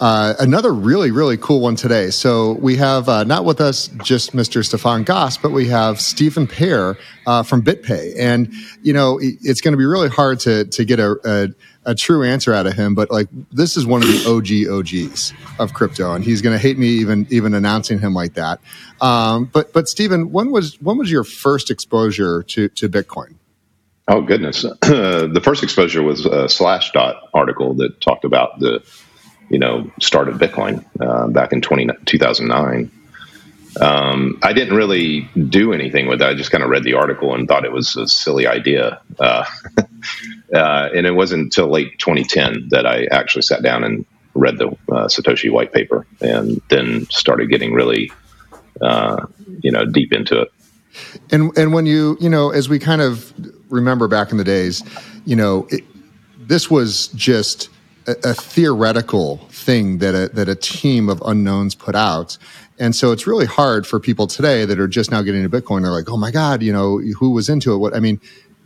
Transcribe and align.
Uh, 0.00 0.34
another 0.40 0.74
really, 0.74 1.12
really 1.12 1.36
cool 1.36 1.60
one 1.60 1.76
today. 1.76 2.10
So 2.10 2.54
we 2.54 2.74
have 2.76 3.08
uh, 3.08 3.22
not 3.22 3.44
with 3.44 3.60
us 3.60 3.86
just 4.02 4.32
Mr. 4.32 4.64
Stefan 4.64 5.04
Goss, 5.04 5.36
but 5.36 5.52
we 5.52 5.68
have 5.68 6.00
Stephen 6.00 6.48
Pair 6.48 6.98
uh, 7.28 7.44
from 7.44 7.62
BitPay. 7.62 8.18
And, 8.18 8.52
you 8.82 8.92
know, 8.92 9.20
it's 9.22 9.60
going 9.60 9.70
to 9.70 9.78
be 9.78 9.84
really 9.84 10.08
hard 10.08 10.40
to, 10.40 10.64
to 10.64 10.84
get 10.84 10.98
a, 10.98 11.16
a, 11.24 11.90
a, 11.92 11.94
true 11.94 12.24
answer 12.24 12.52
out 12.52 12.66
of 12.66 12.72
him, 12.72 12.96
but 12.96 13.08
like 13.12 13.28
this 13.52 13.76
is 13.76 13.86
one 13.86 14.02
of 14.02 14.08
the 14.08 14.28
OG 14.28 14.80
OGs 14.80 15.32
of 15.60 15.74
crypto. 15.74 16.12
And 16.12 16.24
he's 16.24 16.42
going 16.42 16.56
to 16.56 16.58
hate 16.60 16.76
me 16.76 16.88
even, 16.88 17.28
even 17.30 17.54
announcing 17.54 18.00
him 18.00 18.14
like 18.14 18.34
that. 18.34 18.58
Um, 19.00 19.44
but, 19.44 19.72
but 19.72 19.86
Stephen, 19.86 20.32
when 20.32 20.50
was, 20.50 20.74
when 20.82 20.98
was 20.98 21.08
your 21.08 21.22
first 21.22 21.70
exposure 21.70 22.42
to, 22.42 22.68
to 22.70 22.88
Bitcoin? 22.88 23.36
Oh 24.06 24.20
goodness! 24.20 24.62
the 24.82 25.40
first 25.42 25.62
exposure 25.62 26.02
was 26.02 26.26
a 26.26 26.44
Slashdot 26.44 27.14
article 27.32 27.72
that 27.76 28.02
talked 28.02 28.26
about 28.26 28.60
the 28.60 28.82
you 29.48 29.58
know, 29.58 29.90
started 30.00 30.34
Bitcoin 30.36 30.84
uh, 31.00 31.28
back 31.28 31.52
in 31.52 31.60
20, 31.60 31.88
2009. 32.06 32.90
Um, 33.80 34.38
I 34.42 34.52
didn't 34.52 34.76
really 34.76 35.28
do 35.48 35.72
anything 35.72 36.06
with 36.06 36.22
it. 36.22 36.28
I 36.28 36.34
just 36.34 36.50
kind 36.50 36.62
of 36.62 36.70
read 36.70 36.84
the 36.84 36.94
article 36.94 37.34
and 37.34 37.48
thought 37.48 37.64
it 37.64 37.72
was 37.72 37.96
a 37.96 38.06
silly 38.06 38.46
idea. 38.46 39.00
Uh, 39.18 39.44
uh, 40.54 40.88
and 40.94 41.06
it 41.06 41.14
wasn't 41.14 41.42
until 41.42 41.68
late 41.68 41.98
2010 41.98 42.68
that 42.70 42.86
I 42.86 43.06
actually 43.06 43.42
sat 43.42 43.62
down 43.62 43.82
and 43.82 44.04
read 44.34 44.58
the 44.58 44.68
uh, 44.68 45.06
Satoshi 45.08 45.50
white 45.50 45.72
paper 45.72 46.06
and 46.20 46.60
then 46.68 47.06
started 47.10 47.50
getting 47.50 47.72
really, 47.72 48.12
uh, 48.80 49.26
you 49.62 49.70
know, 49.70 49.84
deep 49.84 50.12
into 50.12 50.42
it. 50.42 50.52
And 51.30 51.56
and 51.58 51.72
when 51.72 51.86
you 51.86 52.16
you 52.20 52.28
know, 52.28 52.50
as 52.50 52.68
we 52.68 52.78
kind 52.78 53.02
of 53.02 53.32
remember 53.68 54.06
back 54.06 54.30
in 54.30 54.38
the 54.38 54.44
days, 54.44 54.84
you 55.24 55.34
know, 55.34 55.66
it, 55.70 55.82
this 56.38 56.70
was 56.70 57.08
just 57.08 57.68
a, 58.06 58.12
a 58.24 58.34
theoretical 58.34 59.38
thing 59.50 59.98
that 59.98 60.14
a, 60.14 60.28
that 60.34 60.48
a 60.48 60.54
team 60.54 61.08
of 61.08 61.22
unknowns 61.24 61.74
put 61.74 61.94
out. 61.94 62.36
And 62.78 62.94
so 62.94 63.12
it's 63.12 63.26
really 63.26 63.46
hard 63.46 63.86
for 63.86 64.00
people 64.00 64.26
today 64.26 64.64
that 64.64 64.80
are 64.80 64.88
just 64.88 65.10
now 65.10 65.22
getting 65.22 65.44
into 65.44 65.60
Bitcoin. 65.60 65.82
They're 65.82 65.92
like, 65.92 66.08
oh 66.08 66.16
my 66.16 66.30
God, 66.30 66.62
you 66.62 66.72
know, 66.72 66.98
who 66.98 67.30
was 67.30 67.48
into 67.48 67.72
it? 67.72 67.78
What 67.78 67.94
I 67.94 68.00
mean, 68.00 68.20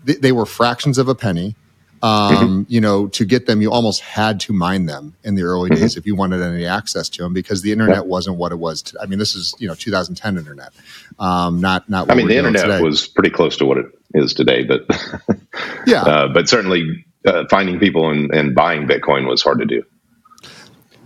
they, 0.05 0.15
they 0.15 0.33
were 0.33 0.47
fractions 0.47 0.99
of 0.99 1.09
a 1.09 1.15
penny. 1.15 1.55
Um, 2.01 2.35
mm-hmm. 2.37 2.63
You 2.69 2.81
know, 2.81 3.09
to 3.09 3.25
get 3.25 3.47
them, 3.47 3.61
you 3.61 3.73
almost 3.73 4.03
had 4.03 4.39
to 4.41 4.53
mine 4.53 4.87
them 4.87 5.17
in 5.25 5.35
the 5.35 5.43
early 5.43 5.69
mm-hmm. 5.69 5.81
days 5.81 5.97
if 5.97 6.07
you 6.07 6.15
wanted 6.15 6.41
any 6.43 6.65
access 6.65 7.09
to 7.09 7.25
them 7.25 7.33
because 7.33 7.63
the 7.63 7.73
internet 7.73 7.97
yeah. 7.97 8.03
wasn't 8.03 8.37
what 8.37 8.53
it 8.53 8.57
was. 8.61 8.83
To, 8.83 9.01
I 9.03 9.07
mean, 9.07 9.19
this 9.19 9.35
is 9.35 9.53
you 9.59 9.67
know 9.67 9.75
2010 9.75 10.39
internet, 10.39 10.73
um, 11.19 11.61
not 11.61 11.91
not. 11.91 12.09
I 12.09 12.15
mean, 12.15 12.29
the 12.29 12.37
internet 12.37 12.81
was 12.81 13.09
pretty 13.09 13.31
close 13.31 13.57
to 13.57 13.67
what 13.67 13.79
it 13.79 13.87
is 14.15 14.33
today, 14.33 14.63
but 14.63 14.87
yeah, 15.87 16.03
uh, 16.03 16.29
but 16.29 16.49
certainly 16.49 17.05
uh, 17.27 17.45
finding 17.51 17.79
people 17.79 18.11
and, 18.11 18.33
and 18.33 18.55
buying 18.55 18.87
Bitcoin 18.87 19.29
was 19.29 19.43
hard 19.43 19.59
to 19.59 19.67
do. 19.67 19.83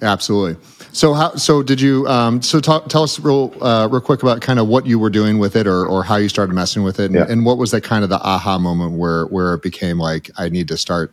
Absolutely. 0.03 0.61
So 0.93 1.15
how 1.15 1.37
so 1.37 1.63
did 1.63 1.81
you 1.81 2.07
um, 2.07 2.43
so 2.43 2.61
talk, 2.61 2.89
tell 2.89 3.05
us 3.05 3.19
real 3.19 3.55
uh, 3.63 3.89
real 3.91 4.01
quick 4.01 4.23
about 4.23 4.43
kind 4.43 4.59
of 4.59 4.69
what 4.69 4.85
you 4.85 4.99
were 4.99 5.11
doing 5.11 5.39
with 5.39 5.57
it 5.57 5.67
or 5.67 5.87
or 5.87 6.05
how 6.05 6.17
you 6.17 6.29
started 6.29 6.53
messing 6.53 6.83
with 6.83 7.01
it 7.01 7.07
and, 7.07 7.15
yeah. 7.15 7.27
and, 7.29 7.47
what 7.47 7.57
was 7.57 7.71
that 7.71 7.83
kind 7.83 8.05
of 8.05 8.11
the 8.11 8.21
aha 8.21 8.59
moment 8.59 8.99
where 8.99 9.25
where 9.27 9.55
it 9.55 9.63
became 9.63 9.99
like 9.99 10.31
I 10.37 10.49
need 10.49 10.69
to 10.69 10.77
start 10.77 11.13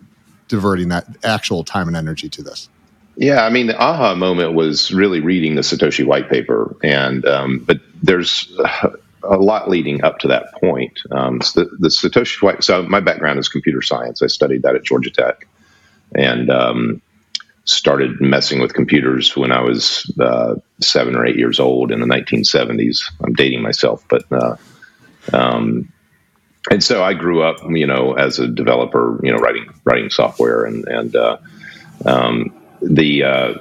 diverting 0.50 0.90
that 0.90 1.06
actual 1.24 1.64
time 1.64 1.88
and 1.88 1.96
energy 1.96 2.28
to 2.30 2.44
this. 2.44 2.68
Yeah, 3.16 3.46
I 3.46 3.50
mean 3.52 3.68
the 3.68 3.80
aha 3.80 4.16
moment 4.16 4.54
was 4.54 4.92
really 4.92 5.22
reading 5.22 5.56
the 5.56 5.62
Satoshi 5.62 6.06
white 6.06 6.30
paper 6.30 6.76
and 6.84 7.26
um, 7.26 7.60
but 7.60 7.80
there's 8.02 8.52
a 9.24 9.38
lot 9.38 9.70
leading 9.70 10.04
up 10.04 10.20
to 10.20 10.28
that 10.30 10.54
point. 10.54 11.00
Um, 11.12 11.42
so 11.42 11.64
the, 11.64 11.70
the, 11.78 11.88
Satoshi 11.90 12.42
White. 12.42 12.64
So 12.64 12.84
my 12.84 13.00
background 13.00 13.40
is 13.40 13.50
computer 13.50 13.82
science. 13.82 14.22
I 14.22 14.28
studied 14.28 14.64
that 14.64 14.76
at 14.76 14.84
Georgia 14.84 15.10
Tech, 15.10 15.48
and 16.16 16.50
um, 16.50 17.02
started 17.66 18.20
messing 18.20 18.60
with 18.60 18.74
computers 18.74 19.36
when 19.36 19.52
I 19.52 19.62
was 19.62 20.12
uh, 20.20 20.56
seven 20.82 21.16
or 21.16 21.26
eight 21.26 21.36
years 21.36 21.60
old 21.60 21.92
in 21.92 22.00
the 22.00 22.08
1970s. 22.08 23.02
I'm 23.24 23.34
dating 23.34 23.62
myself, 23.62 24.04
but 24.10 24.24
uh, 24.32 24.56
um, 25.34 25.92
and 26.72 26.84
so 26.84 27.04
I 27.04 27.14
grew 27.14 27.42
up, 27.42 27.58
you 27.70 27.88
know, 27.88 28.14
as 28.14 28.40
a 28.40 28.48
developer, 28.48 29.20
you 29.24 29.32
know, 29.32 29.38
writing 29.38 29.70
writing 29.84 30.10
software 30.10 30.66
and 30.66 30.88
and 30.88 31.16
uh, 31.16 31.38
um, 32.06 32.56
the 32.82 33.24
uh, 33.24 33.54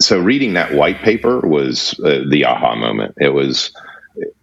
so 0.00 0.20
reading 0.20 0.54
that 0.54 0.74
white 0.74 0.98
paper 0.98 1.40
was 1.40 1.98
uh, 2.00 2.24
the 2.28 2.44
aha 2.44 2.74
moment. 2.74 3.16
It 3.20 3.30
was 3.30 3.72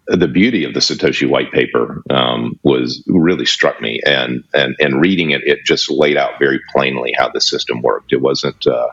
the 0.07 0.27
beauty 0.27 0.65
of 0.65 0.73
the 0.73 0.79
Satoshi 0.79 1.27
white 1.29 1.51
paper 1.51 2.03
um, 2.09 2.59
was 2.63 3.03
really 3.07 3.45
struck 3.45 3.81
me, 3.81 4.01
and 4.05 4.43
and 4.53 4.75
and 4.79 5.01
reading 5.01 5.31
it, 5.31 5.43
it 5.45 5.63
just 5.65 5.89
laid 5.89 6.17
out 6.17 6.39
very 6.39 6.59
plainly 6.73 7.13
how 7.17 7.29
the 7.29 7.41
system 7.41 7.81
worked. 7.81 8.11
It 8.11 8.21
wasn't, 8.21 8.67
uh, 8.67 8.89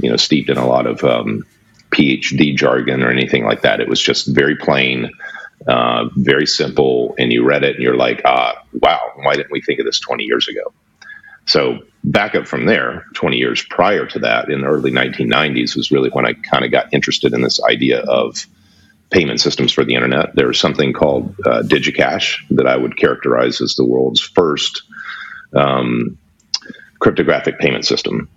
you 0.00 0.10
know, 0.10 0.16
steeped 0.16 0.48
in 0.48 0.56
a 0.56 0.66
lot 0.66 0.86
of 0.86 1.04
um, 1.04 1.44
PhD 1.90 2.56
jargon 2.56 3.02
or 3.02 3.10
anything 3.10 3.44
like 3.44 3.62
that. 3.62 3.80
It 3.80 3.88
was 3.88 4.00
just 4.00 4.26
very 4.26 4.56
plain, 4.56 5.10
uh, 5.68 6.08
very 6.16 6.46
simple, 6.46 7.14
and 7.18 7.32
you 7.32 7.44
read 7.44 7.62
it 7.62 7.74
and 7.74 7.82
you're 7.82 7.96
like, 7.96 8.22
ah, 8.24 8.54
wow, 8.80 9.12
why 9.16 9.36
didn't 9.36 9.52
we 9.52 9.60
think 9.60 9.80
of 9.80 9.86
this 9.86 10.00
20 10.00 10.24
years 10.24 10.48
ago? 10.48 10.72
So 11.44 11.80
back 12.04 12.34
up 12.34 12.46
from 12.46 12.66
there, 12.66 13.04
20 13.14 13.36
years 13.36 13.62
prior 13.62 14.06
to 14.06 14.18
that, 14.20 14.50
in 14.50 14.62
the 14.62 14.68
early 14.68 14.90
1990s, 14.90 15.76
was 15.76 15.90
really 15.90 16.08
when 16.10 16.24
I 16.24 16.34
kind 16.34 16.64
of 16.64 16.70
got 16.70 16.92
interested 16.94 17.34
in 17.34 17.42
this 17.42 17.62
idea 17.62 18.00
of 18.00 18.46
payment 19.12 19.40
systems 19.40 19.72
for 19.72 19.84
the 19.84 19.94
internet. 19.94 20.34
There's 20.34 20.58
something 20.58 20.92
called 20.92 21.36
uh, 21.44 21.62
DigiCash 21.62 22.48
that 22.56 22.66
I 22.66 22.76
would 22.76 22.96
characterize 22.96 23.60
as 23.60 23.74
the 23.74 23.84
world's 23.84 24.20
first 24.20 24.82
um, 25.54 26.18
cryptographic 26.98 27.58
payment 27.58 27.84
system. 27.84 28.28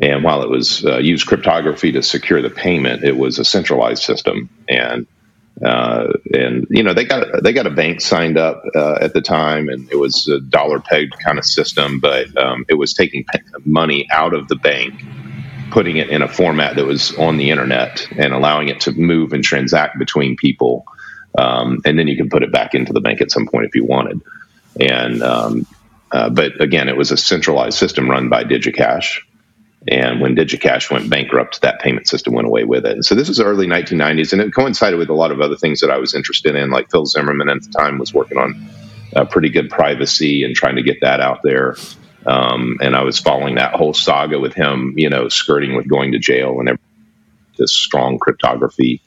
And 0.00 0.22
while 0.22 0.42
it 0.42 0.50
was 0.50 0.84
uh, 0.84 0.98
used 0.98 1.26
cryptography 1.26 1.92
to 1.92 2.02
secure 2.02 2.40
the 2.40 2.50
payment, 2.50 3.04
it 3.04 3.16
was 3.16 3.38
a 3.38 3.44
centralized 3.44 4.02
system. 4.02 4.48
And 4.68 5.06
uh, 5.64 6.12
and 6.32 6.66
you 6.70 6.82
know 6.82 6.94
they 6.94 7.04
got 7.04 7.42
they 7.42 7.52
got 7.52 7.66
a 7.66 7.70
bank 7.70 8.00
signed 8.00 8.38
up 8.38 8.62
uh, 8.74 8.98
at 9.00 9.12
the 9.12 9.20
time, 9.20 9.68
and 9.68 9.90
it 9.90 9.96
was 9.96 10.26
a 10.26 10.40
dollar 10.40 10.80
pegged 10.80 11.12
kind 11.22 11.38
of 11.38 11.44
system, 11.44 12.00
but 12.00 12.34
um, 12.38 12.64
it 12.68 12.74
was 12.74 12.94
taking 12.94 13.26
money 13.66 14.06
out 14.10 14.32
of 14.32 14.48
the 14.48 14.56
bank 14.56 15.02
putting 15.70 15.96
it 15.96 16.10
in 16.10 16.22
a 16.22 16.28
format 16.28 16.76
that 16.76 16.84
was 16.84 17.16
on 17.16 17.36
the 17.36 17.50
internet 17.50 18.06
and 18.16 18.32
allowing 18.32 18.68
it 18.68 18.80
to 18.80 18.92
move 18.92 19.32
and 19.32 19.42
transact 19.42 19.98
between 19.98 20.36
people. 20.36 20.84
Um, 21.38 21.80
and 21.84 21.98
then 21.98 22.08
you 22.08 22.16
can 22.16 22.28
put 22.28 22.42
it 22.42 22.52
back 22.52 22.74
into 22.74 22.92
the 22.92 23.00
bank 23.00 23.20
at 23.20 23.30
some 23.30 23.46
point 23.46 23.66
if 23.66 23.74
you 23.74 23.84
wanted. 23.84 24.20
And 24.80 25.22
um, 25.22 25.66
uh, 26.12 26.28
but 26.28 26.60
again, 26.60 26.88
it 26.88 26.96
was 26.96 27.10
a 27.10 27.16
centralized 27.16 27.78
system 27.78 28.10
run 28.10 28.28
by 28.28 28.44
DigiCash. 28.44 29.20
And 29.88 30.20
when 30.20 30.36
DigiCash 30.36 30.90
went 30.90 31.08
bankrupt, 31.08 31.62
that 31.62 31.80
payment 31.80 32.06
system 32.06 32.34
went 32.34 32.46
away 32.46 32.64
with 32.64 32.84
it. 32.84 32.92
And 32.92 33.04
so 33.04 33.14
this 33.14 33.28
was 33.28 33.40
early 33.40 33.66
1990s, 33.66 34.32
and 34.32 34.42
it 34.42 34.52
coincided 34.54 34.98
with 34.98 35.08
a 35.08 35.14
lot 35.14 35.30
of 35.30 35.40
other 35.40 35.56
things 35.56 35.80
that 35.80 35.90
I 35.90 35.98
was 35.98 36.14
interested 36.14 36.54
in. 36.54 36.70
Like 36.70 36.90
Phil 36.90 37.06
Zimmermann 37.06 37.48
at 37.48 37.62
the 37.62 37.70
time 37.70 37.98
was 37.98 38.12
working 38.12 38.36
on 38.36 38.68
uh, 39.16 39.24
pretty 39.24 39.48
good 39.48 39.70
privacy 39.70 40.44
and 40.44 40.54
trying 40.54 40.76
to 40.76 40.82
get 40.82 40.98
that 41.00 41.20
out 41.20 41.42
there. 41.42 41.76
Um, 42.26 42.78
and 42.80 42.94
I 42.94 43.02
was 43.02 43.18
following 43.18 43.54
that 43.54 43.74
whole 43.74 43.94
saga 43.94 44.38
with 44.38 44.54
him, 44.54 44.94
you 44.96 45.08
know, 45.08 45.28
skirting 45.28 45.74
with 45.74 45.88
going 45.88 46.12
to 46.12 46.18
jail 46.18 46.60
and 46.60 46.78
this 47.56 47.72
strong 47.72 48.18
cryptography 48.18 49.00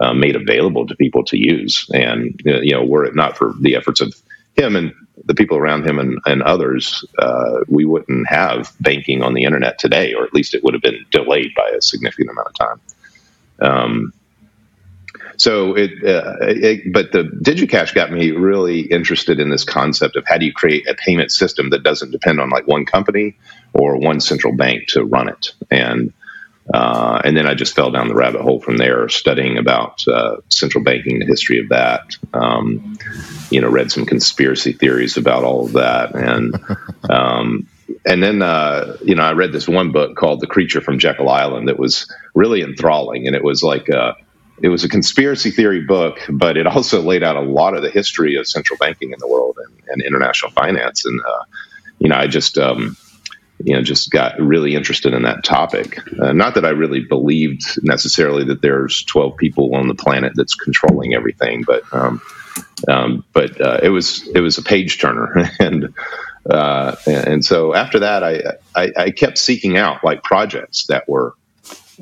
uh, 0.00 0.12
made 0.12 0.36
available 0.36 0.86
to 0.86 0.96
people 0.96 1.24
to 1.24 1.38
use. 1.38 1.88
And, 1.92 2.40
you 2.44 2.72
know, 2.72 2.84
were 2.84 3.04
it 3.04 3.14
not 3.14 3.36
for 3.36 3.52
the 3.60 3.76
efforts 3.76 4.00
of 4.00 4.14
him 4.56 4.76
and 4.76 4.92
the 5.24 5.34
people 5.34 5.56
around 5.56 5.86
him 5.86 5.98
and, 5.98 6.18
and 6.26 6.42
others, 6.42 7.04
uh, 7.18 7.60
we 7.68 7.84
wouldn't 7.84 8.28
have 8.28 8.72
banking 8.80 9.22
on 9.22 9.34
the 9.34 9.44
internet 9.44 9.78
today, 9.78 10.14
or 10.14 10.24
at 10.24 10.34
least 10.34 10.54
it 10.54 10.64
would 10.64 10.74
have 10.74 10.82
been 10.82 11.04
delayed 11.10 11.52
by 11.54 11.68
a 11.68 11.80
significant 11.80 12.30
amount 12.30 12.48
of 12.48 12.54
time. 12.54 12.80
Um, 13.60 14.12
so 15.36 15.74
it, 15.74 15.90
uh, 16.04 16.36
it, 16.40 16.92
but 16.92 17.12
the 17.12 17.24
DigiCash 17.24 17.94
got 17.94 18.12
me 18.12 18.30
really 18.30 18.80
interested 18.80 19.40
in 19.40 19.50
this 19.50 19.64
concept 19.64 20.16
of 20.16 20.24
how 20.26 20.38
do 20.38 20.46
you 20.46 20.52
create 20.52 20.88
a 20.88 20.94
payment 20.94 21.32
system 21.32 21.70
that 21.70 21.82
doesn't 21.82 22.10
depend 22.10 22.40
on 22.40 22.50
like 22.50 22.66
one 22.66 22.86
company 22.86 23.36
or 23.72 23.98
one 23.98 24.20
central 24.20 24.54
bank 24.54 24.88
to 24.88 25.04
run 25.04 25.28
it, 25.28 25.52
and 25.70 26.12
uh, 26.72 27.20
and 27.24 27.36
then 27.36 27.46
I 27.46 27.54
just 27.54 27.74
fell 27.74 27.90
down 27.90 28.08
the 28.08 28.14
rabbit 28.14 28.40
hole 28.40 28.60
from 28.60 28.78
there, 28.78 29.08
studying 29.08 29.58
about 29.58 30.06
uh, 30.08 30.36
central 30.48 30.82
banking, 30.82 31.18
the 31.18 31.26
history 31.26 31.58
of 31.58 31.68
that. 31.68 32.16
Um, 32.32 32.96
you 33.50 33.60
know, 33.60 33.68
read 33.68 33.90
some 33.92 34.06
conspiracy 34.06 34.72
theories 34.72 35.16
about 35.16 35.44
all 35.44 35.66
of 35.66 35.72
that, 35.72 36.14
and 36.14 36.58
um, 37.10 37.68
and 38.06 38.22
then 38.22 38.40
uh, 38.40 38.96
you 39.04 39.14
know, 39.14 39.24
I 39.24 39.32
read 39.32 39.52
this 39.52 39.68
one 39.68 39.92
book 39.92 40.16
called 40.16 40.40
The 40.40 40.46
Creature 40.46 40.80
from 40.80 40.98
Jekyll 40.98 41.28
Island 41.28 41.68
that 41.68 41.78
was 41.78 42.10
really 42.34 42.62
enthralling, 42.62 43.26
and 43.26 43.36
it 43.36 43.44
was 43.44 43.62
like. 43.62 43.90
Uh, 43.90 44.14
it 44.62 44.68
was 44.68 44.84
a 44.84 44.88
conspiracy 44.88 45.50
theory 45.50 45.80
book, 45.80 46.20
but 46.28 46.56
it 46.56 46.66
also 46.66 47.02
laid 47.02 47.22
out 47.22 47.36
a 47.36 47.40
lot 47.40 47.74
of 47.74 47.82
the 47.82 47.90
history 47.90 48.36
of 48.36 48.46
central 48.46 48.76
banking 48.78 49.12
in 49.12 49.18
the 49.18 49.26
world 49.26 49.58
and, 49.64 49.82
and 49.88 50.02
international 50.02 50.50
finance. 50.52 51.04
And 51.04 51.20
uh, 51.20 51.44
you 51.98 52.08
know, 52.08 52.16
I 52.16 52.26
just 52.26 52.58
um, 52.58 52.96
you 53.62 53.74
know 53.74 53.82
just 53.82 54.10
got 54.10 54.38
really 54.38 54.74
interested 54.74 55.14
in 55.14 55.22
that 55.22 55.44
topic. 55.44 55.98
Uh, 56.20 56.32
not 56.32 56.54
that 56.54 56.64
I 56.64 56.70
really 56.70 57.00
believed 57.00 57.82
necessarily 57.82 58.44
that 58.44 58.62
there's 58.62 59.04
12 59.04 59.36
people 59.36 59.74
on 59.74 59.88
the 59.88 59.94
planet 59.94 60.32
that's 60.34 60.54
controlling 60.54 61.14
everything, 61.14 61.62
but 61.62 61.82
um, 61.92 62.20
um, 62.88 63.24
but 63.32 63.60
uh, 63.60 63.80
it 63.82 63.88
was 63.88 64.26
it 64.28 64.40
was 64.40 64.58
a 64.58 64.62
page 64.62 65.00
turner, 65.00 65.50
and 65.58 65.94
uh, 66.48 66.96
and 67.06 67.44
so 67.44 67.74
after 67.74 68.00
that, 68.00 68.22
I, 68.22 68.42
I, 68.74 68.92
I 68.96 69.10
kept 69.10 69.38
seeking 69.38 69.76
out 69.78 70.04
like 70.04 70.22
projects 70.22 70.86
that 70.86 71.08
were 71.08 71.34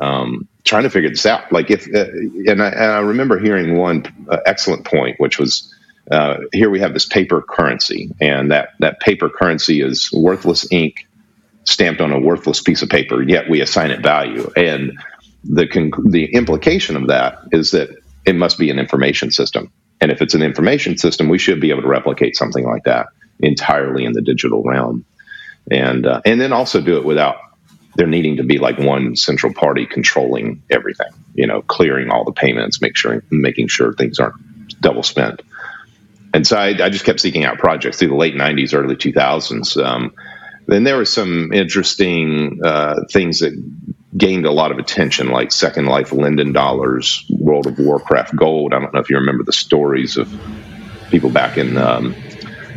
um, 0.01 0.49
trying 0.65 0.85
to 0.85 0.91
figure 0.91 1.11
this 1.11 1.27
out. 1.27 1.53
Like 1.53 1.71
if 1.71 1.87
uh, 1.95 2.07
and 2.51 2.63
I, 2.63 2.69
and, 2.69 2.93
I, 2.93 2.99
remember 3.01 3.39
hearing 3.39 3.77
one 3.77 4.05
uh, 4.29 4.39
excellent 4.47 4.85
point, 4.85 5.19
which 5.21 5.39
was. 5.39 5.73
Uh, 6.11 6.39
here 6.53 6.69
we 6.69 6.81
have 6.81 6.93
this 6.93 7.07
paper 7.07 7.41
currency, 7.41 8.11
and 8.21 8.51
that, 8.51 8.71
that 8.81 8.99
paper 8.99 9.31
currency 9.31 9.81
is 9.81 10.11
worthless 10.13 10.67
ink 10.73 11.07
stamped 11.65 12.01
on 12.01 12.13
a 12.13 12.19
worthless 12.19 12.61
piece 12.61 12.83
of 12.83 12.89
paper, 12.89 13.23
yet 13.23 13.49
we 13.49 13.61
assign 13.61 13.91
it 13.91 14.01
value. 14.01 14.51
And 14.57 14.99
the 15.45 15.67
con- 15.67 15.93
the 16.11 16.27
implication 16.35 16.97
of 16.97 17.09
that 17.09 17.39
is 17.53 17.71
that 17.73 17.91
it 18.25 18.35
must 18.35 18.59
be 18.59 18.71
an 18.71 18.79
information 18.79 19.31
system. 19.31 19.73
And 20.01 20.11
if 20.11 20.21
it's 20.21 20.35
an 20.35 20.43
information 20.43 20.99
system, 20.99 21.29
we 21.29 21.39
should 21.39 21.61
be 21.61 21.71
able 21.71 21.83
to 21.83 21.89
replicate 21.89 22.37
something 22.37 22.65
like 22.65 22.85
that 22.85 23.07
entirely 23.41 24.05
in 24.05 24.13
the 24.13 24.23
digital 24.23 24.63
realm, 24.63 25.05
and 25.71 26.07
uh, 26.07 26.21
and 26.25 26.41
then 26.41 26.53
also 26.53 26.81
do 26.81 26.97
it 26.97 27.05
without 27.05 27.37
there 27.95 28.07
needing 28.07 28.37
to 28.37 28.43
be 28.43 28.59
like 28.59 28.79
one 28.79 29.17
central 29.17 29.53
party 29.53 29.87
controlling 29.87 30.63
everything. 30.71 31.11
You 31.35 31.47
know, 31.47 31.63
clearing 31.63 32.11
all 32.11 32.25
the 32.25 32.33
payments, 32.33 32.81
make 32.81 32.97
sure 32.97 33.23
making 33.31 33.69
sure 33.69 33.93
things 33.93 34.19
aren't 34.19 34.81
double 34.81 35.03
spent. 35.03 35.43
And 36.35 36.47
so 36.47 36.57
I, 36.57 36.69
I 36.69 36.89
just 36.89 37.05
kept 37.05 37.21
seeking 37.21 37.45
out 37.45 37.59
projects 37.59 37.99
through 37.99 38.09
the 38.09 38.15
late 38.15 38.35
'90s, 38.35 38.75
early 38.75 38.97
2000s. 38.97 39.83
Um, 39.85 40.15
then 40.67 40.85
there 40.85 40.97
were 40.97 41.05
some 41.05 41.53
interesting 41.53 42.61
uh, 42.65 43.05
things 43.11 43.41
that 43.41 43.53
gained 44.17 44.47
a 44.47 44.53
lot 44.53 44.71
of 44.71 44.79
attention, 44.79 45.29
like 45.29 45.53
Second 45.53 45.87
Life 45.87 46.13
Linden 46.13 46.53
Dollars, 46.53 47.25
World 47.31 47.67
of 47.67 47.79
Warcraft 47.79 48.37
Gold. 48.37 48.73
I 48.73 48.79
don't 48.79 48.93
know 48.93 49.01
if 49.01 49.11
you 49.11 49.17
remember 49.17 49.45
the 49.45 49.53
stories 49.53 50.17
of 50.17 50.33
people 51.11 51.31
back 51.31 51.59
in, 51.59 51.77
um, 51.77 52.15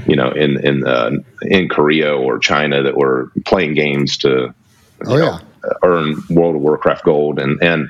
you 0.08 0.16
know, 0.16 0.32
in 0.32 0.66
in 0.66 0.86
uh, 0.86 1.12
in 1.42 1.70
Korea 1.70 2.16
or 2.16 2.40
China 2.40 2.84
that 2.84 2.98
were 2.98 3.32
playing 3.46 3.76
games 3.76 4.18
to, 4.20 4.54
oh, 5.08 5.18
know, 5.18 5.40
yeah. 5.64 5.72
earn 5.84 6.22
World 6.30 6.56
of 6.56 6.62
Warcraft 6.62 7.04
Gold, 7.04 7.40
and 7.40 7.62
and 7.62 7.90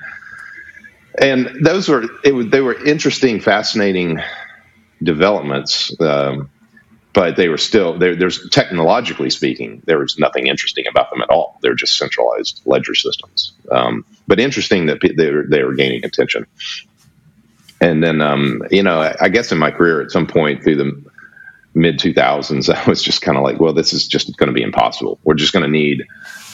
and 1.17 1.65
those 1.65 1.89
were 1.89 2.05
it 2.23 2.33
was 2.33 2.47
they 2.47 2.61
were 2.61 2.83
interesting, 2.85 3.39
fascinating 3.39 4.21
developments. 5.01 5.93
Um, 5.99 6.49
but 7.15 7.37
they 7.37 7.47
were 7.47 7.57
still 7.57 7.97
there's 7.97 8.47
technologically 8.49 9.29
speaking 9.31 9.81
there 9.85 9.97
was 9.97 10.19
nothing 10.19 10.47
interesting 10.47 10.85
about 10.87 11.09
them 11.09 11.21
at 11.21 11.29
all 11.29 11.57
they're 11.61 11.73
just 11.73 11.97
centralized 11.97 12.61
ledger 12.65 12.93
systems 12.93 13.53
um, 13.71 14.05
but 14.27 14.39
interesting 14.39 14.85
that 14.85 14.99
they 15.17 15.31
were, 15.31 15.45
they 15.49 15.63
were 15.63 15.73
gaining 15.73 16.03
attention 16.05 16.45
and 17.81 18.03
then 18.03 18.21
um, 18.21 18.61
you 18.69 18.83
know 18.83 18.99
I, 18.99 19.15
I, 19.21 19.29
guess 19.29 19.51
in 19.51 19.57
my 19.57 19.71
career 19.71 20.01
at 20.01 20.11
some 20.11 20.27
point 20.27 20.63
through 20.63 20.75
the 20.75 21.11
mid 21.73 21.99
2000s 21.99 22.73
i 22.75 22.87
was 22.87 23.01
just 23.01 23.21
kind 23.21 23.37
of 23.37 23.43
like 23.43 23.59
well 23.59 23.73
this 23.73 23.93
is 23.93 24.07
just 24.07 24.35
going 24.37 24.47
to 24.47 24.53
be 24.53 24.61
impossible 24.61 25.17
we're 25.23 25.33
just 25.35 25.53
going 25.53 25.63
to 25.63 25.71
need 25.71 26.05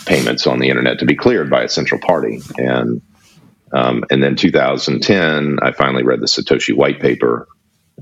payments 0.06 0.48
on 0.48 0.60
the 0.60 0.70
internet 0.70 1.00
to 1.00 1.06
be 1.06 1.16
cleared 1.16 1.50
by 1.50 1.64
a 1.64 1.70
central 1.70 2.00
party 2.02 2.42
and 2.58 3.02
um, 3.74 4.04
and 4.10 4.22
then 4.22 4.36
2010 4.36 5.60
i 5.62 5.72
finally 5.72 6.04
read 6.04 6.20
the 6.20 6.26
satoshi 6.26 6.76
white 6.76 7.00
paper 7.00 7.48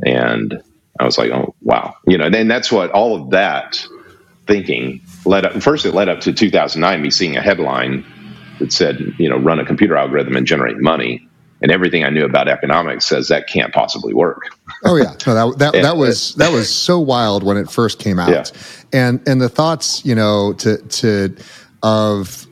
and 0.04 0.64
I 1.00 1.06
was 1.06 1.18
like, 1.18 1.32
oh 1.32 1.56
wow, 1.62 1.96
you 2.06 2.18
know. 2.18 2.26
And 2.26 2.52
that's 2.52 2.72
what 2.72 2.92
all 2.92 3.16
of 3.16 3.30
that 3.32 3.86
thinking 4.48 5.02
led 5.26 5.46
up. 5.46 5.62
First, 5.62 5.86
it 5.86 5.94
led 5.94 6.10
up 6.10 6.22
to 6.22 6.34
2009, 6.34 7.02
me 7.02 7.10
seeing 7.10 7.38
a 7.38 7.42
headline 7.42 8.06
that 8.60 8.74
said, 8.74 9.00
you 9.18 9.30
know, 9.30 9.38
run 9.38 9.60
a 9.60 9.66
computer 9.66 9.96
algorithm 9.96 10.36
and 10.36 10.46
generate 10.46 10.78
money. 10.78 11.26
And 11.62 11.72
everything 11.72 12.06
I 12.06 12.10
knew 12.10 12.24
about 12.24 12.48
economics 12.48 13.06
says 13.06 13.28
that 13.30 13.48
can't 13.48 13.74
possibly 13.74 14.14
work. 14.14 14.44
oh 14.86 14.96
yeah, 14.96 15.16
no, 15.28 15.52
that 15.52 15.60
that, 15.60 15.76
and, 15.76 15.86
that 15.86 15.98
was 15.98 16.36
that 16.36 16.52
was 16.52 16.74
so 16.74 17.00
wild 17.00 17.44
when 17.44 17.58
it 17.58 17.70
first 17.70 18.00
came 18.00 18.18
out, 18.18 18.30
yeah. 18.30 18.44
and 18.94 19.28
and 19.28 19.42
the 19.42 19.50
thoughts, 19.50 20.06
you 20.06 20.16
know, 20.16 20.54
to 20.54 20.78
to 20.78 21.36
of 21.84 22.48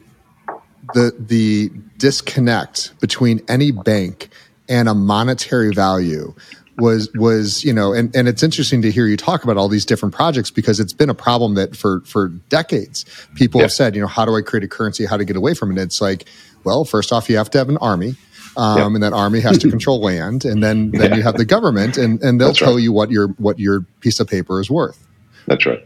the 0.93 1.13
the 1.19 1.69
disconnect 1.97 2.99
between 2.99 3.41
any 3.47 3.71
bank 3.71 4.29
and 4.69 4.87
a 4.87 4.93
monetary 4.93 5.71
value 5.73 6.33
was 6.77 7.11
was 7.15 7.63
you 7.63 7.73
know 7.73 7.93
and, 7.93 8.15
and 8.15 8.27
it's 8.27 8.43
interesting 8.43 8.81
to 8.83 8.91
hear 8.91 9.07
you 9.07 9.17
talk 9.17 9.43
about 9.43 9.57
all 9.57 9.67
these 9.67 9.85
different 9.85 10.13
projects 10.13 10.51
because 10.51 10.79
it's 10.79 10.93
been 10.93 11.09
a 11.09 11.15
problem 11.15 11.55
that 11.55 11.75
for 11.75 12.01
for 12.01 12.27
decades 12.49 13.05
people 13.35 13.59
have 13.59 13.71
said 13.71 13.95
you 13.95 14.01
know 14.01 14.07
how 14.07 14.25
do 14.25 14.35
i 14.35 14.41
create 14.41 14.63
a 14.63 14.67
currency 14.67 15.05
how 15.05 15.17
to 15.17 15.25
get 15.25 15.35
away 15.35 15.53
from 15.53 15.69
it 15.69 15.73
and 15.73 15.79
it's 15.81 15.99
like 15.99 16.25
well 16.63 16.85
first 16.85 17.11
off 17.11 17.29
you 17.29 17.37
have 17.37 17.49
to 17.49 17.57
have 17.57 17.69
an 17.69 17.77
army 17.77 18.15
um, 18.55 18.95
and 18.95 19.03
that 19.03 19.13
army 19.13 19.39
has 19.39 19.57
to 19.59 19.69
control 19.69 19.99
land 19.99 20.45
and 20.45 20.63
then 20.63 20.91
then 20.91 21.11
yeah. 21.11 21.17
you 21.17 21.23
have 21.23 21.35
the 21.35 21.45
government 21.45 21.97
and 21.97 22.21
and 22.21 22.39
they'll 22.39 22.49
That's 22.49 22.59
tell 22.59 22.75
right. 22.75 22.83
you 22.83 22.91
what 22.91 23.11
your 23.11 23.29
what 23.29 23.59
your 23.59 23.81
piece 23.99 24.19
of 24.19 24.27
paper 24.27 24.59
is 24.59 24.69
worth 24.69 25.07
That's 25.47 25.65
right. 25.65 25.83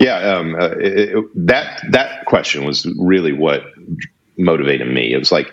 Yeah, 0.00 0.16
um, 0.18 0.54
uh, 0.54 0.68
it, 0.78 1.16
it, 1.16 1.24
that 1.46 1.84
that 1.90 2.26
question 2.26 2.64
was 2.64 2.86
really 2.98 3.32
what 3.32 3.64
motivated 4.36 4.88
me. 4.88 5.12
It 5.12 5.18
was 5.18 5.32
like, 5.32 5.52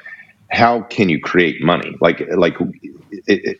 how 0.52 0.82
can 0.82 1.10
you 1.10 1.20
create 1.22 1.62
money? 1.62 1.96
Like, 2.02 2.22
like 2.36 2.56
it, 3.28 3.60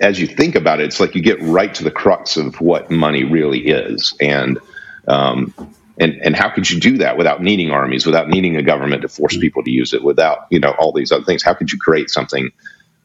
as 0.00 0.20
you 0.20 0.26
think 0.26 0.54
about 0.54 0.80
it, 0.80 0.84
it's 0.86 1.00
like 1.00 1.14
you 1.14 1.22
get 1.22 1.40
right 1.42 1.72
to 1.74 1.84
the 1.84 1.90
crux 1.90 2.36
of 2.36 2.60
what 2.60 2.90
money 2.90 3.24
really 3.24 3.66
is, 3.66 4.14
and 4.20 4.58
um, 5.06 5.54
and 5.98 6.14
and 6.22 6.34
how 6.36 6.48
could 6.50 6.70
you 6.70 6.80
do 6.80 6.98
that 6.98 7.16
without 7.18 7.42
needing 7.42 7.70
armies, 7.70 8.06
without 8.06 8.28
needing 8.28 8.56
a 8.56 8.62
government 8.62 9.02
to 9.02 9.08
force 9.08 9.36
people 9.36 9.62
to 9.62 9.70
use 9.70 9.92
it, 9.92 10.02
without 10.02 10.46
you 10.50 10.58
know 10.58 10.74
all 10.78 10.92
these 10.92 11.12
other 11.12 11.24
things? 11.24 11.42
How 11.42 11.54
could 11.54 11.70
you 11.70 11.78
create 11.78 12.10
something 12.10 12.50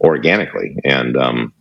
organically? 0.02 0.78
And 0.84 1.18
um, 1.18 1.54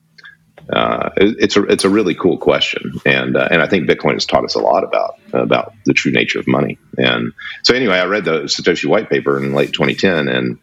uh, 0.72 1.10
it's 1.16 1.56
a 1.56 1.64
it's 1.64 1.84
a 1.84 1.90
really 1.90 2.14
cool 2.14 2.38
question, 2.38 2.92
and 3.04 3.36
uh, 3.36 3.48
and 3.50 3.60
I 3.60 3.66
think 3.66 3.88
Bitcoin 3.88 4.14
has 4.14 4.24
taught 4.24 4.44
us 4.44 4.54
a 4.54 4.60
lot 4.60 4.84
about 4.84 5.18
about 5.32 5.74
the 5.84 5.92
true 5.92 6.12
nature 6.12 6.38
of 6.38 6.48
money. 6.48 6.78
And 6.96 7.32
so 7.62 7.74
anyway, 7.74 7.96
I 7.96 8.06
read 8.06 8.24
the 8.24 8.44
Satoshi 8.44 8.86
white 8.86 9.10
paper 9.10 9.36
in 9.36 9.52
late 9.52 9.72
2010, 9.74 10.28
and 10.28 10.58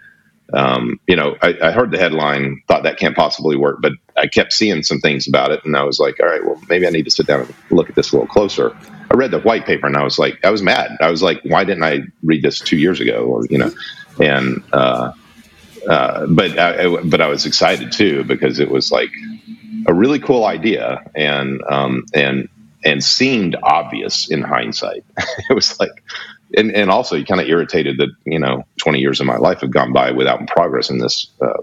um, 0.52 1.00
you 1.08 1.16
know, 1.16 1.38
I, 1.44 1.56
I, 1.62 1.72
heard 1.72 1.92
the 1.92 2.00
headline, 2.00 2.64
thought 2.68 2.84
that 2.84 2.98
can't 2.98 3.16
possibly 3.16 3.56
work, 3.56 3.82
but 3.82 3.94
I 4.18 4.26
kept 4.26 4.52
seeing 4.52 4.82
some 4.82 5.00
things 5.00 5.28
about 5.28 5.52
it, 5.52 5.64
and 5.64 5.78
I 5.78 5.84
was 5.84 6.00
like, 6.00 6.20
all 6.20 6.26
right, 6.26 6.44
well, 6.44 6.60
maybe 6.68 6.88
I 6.88 6.90
need 6.90 7.06
to 7.06 7.12
sit 7.12 7.28
down 7.28 7.42
and 7.42 7.54
look 7.70 7.88
at 7.88 7.96
this 7.96 8.12
a 8.12 8.16
little 8.16 8.28
closer. 8.28 8.76
I 9.12 9.16
read 9.16 9.30
the 9.30 9.42
white 9.42 9.68
paper, 9.68 9.86
and 9.86 9.96
I 9.96 10.04
was 10.04 10.18
like, 10.18 10.44
I 10.44 10.50
was 10.50 10.64
mad. 10.64 10.98
I 11.02 11.12
was 11.12 11.22
like, 11.22 11.42
why 11.44 11.66
didn't 11.66 11.84
I 11.84 12.00
read 12.24 12.42
this 12.42 12.60
two 12.60 12.78
years 12.78 13.00
ago, 13.00 13.26
or 13.26 13.46
you 13.48 13.60
know, 13.60 13.72
and 14.20 14.64
uh, 14.74 15.12
uh, 15.88 16.26
but 16.26 16.58
I, 16.58 17.04
but 17.04 17.22
I 17.22 17.28
was 17.28 17.46
excited 17.46 17.92
too 17.92 18.24
because 18.24 18.60
it 18.60 18.72
was 18.72 18.92
like 18.92 19.12
a 19.88 19.94
really 19.94 20.20
cool 20.20 20.46
idea, 20.46 21.04
and 21.16 21.62
um, 21.70 22.06
and 22.14 22.50
and 22.84 23.04
seemed 23.04 23.56
obvious 23.62 24.30
in 24.30 24.42
hindsight. 24.42 25.04
it 25.18 25.54
was 25.54 25.80
like 25.80 26.04
and, 26.56 26.72
and 26.72 26.90
also 26.90 27.16
you 27.16 27.26
kind 27.26 27.42
of 27.42 27.48
irritated 27.48 27.98
that 27.98 28.10
you 28.26 28.40
know 28.40 28.66
20 28.82 29.00
years 29.00 29.20
of 29.20 29.26
my 29.26 29.38
life 29.38 29.62
have 29.62 29.72
gone 29.72 29.94
by 29.94 30.12
without 30.12 30.48
progress 30.48 30.90
in 30.90 30.98
this 30.98 31.28
uh, 31.42 31.62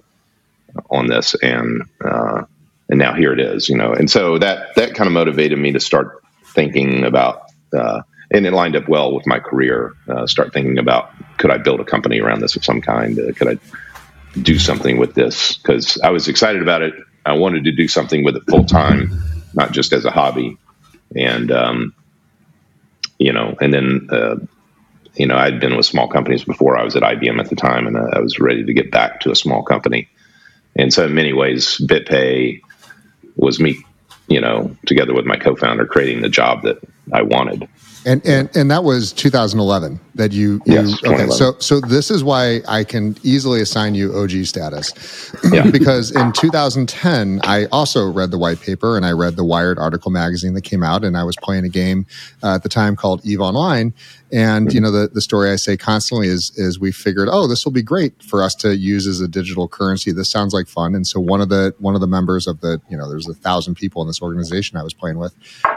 on 0.90 1.06
this 1.06 1.34
and 1.42 1.82
uh, 2.04 2.44
and 2.88 2.98
now 2.98 3.14
here 3.14 3.32
it 3.32 3.40
is 3.40 3.68
you 3.68 3.76
know? 3.76 3.92
And 3.92 4.10
so 4.10 4.38
that 4.38 4.74
that 4.76 4.94
kind 4.94 5.06
of 5.06 5.12
motivated 5.12 5.58
me 5.58 5.72
to 5.72 5.80
start 5.80 6.22
thinking 6.44 7.04
about 7.04 7.50
uh, 7.76 8.02
and 8.30 8.46
it 8.46 8.52
lined 8.52 8.76
up 8.76 8.88
well 8.88 9.14
with 9.14 9.26
my 9.26 9.38
career 9.38 9.92
uh, 10.08 10.26
start 10.26 10.52
thinking 10.52 10.78
about 10.78 11.10
could 11.38 11.50
I 11.50 11.58
build 11.58 11.80
a 11.80 11.84
company 11.84 12.20
around 12.20 12.40
this 12.40 12.56
of 12.56 12.64
some 12.64 12.80
kind? 12.80 13.18
Uh, 13.18 13.32
could 13.32 13.48
I 13.48 13.58
do 14.40 14.58
something 14.58 14.98
with 14.98 15.14
this? 15.14 15.56
Because 15.56 16.00
I 16.00 16.10
was 16.10 16.28
excited 16.28 16.62
about 16.62 16.82
it 16.82 16.94
I 17.26 17.34
wanted 17.34 17.64
to 17.64 17.72
do 17.72 17.88
something 17.88 18.24
with 18.24 18.36
it 18.36 18.44
full 18.48 18.64
time 18.64 19.22
not 19.54 19.72
just 19.72 19.92
as 19.92 20.04
a 20.04 20.10
hobby 20.10 20.58
and 21.14 21.50
um, 21.50 21.94
you 23.18 23.32
know 23.32 23.56
and 23.60 23.72
then 23.72 24.08
uh, 24.10 24.36
you 25.16 25.26
know, 25.26 25.36
I'd 25.36 25.60
been 25.60 25.76
with 25.76 25.86
small 25.86 26.08
companies 26.08 26.44
before. 26.44 26.76
I 26.76 26.84
was 26.84 26.94
at 26.94 27.02
IBM 27.02 27.40
at 27.40 27.48
the 27.48 27.56
time, 27.56 27.86
and 27.86 27.96
I 27.96 28.20
was 28.20 28.38
ready 28.38 28.64
to 28.64 28.74
get 28.74 28.90
back 28.90 29.20
to 29.20 29.30
a 29.30 29.36
small 29.36 29.62
company. 29.62 30.08
And 30.76 30.92
so, 30.92 31.06
in 31.06 31.14
many 31.14 31.32
ways, 31.32 31.78
BitPay 31.78 32.60
was 33.34 33.58
me, 33.58 33.82
you 34.28 34.40
know, 34.40 34.76
together 34.84 35.14
with 35.14 35.24
my 35.24 35.36
co-founder, 35.36 35.86
creating 35.86 36.20
the 36.20 36.28
job 36.28 36.62
that 36.64 36.78
I 37.12 37.22
wanted. 37.22 37.66
And 38.06 38.24
and 38.24 38.48
and 38.56 38.70
that 38.70 38.84
was 38.84 39.12
2011 39.12 39.98
that 40.14 40.30
you, 40.30 40.62
you 40.64 40.74
yes, 40.74 41.04
okay. 41.04 41.28
So 41.28 41.56
so 41.58 41.80
this 41.80 42.08
is 42.08 42.22
why 42.22 42.60
I 42.68 42.84
can 42.84 43.16
easily 43.24 43.60
assign 43.60 43.96
you 43.96 44.16
OG 44.16 44.44
status, 44.44 45.32
yeah. 45.50 45.68
because 45.72 46.12
in 46.12 46.30
2010 46.32 47.40
I 47.42 47.66
also 47.66 48.08
read 48.08 48.30
the 48.30 48.38
white 48.38 48.60
paper 48.60 48.96
and 48.96 49.04
I 49.04 49.10
read 49.10 49.34
the 49.34 49.42
Wired 49.42 49.80
article 49.80 50.12
magazine 50.12 50.54
that 50.54 50.62
came 50.62 50.84
out, 50.84 51.02
and 51.02 51.16
I 51.16 51.24
was 51.24 51.34
playing 51.42 51.64
a 51.64 51.68
game 51.68 52.06
uh, 52.44 52.54
at 52.54 52.62
the 52.62 52.68
time 52.68 52.94
called 52.94 53.26
Eve 53.26 53.40
Online, 53.40 53.92
and 54.30 54.72
you 54.72 54.80
know 54.80 54.92
the 54.92 55.08
the 55.08 55.20
story 55.20 55.50
I 55.50 55.56
say 55.56 55.76
constantly 55.76 56.28
is 56.28 56.56
is 56.56 56.78
we 56.78 56.92
figured 56.92 57.28
oh 57.28 57.48
this 57.48 57.64
will 57.64 57.72
be 57.72 57.82
great 57.82 58.22
for 58.22 58.40
us 58.40 58.54
to 58.56 58.76
use 58.76 59.08
as 59.08 59.20
a 59.20 59.26
digital 59.26 59.66
currency. 59.66 60.12
This 60.12 60.30
sounds 60.30 60.54
like 60.54 60.68
fun, 60.68 60.94
and 60.94 61.04
so 61.04 61.18
one 61.18 61.40
of 61.40 61.48
the 61.48 61.74
one 61.80 61.96
of 61.96 62.00
the 62.00 62.06
members 62.06 62.46
of 62.46 62.60
the 62.60 62.80
you 62.88 62.96
know 62.96 63.08
there's 63.08 63.28
a 63.28 63.34
thousand 63.34 63.74
people 63.74 64.00
in 64.00 64.06
this 64.06 64.22
organization 64.22 64.76
I 64.76 64.84
was 64.84 64.94
playing 64.94 65.18
with 65.18 65.34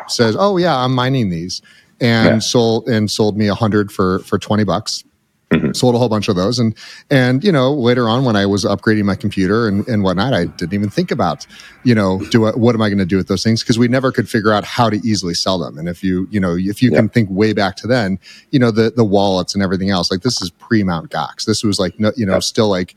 says 0.07 0.35
oh 0.37 0.57
yeah 0.57 0.77
I'm 0.77 0.93
mining 0.93 1.31
these 1.31 1.63
and 2.01 2.35
yeah. 2.35 2.39
sold 2.39 2.87
and 2.87 3.09
sold 3.09 3.37
me 3.37 3.47
a 3.47 3.55
hundred 3.55 3.91
for 3.91 4.19
for 4.19 4.37
twenty 4.37 4.63
bucks. 4.63 5.03
Mm-hmm. 5.51 5.71
Sold 5.71 5.95
a 5.95 5.97
whole 5.97 6.09
bunch 6.09 6.27
of 6.27 6.35
those, 6.35 6.59
and 6.59 6.75
and 7.09 7.43
you 7.43 7.51
know 7.51 7.73
later 7.73 8.07
on 8.07 8.23
when 8.23 8.35
I 8.35 8.45
was 8.45 8.65
upgrading 8.65 9.05
my 9.05 9.15
computer 9.15 9.67
and, 9.67 9.87
and 9.87 10.03
whatnot, 10.03 10.31
I 10.31 10.45
didn't 10.45 10.75
even 10.75 10.91
think 10.91 11.09
about 11.09 11.47
you 11.83 11.95
know 11.95 12.19
do 12.29 12.45
I, 12.45 12.51
what 12.51 12.75
am 12.75 12.83
I 12.83 12.89
going 12.89 12.99
to 12.99 13.05
do 13.05 13.17
with 13.17 13.27
those 13.27 13.43
things 13.43 13.63
because 13.63 13.79
we 13.79 13.87
never 13.87 14.11
could 14.11 14.29
figure 14.29 14.53
out 14.53 14.63
how 14.63 14.91
to 14.91 14.97
easily 14.97 15.33
sell 15.33 15.57
them. 15.57 15.79
And 15.79 15.89
if 15.89 16.03
you 16.03 16.27
you 16.29 16.39
know 16.39 16.55
if 16.55 16.83
you 16.83 16.91
yeah. 16.91 16.99
can 16.99 17.09
think 17.09 17.29
way 17.31 17.53
back 17.53 17.77
to 17.77 17.87
then, 17.87 18.19
you 18.51 18.59
know 18.59 18.69
the 18.69 18.91
the 18.91 19.03
wallets 19.03 19.55
and 19.55 19.63
everything 19.63 19.89
else 19.89 20.11
like 20.11 20.21
this 20.21 20.39
is 20.39 20.51
pre 20.51 20.83
Mount 20.83 21.09
Gox. 21.09 21.45
This 21.45 21.63
was 21.63 21.79
like 21.79 21.99
no, 21.99 22.11
you 22.15 22.27
know 22.27 22.33
yeah. 22.33 22.39
still 22.39 22.69
like 22.69 22.93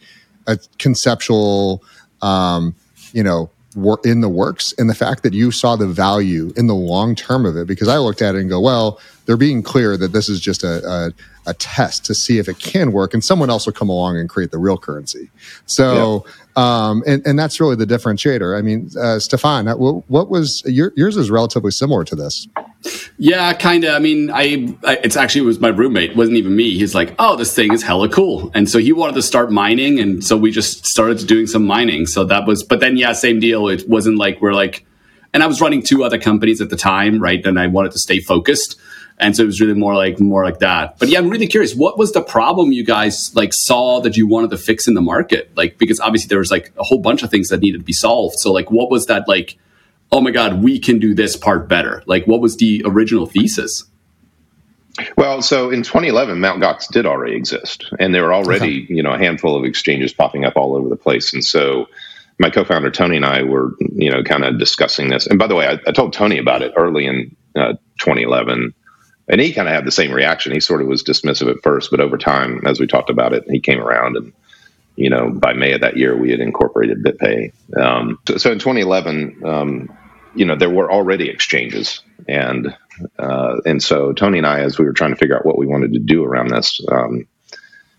a 0.47 0.59
conceptual 0.79 1.83
um, 2.21 2.75
you 3.15 3.23
know 3.23 3.49
in 4.05 4.21
the 4.21 4.29
works 4.29 4.75
and 4.79 4.89
the 4.91 4.95
fact 4.95 5.23
that 5.23 5.33
you 5.33 5.51
saw 5.51 5.77
the 5.77 5.87
value 5.87 6.53
in 6.57 6.67
the 6.67 6.75
long 6.75 7.15
term 7.15 7.47
of 7.47 7.57
it 7.57 7.67
because 7.67 7.89
i 7.89 7.97
looked 7.97 8.23
at 8.23 8.35
it 8.35 8.41
and 8.41 8.51
go 8.51 8.61
well 8.61 8.99
they're 9.25 9.37
being 9.37 9.63
clear 9.63 9.97
that 9.97 10.13
this 10.13 10.29
is 10.29 10.41
just 10.41 10.65
a, 10.65 10.87
a, 10.87 11.13
a 11.51 11.55
test 11.55 12.05
to 12.05 12.15
see 12.15 12.39
if 12.39 12.49
it 12.49 12.59
can 12.59 12.93
work 12.93 13.15
and 13.15 13.25
someone 13.25 13.49
else 13.51 13.67
will 13.67 13.73
come 13.73 13.89
along 13.89 14.17
and 14.17 14.29
create 14.29 14.51
the 14.51 14.59
real 14.59 14.77
currency 14.77 15.31
so 15.67 16.25
yeah. 16.27 16.33
Um, 16.57 17.03
and, 17.07 17.27
and 17.27 17.39
that's 17.39 17.61
really 17.61 17.77
the 17.77 17.87
differentiator 17.87 18.59
i 18.59 18.63
mean 18.63 18.89
uh, 19.01 19.19
stefan 19.19 19.67
what, 19.79 20.09
what 20.11 20.29
was 20.29 20.63
your, 20.67 20.93
yours 20.97 21.17
is 21.17 21.31
relatively 21.31 21.71
similar 21.71 22.05
to 22.05 22.15
this 22.15 22.49
yeah, 23.19 23.53
kind 23.55 23.85
of. 23.85 23.95
I 23.95 23.99
mean, 23.99 24.31
I, 24.31 24.77
I, 24.85 24.97
it's 25.05 25.17
actually 25.17 25.43
it 25.43 25.47
was 25.47 25.61
my 25.61 25.69
roommate. 25.69 26.11
It 26.11 26.17
wasn't 26.17 26.39
even 26.39 26.57
me. 26.57 26.77
He's 26.77 26.95
like, 26.95 27.15
"Oh, 27.19 27.37
this 27.37 27.55
thing 27.55 27.73
is 27.73 27.83
hella 27.83 28.09
cool," 28.09 28.51
and 28.55 28.69
so 28.69 28.79
he 28.79 28.93
wanted 28.93 29.15
to 29.15 29.23
start 29.23 29.53
mining, 29.53 30.01
and 30.01 30.25
so 30.25 30.37
we 30.37 30.51
just 30.51 30.87
started 30.87 31.27
doing 31.27 31.47
some 31.47 31.65
mining. 31.65 32.07
So 32.07 32.25
that 32.25 32.47
was, 32.47 32.65
but 32.65 32.81
then 32.81 32.97
yeah, 32.97 33.13
same 33.13 33.39
deal. 33.39 33.69
It 33.69 33.89
wasn't 33.89 34.19
like 34.19 34.41
we're 34.41 34.55
like, 34.55 34.85
and 35.33 35.43
I 35.43 35.47
was 35.47 35.61
running 35.61 35.83
two 35.83 36.03
other 36.03 36.19
companies 36.19 36.61
at 36.61 36.71
the 36.71 36.77
time, 36.77 37.21
right? 37.21 37.45
And 37.47 37.59
I 37.59 37.69
wanted 37.69 37.93
to 37.93 37.99
stay 37.99 38.19
focused, 38.19 38.79
and 39.23 39.37
so 39.37 39.45
it 39.45 39.47
was 39.47 39.61
really 39.61 39.75
more 39.75 39.95
like 39.95 40.21
more 40.21 40.45
like 40.45 40.59
that. 40.59 40.99
But 40.99 41.09
yeah, 41.09 41.19
I'm 41.19 41.31
really 41.31 41.47
curious. 41.47 41.75
What 41.75 41.97
was 41.97 42.13
the 42.13 42.23
problem 42.23 42.73
you 42.73 42.85
guys 42.85 43.35
like 43.35 43.55
saw 43.55 44.01
that 44.01 44.17
you 44.17 44.27
wanted 44.27 44.51
to 44.51 44.59
fix 44.59 44.87
in 44.87 44.95
the 44.95 45.01
market? 45.01 45.51
Like 45.57 45.79
because 45.79 46.01
obviously 46.01 46.29
there 46.29 46.39
was 46.39 46.51
like 46.51 46.73
a 46.79 46.83
whole 46.83 46.99
bunch 46.99 47.23
of 47.23 47.31
things 47.31 47.49
that 47.49 47.61
needed 47.61 47.79
to 47.79 47.85
be 47.85 47.93
solved. 47.93 48.39
So 48.39 48.53
like, 48.53 48.71
what 48.71 48.91
was 48.91 49.07
that 49.07 49.27
like? 49.27 49.59
oh 50.13 50.21
my 50.21 50.31
God, 50.31 50.63
we 50.63 50.79
can 50.79 50.99
do 50.99 51.15
this 51.15 51.37
part 51.37 51.69
better? 51.69 52.03
Like, 52.07 52.27
what 52.27 52.41
was 52.41 52.59
the 52.59 52.83
original 52.85 53.27
thesis? 53.27 53.85
Well, 55.17 55.41
so 55.41 55.71
in 55.71 55.83
2011, 55.83 56.39
Mt. 56.39 56.63
Gox 56.63 56.87
did 56.87 57.07
already 57.07 57.35
exist, 57.35 57.91
and 57.99 58.15
there 58.15 58.25
were 58.25 58.35
already 58.35 58.87
you 58.91 59.03
know 59.03 59.13
a 59.13 59.19
handful 59.19 59.57
of 59.57 59.65
exchanges 59.65 60.13
popping 60.13 60.45
up 60.45 60.55
all 60.57 60.77
over 60.77 60.89
the 60.91 60.97
place. 60.97 61.33
And 61.33 61.43
so, 61.43 61.87
my 62.39 62.51
co-founder 62.51 62.91
Tony 62.91 63.17
and 63.17 63.25
I 63.25 63.43
were 63.43 63.75
you 63.81 64.11
know 64.11 64.23
kind 64.23 64.45
of 64.45 64.59
discussing 64.59 65.09
this. 65.09 65.27
And 65.27 65.39
by 65.39 65.47
the 65.47 65.55
way, 65.55 65.67
I, 65.67 65.79
I 65.87 65.93
told 65.93 66.13
Tony 66.13 66.37
about 66.37 66.61
it 66.61 66.75
early 66.77 67.07
in 67.07 67.35
uh, 67.57 67.73
2011, 68.01 68.75
and 69.29 69.41
he 69.41 69.53
kind 69.53 69.69
of 69.69 69.75
had 69.75 69.85
the 69.85 69.93
same 69.93 70.13
reaction. 70.13 70.53
He 70.53 70.61
sort 70.61 70.83
of 70.83 70.89
was 70.89 71.05
dismissive 71.05 71.51
at 71.51 71.63
first, 71.63 71.91
but 71.91 72.01
over 72.01 72.19
time, 72.19 72.63
as 72.67 72.81
we 72.81 72.87
talked 72.87 73.11
about 73.11 73.33
it, 73.33 73.45
he 73.49 73.61
came 73.61 73.81
around 73.81 74.17
and 74.17 74.33
you 74.97 75.11
know, 75.11 75.31
by 75.31 75.53
May 75.55 75.73
of 75.73 75.81
that 75.81 75.97
year, 75.97 76.17
we 76.17 76.31
had 76.31 76.41
incorporated 76.41 77.03
BitPay. 77.03 77.53
Um, 77.77 78.19
so, 78.29 78.37
so, 78.37 78.53
in 78.53 78.59
2011, 78.59 79.43
um, 79.45 79.99
you 80.35 80.45
know, 80.45 80.57
there 80.57 80.71
were 80.71 80.91
already 80.91 81.29
exchanges, 81.31 82.03
and 82.29 82.77
uh, 83.19 83.57
and 83.65 83.83
so 83.83 84.13
Tony 84.13 84.39
and 84.39 84.47
I, 84.47 84.61
as 84.61 84.79
we 84.79 84.85
were 84.85 84.93
trying 84.93 85.11
to 85.11 85.17
figure 85.17 85.37
out 85.37 85.47
what 85.47 85.59
we 85.59 85.67
wanted 85.67 85.95
to 85.95 85.99
do 85.99 86.25
around 86.25 86.49
this, 86.49 86.81
um, 86.91 87.27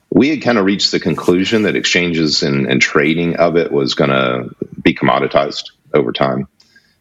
we 0.10 0.30
had 0.30 0.42
kind 0.42 0.58
of 0.58 0.66
reached 0.66 0.92
the 0.92 1.00
conclusion 1.00 1.64
that 1.64 1.76
exchanges 1.76 2.44
and, 2.44 2.68
and 2.68 2.82
trading 2.82 3.38
of 3.38 3.58
it 3.58 3.72
was 3.72 3.96
going 3.96 4.12
to 4.12 4.56
be 4.82 4.94
commoditized 4.94 5.72
over 5.94 6.12
time, 6.12 6.48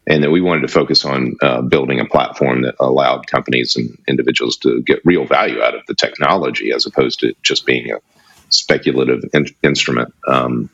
and 0.07 0.23
that 0.23 0.31
we 0.31 0.41
wanted 0.41 0.61
to 0.61 0.67
focus 0.67 1.05
on 1.05 1.35
uh, 1.41 1.61
building 1.61 1.99
a 1.99 2.05
platform 2.05 2.63
that 2.63 2.75
allowed 2.79 3.27
companies 3.27 3.75
and 3.75 3.97
individuals 4.07 4.57
to 4.57 4.81
get 4.81 4.99
real 5.05 5.25
value 5.25 5.61
out 5.61 5.75
of 5.75 5.81
the 5.87 5.95
technology, 5.95 6.71
as 6.71 6.85
opposed 6.85 7.19
to 7.19 7.33
just 7.41 7.65
being 7.65 7.91
a 7.91 7.97
speculative 8.49 9.23
in- 9.33 9.55
instrument. 9.63 10.13
Um, 10.27 10.69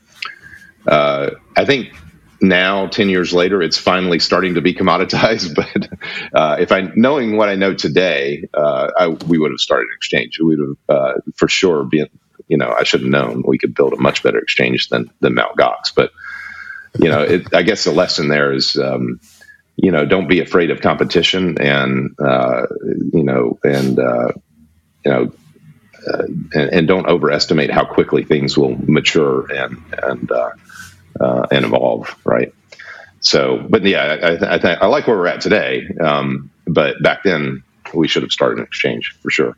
uh, 0.88 1.32
I 1.56 1.66
think 1.66 1.94
now 2.42 2.88
10 2.88 3.10
years 3.10 3.34
later 3.34 3.62
it's 3.62 3.78
finally 3.78 4.20
starting 4.20 4.56
to 4.56 4.62
be 4.62 4.74
commoditized 4.74 5.56
but 5.56 5.90
uh, 6.34 6.56
if 6.60 6.72
i 6.72 6.90
knowing 6.96 7.36
what 7.36 7.50
i 7.50 7.56
know 7.56 7.74
today 7.74 8.48
uh, 8.54 8.90
I, 8.98 9.08
we 9.08 9.38
would 9.38 9.52
have 9.52 9.60
started 9.60 9.90
an 9.90 9.96
exchange 9.96 10.40
we 10.40 10.56
would 10.56 10.78
have 10.90 10.98
uh, 10.98 11.14
for 11.36 11.50
sure 11.50 11.84
been 11.84 12.08
you 12.48 12.58
know 12.58 12.74
i 12.78 12.84
should 12.84 13.02
have 13.02 13.10
known 13.10 13.44
we 13.46 13.58
could 13.58 13.76
build 13.76 13.92
a 13.94 13.98
much 13.98 14.24
better 14.24 14.40
exchange 14.40 14.88
than 14.88 15.12
than 15.20 15.36
Mt. 15.36 15.58
Gox 15.58 15.94
but 15.94 16.12
you 17.00 17.10
know 17.10 17.22
it, 17.22 17.53
i 17.53 17.62
guess 17.62 17.84
the 17.84 17.91
lesson 17.91 18.27
there 18.27 18.51
is 18.53 18.77
um, 18.77 19.20
you 19.75 19.91
know 19.91 20.06
don't 20.06 20.27
be 20.27 20.41
afraid 20.41 20.72
of 20.72 20.82
competition 20.82 21.60
and 21.62 22.15
uh, 22.20 22.65
you 23.13 23.24
know 23.24 23.58
and 23.63 24.00
uh, 24.00 24.32
you 25.06 25.12
know 25.12 25.32
uh, 26.08 26.24
and, 26.53 26.74
and, 26.74 26.88
don't 26.88 27.08
overestimate 27.08 27.70
how 27.70 27.84
quickly 27.84 28.24
things 28.24 28.58
will 28.58 28.75
mature 28.88 29.51
and 29.51 29.84
and 30.01 30.32
uh, 31.20 31.46
and 31.51 31.65
evolve, 31.65 32.15
right? 32.24 32.53
So, 33.22 33.65
but 33.70 33.84
yeah, 33.84 34.18
I, 34.22 34.27
I, 34.36 34.56
I, 34.56 34.74
I 34.82 34.86
like 34.88 35.08
where 35.08 35.18
we're 35.18 35.27
at 35.27 35.41
today. 35.41 35.88
Um, 36.00 36.50
but 36.65 37.01
back 37.01 37.24
then, 37.24 37.63
we 37.94 38.08
should 38.08 38.24
have 38.24 38.32
started 38.32 38.60
an 38.60 38.65
exchange 38.65 39.15
for 39.22 39.29
sure. 39.29 39.58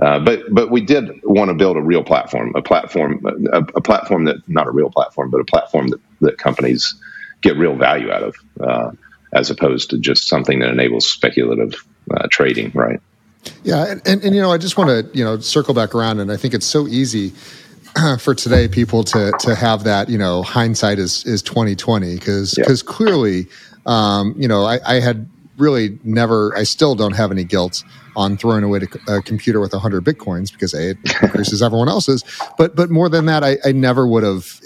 Uh, 0.00 0.18
but 0.18 0.42
but 0.50 0.70
we 0.70 0.82
did 0.82 1.20
want 1.24 1.48
to 1.48 1.54
build 1.54 1.76
a 1.76 1.80
real 1.80 2.04
platform, 2.04 2.52
a 2.54 2.62
platform, 2.62 3.24
a, 3.52 3.60
a, 3.76 3.80
platform 3.80 4.24
that 4.24 4.36
not 4.46 4.66
a 4.66 4.70
real 4.70 4.90
platform, 4.90 5.30
but 5.30 5.40
a 5.40 5.44
platform 5.44 5.88
that, 5.88 6.00
that 6.20 6.38
companies 6.38 6.94
get 7.40 7.56
real 7.56 7.74
value 7.76 8.10
out 8.10 8.22
of, 8.22 8.36
uh, 8.60 8.90
as 9.32 9.48
opposed 9.50 9.90
to 9.90 9.98
just 9.98 10.28
something 10.28 10.58
that 10.58 10.68
enables 10.68 11.06
speculative 11.08 11.74
uh, 12.10 12.26
trading, 12.30 12.70
right? 12.74 13.00
Yeah, 13.62 13.86
and, 13.86 14.02
and, 14.06 14.22
and 14.22 14.34
you 14.34 14.42
know, 14.42 14.52
I 14.52 14.58
just 14.58 14.76
want 14.76 14.90
to 14.90 15.18
you 15.18 15.24
know 15.24 15.38
circle 15.38 15.72
back 15.72 15.94
around, 15.94 16.20
and 16.20 16.30
I 16.30 16.36
think 16.36 16.52
it's 16.52 16.66
so 16.66 16.86
easy 16.86 17.32
for 18.18 18.34
today 18.34 18.68
people 18.68 19.02
to 19.04 19.32
to 19.40 19.54
have 19.54 19.84
that 19.84 20.10
you 20.10 20.18
know 20.18 20.42
hindsight 20.42 20.98
is 20.98 21.24
is 21.24 21.42
2020 21.42 22.14
because 22.14 22.54
because 22.54 22.82
yep. 22.82 22.86
clearly 22.86 23.46
um, 23.86 24.34
you 24.36 24.48
know 24.48 24.64
I, 24.64 24.78
I, 24.86 25.00
had 25.00 25.28
really 25.58 25.98
never 26.04 26.56
I 26.56 26.64
still 26.64 26.94
don't 26.94 27.14
have 27.14 27.30
any 27.30 27.44
guilt 27.44 27.84
on 28.14 28.36
throwing 28.36 28.64
away 28.64 28.80
a 29.08 29.22
computer 29.22 29.60
with 29.60 29.72
100 29.72 30.04
bitcoins 30.04 30.52
because 30.52 30.74
a 30.74 30.90
it 30.90 30.98
increases 31.22 31.62
everyone 31.62 31.88
else's 31.88 32.24
but 32.56 32.76
but 32.76 32.90
more 32.90 33.08
than 33.08 33.26
that 33.26 33.44
I, 33.44 33.58
I 33.64 33.72
never 33.72 34.06
would 34.06 34.22
have 34.22 34.60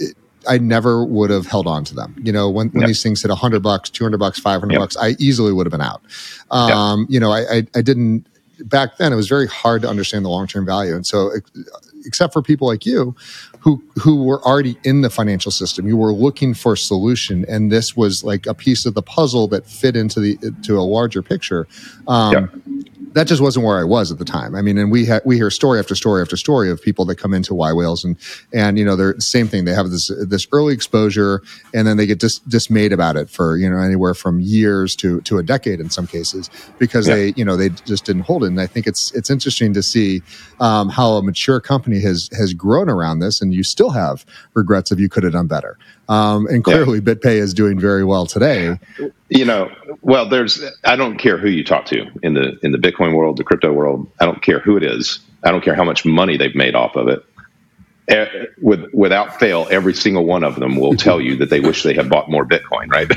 I 0.49 0.59
never 0.59 1.05
would 1.05 1.31
have 1.31 1.47
held 1.47 1.67
on 1.67 1.85
to 1.85 1.95
them. 1.95 2.15
You 2.23 2.33
know, 2.33 2.49
when, 2.49 2.69
when 2.71 2.83
yep. 2.83 2.89
these 2.89 3.03
things 3.03 3.21
hit 3.23 3.29
100 3.29 3.63
bucks, 3.63 3.91
200 3.91 4.19
bucks, 4.19 4.39
500 4.39 4.73
yep. 4.73 4.81
bucks, 4.81 4.97
I 4.97 5.11
easily 5.19 5.53
would 5.53 5.67
have 5.67 5.71
been 5.71 5.83
out. 5.83 6.03
Um, 6.51 6.71
You 7.11 7.21
know, 7.21 7.31
I, 7.31 7.41
I, 7.41 7.67
I 7.75 7.83
didn't 7.83 8.27
back 8.65 8.97
then. 8.97 9.13
It 9.13 9.17
was 9.17 9.29
very 9.29 9.47
hard 9.47 9.83
to 9.83 9.89
understand 9.89 10.25
the 10.25 10.29
long 10.29 10.47
term 10.47 10.67
value, 10.67 10.95
and 10.95 11.07
so 11.07 11.31
except 12.07 12.33
for 12.33 12.43
people 12.43 12.67
like 12.67 12.87
you 12.87 13.15
who 13.61 13.83
who 13.97 14.25
were 14.25 14.43
already 14.43 14.77
in 14.85 15.03
the 15.03 15.11
financial 15.11 15.53
system 15.53 15.87
you 15.87 15.97
were 15.97 16.13
looking 16.13 16.55
for 16.55 16.73
a 16.73 16.77
solution 16.77 17.45
and 17.49 17.71
this 17.71 17.97
was 17.97 18.25
like 18.25 18.47
a 18.47 18.55
piece 18.55 18.87
of 18.87 18.95
the 18.95 19.03
puzzle 19.03 19.47
that 19.49 19.67
fit 19.67 19.97
into 19.97 20.21
the 20.21 20.37
to 20.63 20.79
a 20.79 20.83
larger 20.83 21.23
picture 21.23 21.67
um, 22.09 22.33
yeah 22.33 22.47
that 23.13 23.27
just 23.27 23.43
wasn't 23.43 23.67
where 23.67 23.79
I 23.79 23.85
was 23.85 24.13
at 24.13 24.19
the 24.19 24.25
time. 24.25 24.55
I 24.55 24.63
mean, 24.63 24.79
and 24.79 24.91
we 24.91 25.07
ha- 25.07 25.21
we 25.25 25.37
hear 25.37 25.51
story 25.51 25.79
after 25.79 25.95
story 25.95 26.23
after 26.23 26.37
story 26.37 26.71
of 26.71 26.81
people 26.81 27.05
that 27.07 27.17
come 27.17 27.35
into 27.35 27.55
yWhales 27.55 28.05
and 28.05 28.17
and 28.53 28.79
you 28.79 28.85
know 28.85 28.97
they're 28.97 29.15
the 29.15 29.21
same 29.21 29.49
thing. 29.49 29.65
They 29.65 29.75
have 29.75 29.91
this 29.91 30.11
this 30.27 30.47
early 30.53 30.75
exposure 30.75 31.43
and 31.75 31.87
then 31.87 31.97
they 31.97 32.07
get 32.07 32.21
dis- 32.21 32.39
dismayed 32.41 32.93
about 32.93 33.17
it 33.17 33.29
for 33.29 33.57
you 33.57 33.69
know 33.69 33.79
anywhere 33.79 34.15
from 34.15 34.41
years 34.41 34.95
to 34.97 35.21
to 35.23 35.39
a 35.39 35.43
decade 35.43 35.81
in 35.81 35.91
some 35.91 36.07
cases 36.07 36.51
because 36.79 37.09
yeah. 37.09 37.15
they 37.15 37.33
you 37.37 37.45
know 37.45 37.57
they 37.57 37.71
just 37.71 38.05
didn't 38.05 38.23
hold 38.23 38.45
it. 38.45 38.49
And 38.49 38.61
I 38.61 38.67
think 38.67 38.87
it's 38.87 39.13
it's 39.13 39.31
interesting 39.31 39.75
to 39.75 39.83
see 39.83 40.23
um, 40.61 40.89
how 40.89 41.13
a 41.13 41.23
mature 41.23 41.61
company 41.61 42.01
has 42.01 42.31
has 42.37 42.55
grown 42.55 42.89
around 42.89 43.19
this, 43.19 43.41
and 43.41 43.50
you 43.53 43.63
still 43.63 43.91
have 43.91 44.25
regrets 44.55 44.93
if 44.93 44.99
you 44.99 45.09
could 45.09 45.25
have 45.25 45.33
done 45.33 45.47
better. 45.47 45.79
Um, 46.09 46.47
and 46.47 46.65
clearly, 46.65 46.99
yeah. 46.99 47.15
BitPay 47.15 47.37
is 47.37 47.55
doing 47.55 47.79
very 47.79 48.05
well 48.05 48.27
today. 48.27 48.79
You 49.29 49.45
know, 49.45 49.71
well, 50.03 50.29
there's 50.29 50.63
I 50.85 50.97
don't 50.97 51.19
care 51.19 51.39
who 51.39 51.49
you 51.49 51.63
talk 51.63 51.87
to 51.87 52.07
in 52.23 52.35
the 52.35 52.59
in 52.63 52.73
the 52.73 52.79
Bitcoin 52.79 53.15
world, 53.15 53.37
the 53.37 53.45
crypto 53.45 53.73
world. 53.73 54.11
I 54.21 54.27
don't 54.27 54.43
care 54.43 54.59
who 54.59 54.77
it 54.77 54.83
is. 54.83 55.21
I 55.45 55.51
don't 55.51 55.63
care 55.63 55.75
how 55.75 55.85
much 55.85 56.05
money 56.05 56.37
they've 56.37 56.55
made 56.55 56.75
off 56.75 56.97
of 56.97 57.09
it. 57.09 57.25
with 58.61 58.87
without 58.93 59.39
fail, 59.39 59.69
every 59.71 59.95
single 59.95 60.25
one 60.25 60.43
of 60.43 60.57
them 60.57 60.77
will 60.77 60.97
tell 60.97 61.21
you 61.21 61.37
that 61.37 61.51
they 61.51 61.61
wish 61.61 61.85
they 61.85 61.95
had 61.95 62.11
bought 62.11 62.29
more 62.29 62.45
Bitcoin. 62.45 62.91
Right? 62.91 63.09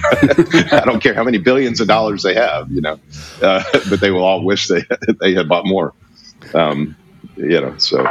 I 0.74 0.86
don't 0.86 1.02
care 1.02 1.16
how 1.16 1.24
many 1.24 1.40
billions 1.40 1.82
of 1.82 1.88
dollars 1.88 2.22
they 2.22 2.36
have, 2.36 2.72
you 2.72 2.82
know, 2.82 3.00
uh, 3.42 3.63
but 3.90 4.00
they 4.00 4.12
will 4.12 4.24
all 4.24 4.44
wish 4.44 4.68
they 4.68 4.84
they 5.20 5.34
had 5.34 5.50
bought 5.50 5.66
more. 5.66 5.94
Um, 6.54 6.96
you 7.36 7.62
know, 7.62 7.78
so 7.78 8.04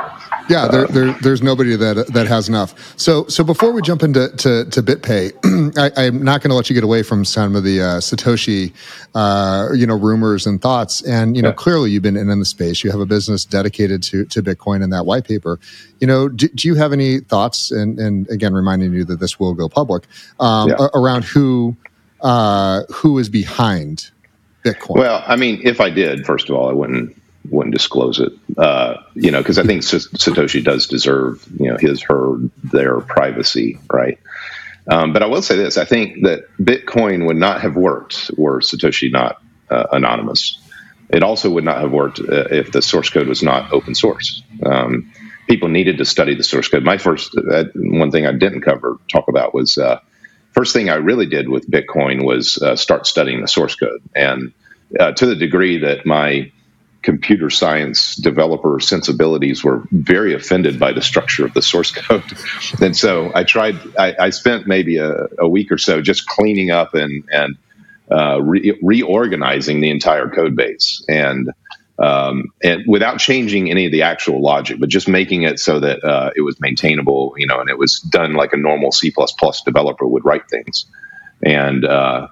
yeah, 0.49 0.69
there, 0.69 0.87
there, 0.87 1.13
there's 1.23 1.43
nobody 1.43 1.77
that 1.77 2.09
that 2.09 2.27
has 2.27 2.49
enough. 2.49 2.99
So, 2.99 3.27
so 3.27 3.45
before 3.45 3.73
we 3.73 3.83
jump 3.83 4.03
into 4.03 4.29
to, 4.37 4.65
to 4.65 4.83
BitPay, 4.83 5.79
I, 5.97 6.05
am 6.05 6.23
not 6.23 6.43
going 6.43 6.51
to 6.51 6.57
let 6.57 6.69
you 6.69 6.75
get 6.75 6.85
away 6.85 7.03
from 7.03 7.25
some 7.25 7.55
of 7.55 7.63
the 7.63 7.81
uh, 7.81 7.85
Satoshi, 8.01 8.73
uh, 9.15 9.69
you 9.75 9.87
know, 9.87 9.97
rumors 9.97 10.47
and 10.47 10.61
thoughts. 10.61 11.03
And 11.03 11.37
you 11.37 11.43
know, 11.43 11.53
clearly 11.53 11.91
you've 11.91 12.03
been 12.03 12.17
in, 12.17 12.29
in 12.29 12.39
the 12.39 12.45
space. 12.45 12.83
You 12.83 12.91
have 12.91 13.01
a 13.01 13.07
business 13.07 13.45
dedicated 13.45 14.03
to 14.05 14.25
to 14.27 14.43
Bitcoin 14.43 14.83
and 14.83 14.93
that 14.93 15.07
white 15.07 15.25
paper. 15.25 15.61
You 16.01 16.07
know, 16.07 16.29
do, 16.29 16.49
do 16.49 16.67
you 16.67 16.75
have 16.75 16.93
any 16.93 17.21
thoughts? 17.21 17.71
And 17.71 17.99
and 17.99 18.29
again, 18.29 18.55
reminding 18.55 18.93
you 18.93 19.05
that 19.05 19.21
this 19.21 19.39
will 19.39 19.55
go 19.55 19.69
public 19.69 20.05
um, 20.41 20.71
yeah. 20.71 20.89
around 20.95 21.25
who 21.25 21.77
uh, 22.23 22.83
who 22.93 23.19
is 23.19 23.29
behind 23.29 24.11
Bitcoin. 24.65 24.97
Well, 24.97 25.23
I 25.27 25.37
mean, 25.37 25.61
if 25.63 25.81
I 25.81 25.91
did, 25.91 26.27
first 26.27 26.49
of 26.49 26.57
all, 26.57 26.69
I 26.69 26.73
wouldn't 26.73 27.22
wouldn't 27.51 27.75
disclose 27.75 28.21
it. 28.21 28.33
Uh, 28.57 29.03
you 29.15 29.31
know, 29.31 29.39
because 29.39 29.59
I 29.59 29.65
think 29.65 29.83
Satoshi 29.83 30.63
does 30.63 30.87
deserve 30.87 31.47
you 31.59 31.69
know 31.71 31.77
his 31.79 32.03
her 32.03 32.37
their 32.63 33.01
privacy, 33.01 33.79
right? 33.93 34.19
Um, 34.91 35.13
but 35.13 35.23
I 35.23 35.27
will 35.27 35.43
say 35.43 35.57
this: 35.57 35.79
I 35.79 35.85
think 35.85 36.25
that 36.25 36.45
Bitcoin 36.59 37.27
would 37.27 37.37
not 37.37 37.61
have 37.63 37.77
worked 37.77 38.31
were 38.37 38.61
Satoshi 38.61 39.11
not 39.11 39.43
uh, 39.71 39.87
anonymous. 39.93 40.59
It 41.09 41.23
also 41.23 41.51
would 41.51 41.65
not 41.65 41.81
have 41.81 41.93
worked 41.93 42.21
uh, 42.21 42.49
if 42.51 42.73
the 42.73 42.83
source 42.83 43.11
code 43.11 43.29
was 43.29 43.43
not 43.43 43.73
open 43.73 43.95
source. 43.95 44.43
Um, 44.65 45.13
people 45.49 45.69
needed 45.69 45.99
to 45.99 46.05
study 46.05 46.35
the 46.35 46.43
source 46.43 46.69
code. 46.69 46.85
My 46.85 46.99
first 46.99 47.37
uh, 47.37 47.65
one 47.75 48.11
thing 48.11 48.27
I 48.27 48.33
didn't 48.33 48.63
cover 48.63 48.99
talk 49.11 49.29
about 49.29 49.55
was 49.55 49.77
uh, 49.77 50.01
first 50.53 50.73
thing 50.73 50.89
I 50.89 50.95
really 50.95 51.27
did 51.27 51.49
with 51.49 51.71
Bitcoin 51.71 52.25
was 52.25 52.59
uh, 52.59 52.77
start 52.77 53.07
studying 53.07 53.41
the 53.41 53.49
source 53.49 53.75
code, 53.75 54.03
and 54.15 54.53
to 55.17 55.27
the 55.27 55.37
degree 55.37 55.79
that 55.79 56.05
my 56.05 56.53
computer 57.03 57.51
science 57.51 58.17
developer 58.17 58.79
sensibilities 58.81 59.65
were 59.65 59.83
very 59.91 60.35
offended 60.35 60.79
by 60.79 60.93
the 60.93 61.03
structure 61.03 61.45
of 61.45 61.53
the 61.55 61.63
source 61.63 61.91
code. 61.93 62.25
and 62.81 62.97
so 62.97 63.33
I 63.35 63.45
tried, 63.45 63.77
I, 63.99 64.15
I 64.19 64.31
spent 64.31 64.67
maybe 64.67 64.99
a, 64.99 65.27
a, 65.39 65.49
week 65.49 65.73
or 65.73 65.79
so 65.79 66.01
just 66.01 66.27
cleaning 66.27 66.71
up 66.71 66.95
and, 66.95 67.25
and 67.31 67.57
uh, 68.11 68.41
re- 68.41 68.79
reorganizing 68.83 69.81
the 69.81 69.91
entire 69.91 70.29
code 70.29 70.57
base. 70.57 71.05
And 71.09 71.51
um, 71.99 72.53
and 72.65 72.83
without 72.87 73.21
changing 73.21 73.71
any 73.71 73.87
of 73.87 73.93
the 73.93 74.03
actual 74.03 74.41
logic, 74.41 74.81
but 74.81 74.89
just 74.89 75.07
making 75.07 75.43
it 75.43 75.61
so 75.61 75.79
that 75.79 76.03
uh, 76.03 76.31
it 76.35 76.41
was 76.41 76.59
maintainable, 76.59 77.35
you 77.37 77.47
know, 77.47 77.61
and 77.61 77.69
it 77.69 77.79
was 77.79 78.01
done 78.01 78.33
like 78.33 78.53
a 78.53 78.57
normal 78.57 78.91
C++ 78.91 79.13
developer 79.65 80.07
would 80.07 80.25
write 80.25 80.49
things. 80.49 80.87
And 81.43 81.85
uh, 81.85 82.29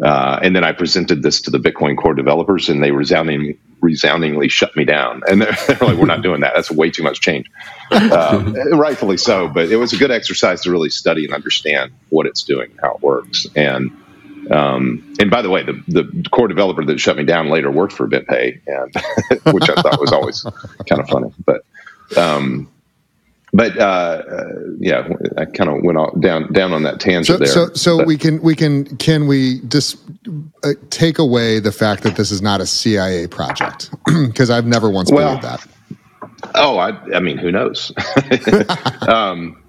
uh, 0.00 0.40
and 0.42 0.56
then 0.56 0.64
I 0.64 0.72
presented 0.72 1.22
this 1.22 1.42
to 1.42 1.50
the 1.50 1.58
Bitcoin 1.58 1.96
Core 1.96 2.14
developers, 2.14 2.68
and 2.68 2.82
they 2.82 2.92
resounding, 2.92 3.58
resoundingly 3.82 4.48
shut 4.48 4.74
me 4.76 4.84
down. 4.84 5.22
And 5.28 5.42
they're, 5.42 5.52
they're 5.66 5.88
like, 5.88 5.98
"We're 5.98 6.06
not 6.06 6.22
doing 6.22 6.40
that. 6.40 6.52
That's 6.54 6.70
way 6.70 6.90
too 6.90 7.02
much 7.02 7.20
change." 7.20 7.50
Uh, 7.90 8.42
rightfully 8.72 9.18
so, 9.18 9.48
but 9.48 9.70
it 9.70 9.76
was 9.76 9.92
a 9.92 9.96
good 9.96 10.10
exercise 10.10 10.62
to 10.62 10.70
really 10.70 10.88
study 10.88 11.24
and 11.24 11.34
understand 11.34 11.92
what 12.08 12.26
it's 12.26 12.42
doing, 12.42 12.70
how 12.80 12.94
it 12.94 13.02
works. 13.02 13.46
And 13.54 13.90
um, 14.50 15.14
and 15.20 15.30
by 15.30 15.42
the 15.42 15.50
way, 15.50 15.62
the, 15.62 15.82
the 15.88 16.28
core 16.30 16.48
developer 16.48 16.84
that 16.84 16.98
shut 16.98 17.16
me 17.16 17.24
down 17.24 17.48
later 17.48 17.70
worked 17.70 17.92
for 17.92 18.08
BitPay, 18.08 18.60
and 18.66 18.94
which 19.54 19.68
I 19.68 19.80
thought 19.80 20.00
was 20.00 20.12
always 20.12 20.42
kind 20.88 21.00
of 21.00 21.08
funny. 21.08 21.32
But 21.44 21.64
um, 22.16 22.68
but 23.52 23.78
uh, 23.78 23.82
uh, 23.82 24.48
yeah, 24.78 25.08
I 25.36 25.44
kind 25.44 25.70
of 25.70 25.82
went 25.82 26.20
down 26.20 26.52
down 26.52 26.72
on 26.72 26.82
that 26.84 27.00
tangent 27.00 27.26
so, 27.26 27.36
there. 27.36 27.46
So, 27.46 27.74
so 27.74 27.98
but, 27.98 28.06
we 28.06 28.16
can 28.16 28.42
we 28.42 28.56
can 28.56 28.96
can 28.96 29.26
we 29.26 29.60
just 29.68 29.96
uh, 29.96 30.11
take 30.90 31.18
away 31.18 31.60
the 31.60 31.72
fact 31.72 32.02
that 32.04 32.16
this 32.16 32.30
is 32.30 32.42
not 32.42 32.60
a 32.60 32.66
CIA 32.66 33.26
project 33.26 33.90
because 34.06 34.50
I've 34.50 34.66
never 34.66 34.90
once 34.90 35.10
well, 35.10 35.38
believed 35.38 35.44
that. 35.44 35.66
Oh, 36.54 36.76
I, 36.76 36.90
I 37.14 37.20
mean, 37.20 37.38
who 37.38 37.50
knows? 37.52 37.92
um, 39.08 39.62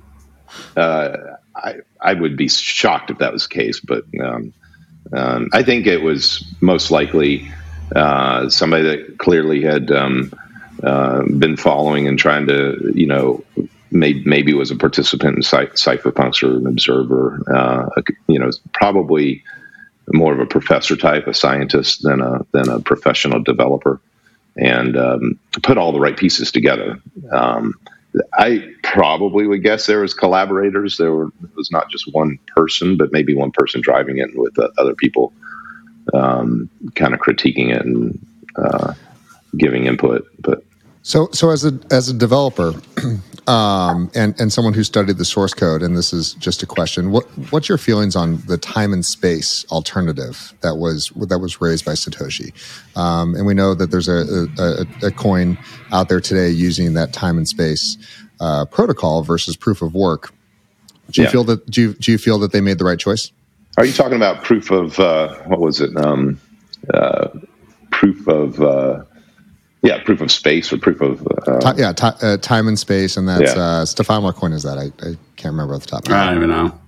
uh, 0.76 1.18
I 1.56 1.76
I 2.00 2.14
would 2.14 2.36
be 2.38 2.48
shocked 2.48 3.12
if 3.12 3.20
that 3.20 3.32
was 3.32 3.48
the 3.48 3.54
case, 3.54 3.80
but 3.80 4.06
um, 4.22 4.54
um, 5.12 5.50
I 5.54 5.64
think 5.64 5.88
it 5.88 6.02
was 6.02 6.46
most 6.62 6.92
likely 6.92 7.52
uh, 7.96 8.50
somebody 8.50 8.84
that 8.84 9.18
clearly 9.18 9.62
had. 9.62 9.92
Um, 9.92 10.32
uh, 10.84 11.24
been 11.24 11.56
following 11.56 12.10
and 12.10 12.20
trying 12.20 12.48
to, 12.48 12.92
you 12.94 13.08
know, 13.08 13.42
maybe, 13.90 14.22
maybe 14.26 14.54
was 14.54 14.72
a 14.72 14.76
participant 14.76 15.38
in 15.38 15.42
cy- 15.42 15.68
cypherpunks 15.68 16.44
or 16.44 16.58
an 16.58 16.68
observer. 16.68 17.42
Uh, 17.50 18.02
you 18.28 18.38
know, 18.38 18.50
probably 18.74 19.44
more 20.14 20.34
of 20.34 20.40
a 20.40 20.46
professor 20.46 20.96
type, 20.96 21.28
a 21.28 21.34
scientist 21.34 22.04
than 22.04 22.22
a 22.22 22.46
than 22.52 22.70
a 22.70 22.80
professional 22.80 23.42
developer, 23.42 24.00
and 24.58 24.96
um, 24.98 25.40
put 25.64 25.78
all 25.78 25.92
the 25.92 26.00
right 26.00 26.16
pieces 26.18 26.52
together. 26.52 27.02
Um, 27.32 27.74
I 28.38 28.72
probably 28.84 29.48
would 29.48 29.64
guess 29.64 29.88
there 29.88 30.02
was 30.02 30.14
collaborators. 30.14 30.98
There 30.98 31.12
were, 31.12 31.32
was 31.56 31.72
not 31.72 31.90
just 31.90 32.14
one 32.14 32.38
person, 32.56 32.96
but 32.98 33.12
maybe 33.12 33.34
one 33.34 33.52
person 33.52 33.82
driving 33.82 34.20
it 34.20 34.30
with 34.36 34.58
uh, 34.60 34.70
other 34.78 34.94
people, 34.94 35.34
um, 36.14 36.70
kind 36.96 37.14
of 37.14 37.20
critiquing 37.20 37.76
it 37.76 37.84
and 37.84 38.26
uh, 38.56 38.94
giving 39.58 39.86
input. 39.86 40.28
But 40.40 40.64
so, 41.04 41.28
so 41.32 41.52
as 41.52 41.66
a 41.66 41.78
as 41.92 42.08
a 42.08 42.14
developer, 42.14 42.74
um, 43.48 44.10
and 44.16 44.40
and 44.40 44.54
someone 44.54 44.74
who 44.74 44.86
studied 44.86 45.18
the 45.18 45.26
source 45.26 45.54
code, 45.54 45.84
and 45.84 45.98
this 45.98 46.14
is 46.14 46.34
just 46.36 46.64
a 46.64 46.66
question: 46.66 47.12
what 47.12 47.26
what's 47.52 47.68
your 47.68 47.78
feelings 47.78 48.16
on 48.16 48.38
the 48.48 48.58
time 48.58 48.94
and 48.94 49.06
space 49.06 49.66
alternative 49.70 50.54
that 50.62 50.78
was 50.78 51.10
that 51.28 51.40
was 51.40 51.60
raised 51.60 51.84
by 51.84 51.92
Satoshi? 51.92 52.54
Um, 52.98 53.36
and 53.36 53.46
we 53.46 53.54
know 53.54 53.74
that 53.74 53.92
there's 53.92 54.08
a, 54.08 54.48
a, 54.58 55.08
a 55.08 55.12
coin 55.12 55.58
out 55.92 56.08
there 56.08 56.22
today 56.22 56.50
using 56.50 56.94
that 56.94 57.12
time 57.12 57.38
and 57.38 57.48
space 57.48 57.98
uh, 58.40 58.64
protocol 58.66 59.24
versus 59.24 59.58
proof 59.58 59.82
of 59.82 59.94
work. 59.94 60.34
Do 61.12 61.22
you 61.22 61.26
yeah. 61.26 61.32
feel 61.32 61.44
that 61.44 61.70
do 61.70 61.82
you, 61.82 61.94
do 61.96 62.14
you 62.14 62.18
feel 62.18 62.40
that 62.40 62.54
they 62.54 62.62
made 62.62 62.78
the 62.78 62.86
right 62.86 63.00
choice? 63.00 63.30
Are 63.78 63.86
you 63.86 63.92
talking 63.92 64.16
about 64.16 64.44
proof 64.46 64.72
of 64.72 64.98
uh, 65.02 65.36
what 65.44 65.60
was 65.60 65.82
it? 65.82 65.96
Um, 65.98 66.40
uh, 66.94 67.28
proof 67.92 68.26
of 68.28 68.62
uh, 68.62 69.04
yeah, 69.84 70.02
proof 70.02 70.22
of 70.22 70.32
space 70.32 70.72
or 70.72 70.78
proof 70.78 71.02
of 71.02 71.28
uh, 71.48 71.74
yeah, 71.78 71.92
t- 71.92 72.08
uh, 72.22 72.38
time 72.38 72.70
and 72.70 72.80
space, 72.80 73.18
and 73.18 73.28
that's 73.28 73.54
yeah. 73.54 73.62
uh, 73.62 73.86
Stefan. 73.86 74.24
What 74.24 74.36
coin 74.36 74.54
is 74.54 74.64
that? 74.64 74.78
I, 74.78 74.86
I 75.06 75.18
can't 75.36 75.52
remember 75.52 75.76
off 75.76 75.82
the 75.82 75.88
top. 75.88 76.08
Of 76.08 76.14
I 76.14 76.28
don't 76.28 76.38
even 76.38 76.50
know. 76.50 76.80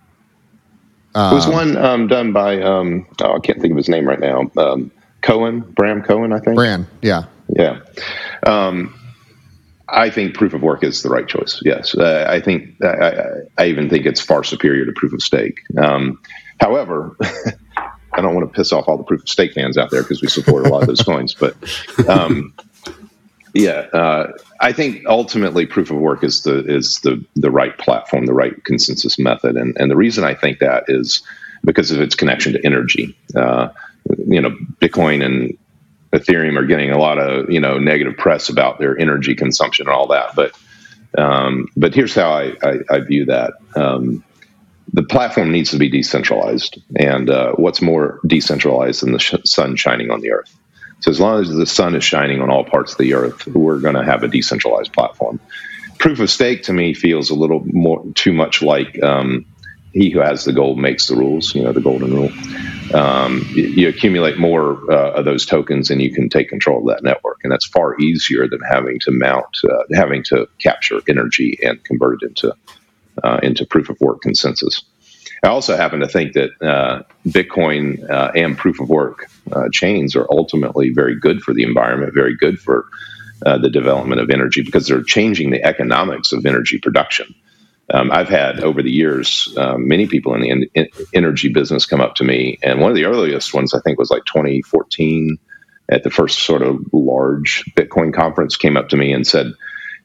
Um, 1.14 1.32
it 1.32 1.36
was 1.36 1.48
one 1.48 1.78
um, 1.78 2.08
done 2.08 2.32
by 2.32 2.62
um, 2.62 3.06
oh, 3.22 3.36
I 3.36 3.40
can't 3.40 3.60
think 3.60 3.72
of 3.72 3.78
his 3.78 3.90
name 3.90 4.08
right 4.08 4.20
now. 4.20 4.50
Um, 4.58 4.92
Cohen, 5.22 5.60
Bram 5.60 6.04
Cohen, 6.04 6.32
I 6.32 6.40
think. 6.40 6.56
Bram, 6.56 6.88
yeah, 7.02 7.24
yeah. 7.50 7.82
Um, 8.46 8.98
I 9.90 10.10
think 10.10 10.34
proof 10.34 10.54
of 10.54 10.62
work 10.62 10.82
is 10.82 11.04
the 11.04 11.10
right 11.10 11.28
choice. 11.28 11.62
Yes, 11.66 11.96
uh, 11.96 12.26
I 12.30 12.40
think 12.40 12.82
I, 12.82 13.24
I, 13.58 13.66
even 13.68 13.90
think 13.90 14.06
it's 14.06 14.22
far 14.22 14.46
superior 14.46 14.86
to 14.86 14.94
proof 14.96 15.12
of 15.12 15.22
stake. 15.22 15.60
Um, 15.78 16.20
however. 16.60 17.18
I 18.18 18.22
don't 18.22 18.34
want 18.34 18.50
to 18.50 18.58
piss 18.58 18.72
off 18.72 18.88
all 18.88 18.96
the 18.96 19.04
proof 19.04 19.24
of 19.24 19.28
stake 19.28 19.52
fans 19.52 19.78
out 19.78 19.92
there 19.92 20.02
because 20.02 20.22
we 20.22 20.30
support 20.30 20.66
a 20.66 20.70
lot 20.70 20.84
of 20.84 20.88
those 20.88 21.02
coins, 21.06 21.34
but 21.34 21.54
um, 22.08 22.54
yeah, 23.56 23.88
uh, 23.94 24.34
I 24.60 24.74
think 24.74 25.06
ultimately 25.08 25.66
proof 25.66 25.90
of 25.90 25.98
work 25.98 26.26
is 26.26 26.44
the 26.44 26.66
is 26.66 27.00
the 27.00 27.24
the 27.36 27.50
right 27.50 27.76
platform, 27.78 28.26
the 28.26 28.34
right 28.34 28.62
consensus 28.66 29.18
method, 29.18 29.56
and 29.56 29.76
and 29.80 29.90
the 29.90 29.96
reason 29.96 30.26
I 30.26 30.36
think 30.36 30.60
that 30.60 30.84
is 30.90 31.24
because 31.64 31.90
of 31.92 32.02
its 32.02 32.16
connection 32.16 32.54
to 32.54 32.66
energy. 32.66 33.18
Uh, 33.34 33.70
you 34.28 34.42
know, 34.42 34.52
Bitcoin 34.82 35.24
and 35.24 35.58
Ethereum 36.12 36.58
are 36.58 36.66
getting 36.66 36.92
a 36.92 36.98
lot 36.98 37.18
of 37.18 37.50
you 37.50 37.62
know 37.62 37.80
negative 37.80 38.18
press 38.18 38.50
about 38.50 38.78
their 38.78 38.98
energy 39.00 39.36
consumption 39.36 39.88
and 39.88 39.96
all 39.96 40.08
that, 40.08 40.36
but 40.36 40.52
um, 41.18 41.70
but 41.78 41.96
here's 41.96 42.14
how 42.14 42.32
I, 42.32 42.58
I, 42.62 42.80
I 42.90 43.00
view 43.00 43.26
that. 43.26 43.54
Um, 43.78 44.22
the 44.92 45.04
platform 45.04 45.54
needs 45.54 45.72
to 45.72 45.78
be 45.78 45.90
decentralized, 45.90 46.82
and 46.98 47.30
uh, 47.30 47.54
what's 47.54 47.82
more 47.82 48.20
decentralized 48.28 49.02
than 49.02 49.14
the 49.14 49.20
sh- 49.20 49.36
sun 49.46 49.78
shining 49.78 50.12
on 50.12 50.20
the 50.20 50.32
earth? 50.32 50.54
So 51.06 51.12
as 51.12 51.20
long 51.20 51.40
as 51.40 51.50
the 51.50 51.68
sun 51.68 51.94
is 51.94 52.04
shining 52.04 52.42
on 52.42 52.50
all 52.50 52.64
parts 52.64 52.94
of 52.94 52.98
the 52.98 53.14
earth, 53.14 53.46
we're 53.46 53.78
going 53.78 53.94
to 53.94 54.04
have 54.04 54.24
a 54.24 54.28
decentralized 54.28 54.92
platform. 54.92 55.40
Proof 56.00 56.20
of 56.20 56.32
stake 56.32 56.64
to 56.64 56.74
me 56.74 56.96
feels 56.96 57.30
a 57.30 57.36
little 57.36 57.64
more 57.64 58.04
too 58.16 58.34
much 58.34 58.64
like 58.64 59.04
um, 59.04 59.46
he 59.94 60.10
who 60.10 60.18
has 60.18 60.46
the 60.46 60.52
gold 60.52 60.80
makes 60.80 61.06
the 61.06 61.16
rules. 61.16 61.54
You 61.54 61.62
know, 61.62 61.74
the 61.74 61.80
golden 61.80 62.12
rule. 62.12 62.32
Um, 62.96 63.46
you, 63.54 63.88
accumulate 63.88 64.40
more 64.40 64.80
uh, 64.92 65.12
of 65.12 65.26
those 65.26 65.46
tokens, 65.46 65.92
and 65.92 66.02
you 66.02 66.12
can 66.12 66.28
take 66.28 66.50
control 66.50 66.80
of 66.80 66.96
that 66.96 67.04
network, 67.04 67.38
and 67.44 67.52
that's 67.52 67.68
far 67.68 68.00
easier 68.00 68.48
than 68.48 68.62
having 68.68 68.98
to 69.02 69.12
mount, 69.12 69.60
uh, 69.64 69.84
having 69.94 70.24
to 70.24 70.48
capture 70.58 71.02
energy 71.08 71.60
and 71.62 71.84
convert 71.84 72.24
it 72.24 72.30
into 72.30 72.52
uh, 73.24 73.40
into 73.44 73.64
proof 73.64 73.92
of 73.92 74.02
work 74.02 74.24
consensus. 74.24 74.82
I 75.44 75.48
also 75.48 75.76
happen 75.78 76.00
to 76.00 76.08
think 76.08 76.34
that 76.34 76.50
uh, 76.62 77.04
Bitcoin 77.28 78.10
uh, 78.10 78.32
and 78.36 78.58
proof 78.58 78.80
of 78.80 78.90
work 78.90 79.30
uh, 79.52 79.70
chains 79.72 80.16
are 80.16 80.28
ultimately 80.32 80.90
very 80.90 81.20
good 81.20 81.42
for 81.42 81.54
the 81.54 81.64
environment, 81.64 82.14
very 82.14 82.36
good 82.36 82.60
for 82.60 82.86
uh, 83.46 83.58
the 83.58 83.70
development 83.70 84.22
of 84.22 84.30
energy 84.30 84.62
because 84.62 84.88
they're 84.88 85.04
changing 85.04 85.52
the 85.52 85.64
economics 85.64 86.32
of 86.32 86.46
energy 86.46 86.80
production. 86.80 87.34
Um, 87.94 88.12
I've 88.12 88.30
had 88.30 88.62
over 88.62 88.82
the 88.82 88.92
years 88.92 89.54
um, 89.58 89.88
many 89.88 90.08
people 90.08 90.34
in 90.34 90.68
the 90.74 90.90
energy 91.14 91.50
business 91.50 91.86
come 91.86 92.02
up 92.02 92.16
to 92.16 92.24
me, 92.24 92.58
and 92.64 92.82
one 92.82 92.90
of 92.90 92.96
the 92.96 93.06
earliest 93.06 93.54
ones 93.54 93.74
I 93.74 93.80
think 93.82 94.00
was 94.00 94.10
like 94.10 94.26
2014 94.26 95.38
at 95.90 96.04
the 96.04 96.10
first 96.10 96.40
sort 96.40 96.64
of 96.64 96.84
large 96.92 97.64
Bitcoin 97.76 98.14
conference 98.14 98.58
came 98.58 98.76
up 98.76 98.90
to 98.90 98.98
me 98.98 99.14
and 99.14 99.28
said, 99.28 99.54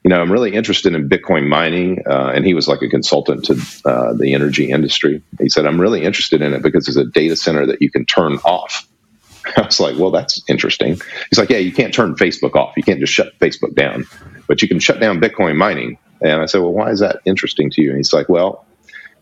you 0.02 0.08
know, 0.08 0.20
I'm 0.20 0.32
really 0.32 0.54
interested 0.54 0.94
in 0.94 1.08
Bitcoin 1.08 1.46
mining. 1.46 2.02
Uh, 2.08 2.32
and 2.34 2.46
he 2.46 2.54
was 2.54 2.68
like 2.68 2.82
a 2.82 2.88
consultant 2.88 3.44
to 3.46 3.54
uh, 3.84 4.14
the 4.14 4.34
energy 4.34 4.70
industry. 4.70 5.22
He 5.40 5.48
said, 5.48 5.66
I'm 5.66 5.80
really 5.80 6.04
interested 6.04 6.40
in 6.40 6.54
it 6.54 6.62
because 6.62 6.88
it's 6.88 6.96
a 6.96 7.04
data 7.04 7.36
center 7.36 7.66
that 7.66 7.82
you 7.82 7.90
can 7.90 8.06
turn 8.06 8.36
off. 8.38 8.88
I 9.56 9.62
was 9.62 9.80
like, 9.80 9.98
well, 9.98 10.10
that's 10.10 10.42
interesting. 10.48 11.00
He's 11.28 11.38
like, 11.38 11.50
yeah, 11.50 11.58
you 11.58 11.72
can't 11.72 11.92
turn 11.92 12.14
Facebook 12.14 12.54
off. 12.54 12.76
You 12.76 12.82
can't 12.82 13.00
just 13.00 13.12
shut 13.12 13.38
Facebook 13.40 13.74
down, 13.74 14.06
but 14.46 14.62
you 14.62 14.68
can 14.68 14.78
shut 14.78 15.00
down 15.00 15.20
Bitcoin 15.20 15.56
mining. 15.56 15.98
And 16.22 16.40
I 16.40 16.46
said, 16.46 16.60
well, 16.60 16.72
why 16.72 16.90
is 16.90 17.00
that 17.00 17.20
interesting 17.24 17.70
to 17.70 17.82
you? 17.82 17.90
And 17.90 17.98
he's 17.98 18.12
like, 18.12 18.28
well, 18.28 18.66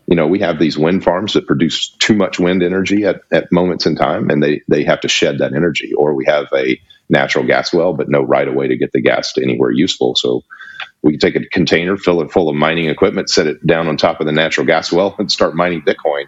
you 0.07 0.15
know, 0.15 0.27
we 0.27 0.39
have 0.39 0.59
these 0.59 0.77
wind 0.77 1.03
farms 1.03 1.33
that 1.33 1.45
produce 1.45 1.89
too 1.99 2.15
much 2.15 2.39
wind 2.39 2.63
energy 2.63 3.05
at, 3.05 3.21
at 3.31 3.51
moments 3.51 3.85
in 3.85 3.95
time, 3.95 4.29
and 4.29 4.41
they, 4.41 4.61
they 4.67 4.83
have 4.83 5.01
to 5.01 5.07
shed 5.07 5.37
that 5.37 5.53
energy. 5.53 5.93
Or 5.93 6.13
we 6.13 6.25
have 6.25 6.47
a 6.53 6.81
natural 7.09 7.45
gas 7.45 7.73
well, 7.73 7.93
but 7.93 8.09
no 8.09 8.21
right 8.21 8.47
of 8.47 8.55
way 8.55 8.67
to 8.67 8.77
get 8.77 8.91
the 8.91 9.01
gas 9.01 9.33
to 9.33 9.43
anywhere 9.43 9.71
useful. 9.71 10.15
So 10.15 10.43
we 11.01 11.13
can 11.13 11.19
take 11.19 11.35
a 11.35 11.47
container, 11.47 11.97
fill 11.97 12.21
it 12.21 12.31
full 12.31 12.49
of 12.49 12.55
mining 12.55 12.89
equipment, 12.89 13.29
set 13.29 13.47
it 13.47 13.65
down 13.65 13.87
on 13.87 13.97
top 13.97 14.19
of 14.19 14.25
the 14.25 14.31
natural 14.31 14.65
gas 14.65 14.91
well, 14.91 15.15
and 15.17 15.31
start 15.31 15.55
mining 15.55 15.81
Bitcoin, 15.81 16.25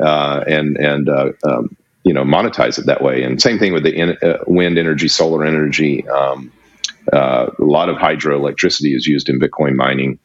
uh, 0.00 0.44
and 0.46 0.76
and 0.76 1.08
uh, 1.08 1.32
um, 1.46 1.76
you 2.04 2.12
know 2.12 2.24
monetize 2.24 2.78
it 2.78 2.86
that 2.86 3.02
way. 3.02 3.22
And 3.22 3.40
same 3.40 3.58
thing 3.58 3.72
with 3.72 3.84
the 3.84 3.94
in, 3.94 4.16
uh, 4.22 4.38
wind 4.46 4.78
energy, 4.78 5.08
solar 5.08 5.44
energy. 5.44 6.06
Um, 6.08 6.52
uh, 7.12 7.50
a 7.58 7.64
lot 7.64 7.88
of 7.88 7.96
hydroelectricity 7.96 8.94
is 8.94 9.06
used 9.06 9.28
in 9.28 9.40
Bitcoin 9.40 9.74
mining. 9.74 10.18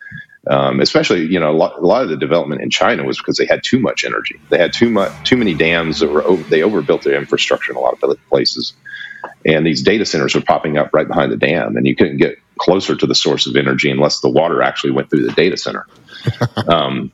Um, 0.48 0.80
especially, 0.80 1.26
you 1.26 1.39
know, 1.39 1.50
a 1.50 1.58
lot, 1.58 1.80
a 1.80 1.82
lot, 1.82 2.04
of 2.04 2.10
the 2.10 2.17
development 2.17 2.62
in 2.62 2.69
China 2.69 3.04
was 3.04 3.17
because 3.17 3.38
they 3.38 3.48
had 3.48 3.62
too 3.65 3.80
much 3.80 4.04
energy. 4.04 4.43
They 4.52 4.60
had 4.60 4.74
too 4.74 4.91
much, 4.91 5.12
too 5.24 5.38
many 5.38 5.56
dams 5.56 6.00
that 6.00 6.10
were 6.10 6.24
over, 6.24 6.43
they 6.48 6.62
overbuilt 6.62 7.04
their 7.04 7.19
infrastructure 7.19 7.71
in 7.71 7.78
a 7.78 7.82
lot 7.82 7.98
of 8.00 8.17
places, 8.30 8.76
and 9.43 9.65
these 9.65 9.82
data 9.82 10.06
centers 10.06 10.36
were 10.36 10.41
popping 10.41 10.78
up 10.78 10.91
right 10.93 11.08
behind 11.08 11.32
the 11.32 11.38
dam, 11.38 11.78
and 11.78 11.88
you 11.88 11.95
couldn't 11.95 12.17
get 12.17 12.38
closer 12.58 12.96
to 12.96 13.06
the 13.06 13.15
source 13.15 13.48
of 13.48 13.56
energy 13.56 13.89
unless 13.89 14.20
the 14.20 14.30
water 14.30 14.62
actually 14.62 14.91
went 14.91 15.10
through 15.10 15.26
the 15.26 15.34
data 15.34 15.58
center. 15.58 15.88
um, 16.68 17.12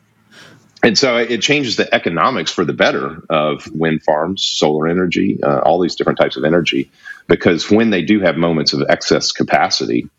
and 0.84 0.98
so 0.98 1.18
it 1.18 1.42
changes 1.42 1.76
the 1.76 1.94
economics 1.94 2.52
for 2.52 2.66
the 2.66 2.74
better 2.74 3.22
of 3.30 3.68
wind 3.72 4.04
farms, 4.04 4.44
solar 4.44 4.88
energy, 4.88 5.40
uh, 5.44 5.60
all 5.60 5.80
these 5.80 5.96
different 5.96 6.18
types 6.18 6.38
of 6.38 6.44
energy, 6.44 6.90
because 7.28 7.70
when 7.70 7.92
they 7.92 8.02
do 8.02 8.20
have 8.22 8.36
moments 8.36 8.74
of 8.74 8.84
excess 8.90 9.32
capacity, 9.32 10.10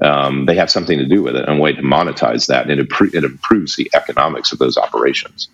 um, 0.00 0.46
they 0.46 0.56
have 0.56 0.70
something 0.70 0.98
to 0.98 1.06
do 1.06 1.22
with 1.22 1.36
it 1.36 1.48
and 1.48 1.58
a 1.58 1.60
way 1.60 1.72
to 1.72 1.82
monetize 1.82 2.48
that, 2.48 2.70
and 2.70 2.80
it, 2.80 2.88
it, 3.14 3.24
improves 3.24 3.76
the 3.76 3.90
economics 3.94 4.52
of 4.52 4.58
those 4.58 4.76
operations. 4.76 5.48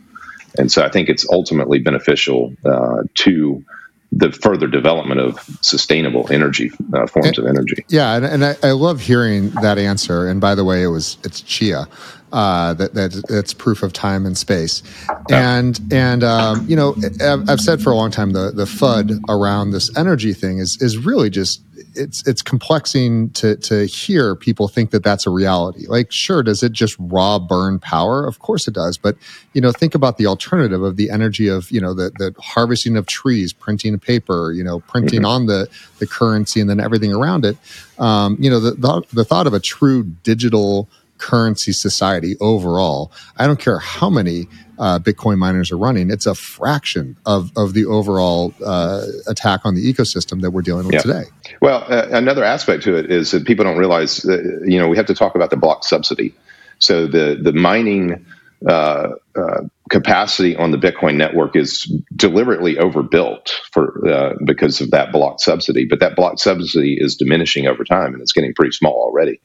And 0.58 0.70
so 0.70 0.84
I 0.84 0.90
think 0.90 1.08
it's 1.08 1.26
ultimately 1.30 1.78
beneficial 1.78 2.54
uh, 2.64 3.04
to 3.14 3.64
the 4.12 4.30
further 4.30 4.66
development 4.66 5.20
of 5.20 5.40
sustainable 5.62 6.30
energy 6.30 6.70
uh, 6.92 7.06
forms 7.06 7.28
and, 7.28 7.38
of 7.38 7.46
energy. 7.46 7.84
Yeah, 7.88 8.14
and, 8.14 8.24
and 8.24 8.44
I, 8.44 8.56
I, 8.62 8.72
love 8.72 9.00
hearing 9.00 9.50
that 9.62 9.78
answer. 9.78 10.28
And 10.28 10.40
by 10.40 10.54
the 10.54 10.64
way, 10.64 10.82
it 10.82 10.88
was 10.88 11.16
it's 11.24 11.40
Chia. 11.40 11.88
Uh, 12.32 12.72
that, 12.72 12.94
that 12.94 13.12
that's 13.28 13.52
proof 13.52 13.82
of 13.82 13.92
time 13.92 14.24
and 14.24 14.38
space, 14.38 14.82
and 15.30 15.78
and 15.92 16.24
um, 16.24 16.66
you 16.66 16.74
know 16.74 16.96
I've 17.20 17.60
said 17.60 17.82
for 17.82 17.90
a 17.90 17.94
long 17.94 18.10
time 18.10 18.30
the 18.30 18.50
the 18.50 18.64
FUD 18.64 19.20
around 19.28 19.72
this 19.72 19.94
energy 19.98 20.32
thing 20.32 20.58
is 20.58 20.80
is 20.80 20.96
really 20.96 21.28
just 21.28 21.60
it's 21.94 22.26
it's 22.26 22.42
complexing 22.42 23.30
to 23.30 23.56
to 23.56 23.86
hear 23.86 24.34
people 24.34 24.68
think 24.68 24.90
that 24.90 25.02
that's 25.02 25.26
a 25.26 25.30
reality. 25.30 25.86
Like, 25.86 26.10
sure, 26.10 26.42
does 26.42 26.62
it 26.62 26.72
just 26.72 26.96
raw 26.98 27.38
burn 27.38 27.78
power? 27.78 28.26
Of 28.26 28.38
course 28.38 28.66
it 28.68 28.74
does. 28.74 28.96
But 28.96 29.16
you 29.52 29.60
know, 29.60 29.72
think 29.72 29.94
about 29.94 30.18
the 30.18 30.26
alternative 30.26 30.82
of 30.82 30.96
the 30.96 31.10
energy 31.10 31.48
of 31.48 31.70
you 31.70 31.80
know 31.80 31.94
the 31.94 32.10
the 32.18 32.34
harvesting 32.40 32.96
of 32.96 33.06
trees, 33.06 33.52
printing 33.52 33.98
paper, 33.98 34.52
you 34.52 34.64
know, 34.64 34.80
printing 34.80 35.20
mm-hmm. 35.20 35.26
on 35.26 35.46
the 35.46 35.68
the 35.98 36.06
currency 36.06 36.60
and 36.60 36.68
then 36.68 36.80
everything 36.80 37.12
around 37.12 37.44
it. 37.44 37.56
Um, 37.98 38.36
you 38.40 38.50
know, 38.50 38.60
the, 38.60 38.72
the 38.72 39.02
the 39.12 39.24
thought 39.24 39.46
of 39.46 39.54
a 39.54 39.60
true 39.60 40.02
digital 40.02 40.88
currency 41.22 41.72
society 41.72 42.36
overall. 42.40 43.12
I 43.36 43.46
don't 43.46 43.60
care 43.60 43.78
how 43.78 44.10
many 44.10 44.48
uh, 44.76 44.98
Bitcoin 44.98 45.38
miners 45.38 45.70
are 45.70 45.78
running. 45.78 46.10
It's 46.10 46.26
a 46.26 46.34
fraction 46.34 47.16
of, 47.24 47.52
of 47.56 47.74
the 47.74 47.86
overall 47.86 48.52
uh, 48.64 49.06
attack 49.28 49.60
on 49.64 49.76
the 49.76 49.92
ecosystem 49.92 50.40
that 50.40 50.50
we're 50.50 50.62
dealing 50.62 50.86
with 50.86 50.94
yeah. 50.96 51.02
today. 51.02 51.24
Well, 51.60 51.84
uh, 51.88 52.08
another 52.10 52.42
aspect 52.42 52.82
to 52.84 52.96
it 52.96 53.12
is 53.12 53.30
that 53.30 53.46
people 53.46 53.64
don't 53.64 53.78
realize, 53.78 54.16
that, 54.22 54.64
you 54.66 54.80
know, 54.80 54.88
we 54.88 54.96
have 54.96 55.06
to 55.06 55.14
talk 55.14 55.36
about 55.36 55.50
the 55.50 55.56
block 55.56 55.84
subsidy. 55.84 56.34
So 56.80 57.06
the, 57.06 57.38
the 57.40 57.52
mining 57.52 58.26
uh, 58.68 59.10
uh, 59.36 59.60
capacity 59.90 60.56
on 60.56 60.72
the 60.72 60.78
Bitcoin 60.78 61.14
network 61.16 61.54
is 61.54 61.84
deliberately 62.16 62.78
overbuilt 62.78 63.60
for 63.70 64.08
uh, 64.08 64.34
because 64.44 64.80
of 64.80 64.90
that 64.90 65.12
block 65.12 65.38
subsidy. 65.38 65.84
But 65.84 66.00
that 66.00 66.16
block 66.16 66.40
subsidy 66.40 66.96
is 66.98 67.16
diminishing 67.16 67.68
over 67.68 67.84
time, 67.84 68.12
and 68.12 68.20
it's 68.22 68.32
getting 68.32 68.54
pretty 68.54 68.72
small 68.72 68.94
already. 68.94 69.40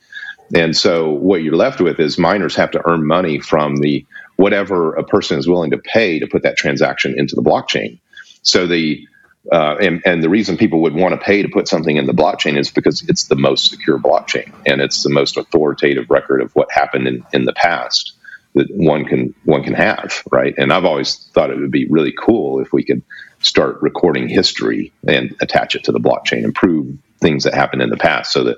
And 0.55 0.75
so 0.75 1.11
what 1.11 1.43
you're 1.43 1.55
left 1.55 1.81
with 1.81 1.99
is 1.99 2.17
miners 2.17 2.55
have 2.55 2.71
to 2.71 2.87
earn 2.87 3.05
money 3.05 3.39
from 3.39 3.77
the 3.77 4.05
whatever 4.37 4.93
a 4.95 5.03
person 5.03 5.37
is 5.37 5.47
willing 5.47 5.71
to 5.71 5.77
pay 5.77 6.19
to 6.19 6.27
put 6.27 6.43
that 6.43 6.57
transaction 6.57 7.17
into 7.17 7.35
the 7.35 7.41
blockchain. 7.41 7.99
So 8.43 8.67
the 8.67 9.05
uh, 9.51 9.77
and, 9.79 10.01
and 10.05 10.21
the 10.21 10.29
reason 10.29 10.57
people 10.57 10.81
would 10.81 10.93
want 10.93 11.13
to 11.13 11.25
pay 11.25 11.41
to 11.41 11.47
put 11.47 11.69
something 11.69 11.95
in 11.95 12.05
the 12.05 12.13
blockchain 12.13 12.57
is 12.57 12.69
because 12.69 13.07
it's 13.07 13.27
the 13.27 13.35
most 13.35 13.69
secure 13.69 13.97
blockchain 13.97 14.53
and 14.65 14.81
it's 14.81 15.03
the 15.03 15.09
most 15.09 15.37
authoritative 15.37 16.09
record 16.09 16.41
of 16.41 16.53
what 16.53 16.69
happened 16.69 17.07
in, 17.07 17.23
in 17.31 17.45
the 17.45 17.53
past 17.53 18.11
that 18.55 18.67
one 18.71 19.05
can 19.05 19.33
one 19.45 19.63
can 19.63 19.73
have, 19.73 20.21
right? 20.31 20.53
And 20.57 20.73
I've 20.73 20.85
always 20.85 21.29
thought 21.33 21.49
it 21.49 21.59
would 21.59 21.71
be 21.71 21.87
really 21.87 22.13
cool 22.17 22.59
if 22.59 22.73
we 22.73 22.83
could 22.83 23.03
start 23.39 23.81
recording 23.81 24.27
history 24.27 24.91
and 25.07 25.35
attach 25.39 25.75
it 25.75 25.85
to 25.85 25.91
the 25.91 25.99
blockchain 25.99 26.43
and 26.43 26.53
prove 26.53 26.97
things 27.19 27.43
that 27.43 27.53
happened 27.53 27.81
in 27.81 27.89
the 27.89 27.97
past 27.97 28.31
so 28.31 28.43
that 28.43 28.57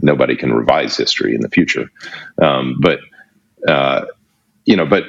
nobody 0.00 0.36
can 0.36 0.52
revise 0.52 0.96
history 0.96 1.34
in 1.34 1.40
the 1.40 1.48
future. 1.48 1.90
Um, 2.40 2.76
but 2.80 3.00
uh, 3.68 4.06
you 4.64 4.76
know, 4.76 4.86
but 4.86 5.04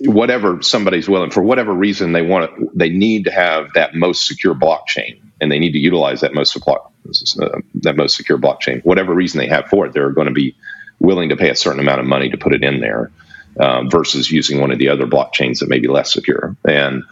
whatever 0.00 0.62
somebody's 0.62 1.08
willing 1.08 1.30
for 1.30 1.42
whatever 1.42 1.72
reason 1.72 2.12
they 2.12 2.22
want 2.22 2.50
it, 2.50 2.78
they 2.78 2.88
need 2.88 3.24
to 3.24 3.30
have 3.30 3.72
that 3.74 3.94
most 3.94 4.26
secure 4.26 4.54
blockchain 4.54 5.20
and 5.40 5.50
they 5.50 5.58
need 5.58 5.72
to 5.72 5.78
utilize 5.78 6.20
that 6.20 6.34
most 6.34 6.56
uh, 6.66 7.60
that 7.74 7.96
most 7.96 8.16
secure 8.16 8.38
blockchain. 8.38 8.84
Whatever 8.84 9.14
reason 9.14 9.38
they 9.38 9.48
have 9.48 9.66
for 9.66 9.86
it 9.86 9.92
they're 9.92 10.10
going 10.10 10.28
to 10.28 10.32
be 10.34 10.54
willing 11.00 11.28
to 11.28 11.36
pay 11.36 11.50
a 11.50 11.56
certain 11.56 11.80
amount 11.80 12.00
of 12.00 12.06
money 12.06 12.28
to 12.30 12.36
put 12.36 12.54
it 12.54 12.64
in 12.64 12.80
there 12.80 13.10
um, 13.58 13.88
versus 13.90 14.30
using 14.30 14.60
one 14.60 14.70
of 14.70 14.78
the 14.78 14.88
other 14.88 15.06
blockchains 15.06 15.60
that 15.60 15.68
may 15.68 15.78
be 15.78 15.88
less 15.88 16.12
secure. 16.12 16.56
And 16.64 17.04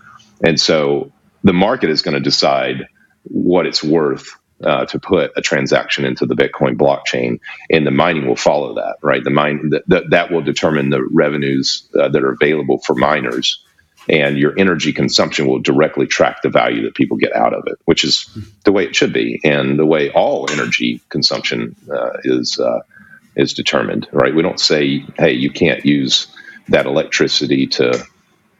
and 0.44 0.60
so 0.60 1.12
the 1.44 1.52
market 1.52 1.90
is 1.90 2.02
going 2.02 2.14
to 2.14 2.20
decide 2.20 2.88
what 3.24 3.66
it's 3.66 3.82
worth 3.82 4.36
uh, 4.64 4.86
to 4.86 4.98
put 4.98 5.32
a 5.36 5.42
transaction 5.42 6.04
into 6.04 6.26
the 6.26 6.34
Bitcoin 6.34 6.76
blockchain, 6.76 7.40
and 7.70 7.86
the 7.86 7.90
mining 7.90 8.26
will 8.26 8.36
follow 8.36 8.74
that. 8.74 8.96
Right, 9.02 9.22
the 9.22 9.30
mine 9.30 9.70
that 9.88 10.10
that 10.10 10.30
will 10.30 10.42
determine 10.42 10.90
the 10.90 11.04
revenues 11.04 11.88
uh, 11.98 12.08
that 12.08 12.22
are 12.22 12.32
available 12.32 12.78
for 12.78 12.94
miners, 12.94 13.62
and 14.08 14.38
your 14.38 14.58
energy 14.58 14.92
consumption 14.92 15.46
will 15.46 15.60
directly 15.60 16.06
track 16.06 16.42
the 16.42 16.48
value 16.50 16.82
that 16.84 16.94
people 16.94 17.16
get 17.16 17.34
out 17.34 17.54
of 17.54 17.64
it, 17.66 17.78
which 17.84 18.04
is 18.04 18.28
the 18.64 18.72
way 18.72 18.84
it 18.84 18.96
should 18.96 19.12
be, 19.12 19.40
and 19.44 19.78
the 19.78 19.86
way 19.86 20.10
all 20.10 20.50
energy 20.50 21.02
consumption 21.10 21.76
uh, 21.92 22.12
is 22.24 22.58
uh, 22.58 22.80
is 23.36 23.54
determined. 23.54 24.08
Right, 24.12 24.34
we 24.34 24.42
don't 24.42 24.60
say, 24.60 25.04
hey, 25.18 25.32
you 25.32 25.50
can't 25.50 25.84
use 25.84 26.28
that 26.68 26.86
electricity 26.86 27.66
to 27.68 28.04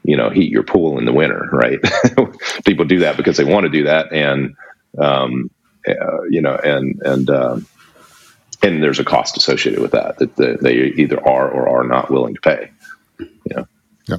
you 0.05 0.17
know 0.17 0.31
heat 0.31 0.53
your 0.53 0.65
pool 0.65 0.99
in 0.99 1.07
the 1.07 1.13
winter. 1.13 1.49
Right, 1.53 1.81
people 2.67 2.85
do 2.87 3.01
that 3.01 3.17
because 3.17 3.37
they 3.39 3.45
want 3.45 3.65
to 3.65 3.71
do 3.71 3.85
that, 3.85 4.13
and 4.13 4.57
um, 4.99 5.51
uh, 5.87 6.23
you 6.31 6.41
know, 6.41 6.55
and 6.57 7.01
and 7.05 7.31
um, 7.31 7.67
and 8.63 8.83
there's 8.83 8.99
a 8.99 9.05
cost 9.05 9.37
associated 9.37 9.81
with 9.81 9.93
that 9.93 10.19
that 10.19 10.59
they 10.61 10.75
either 10.75 11.27
are 11.27 11.49
or 11.49 11.69
are 11.69 11.85
not 11.85 12.11
willing 12.11 12.35
to 12.35 12.41
pay. 12.41 12.71
You 13.19 13.57
know. 13.57 13.69
Yeah. 14.09 14.19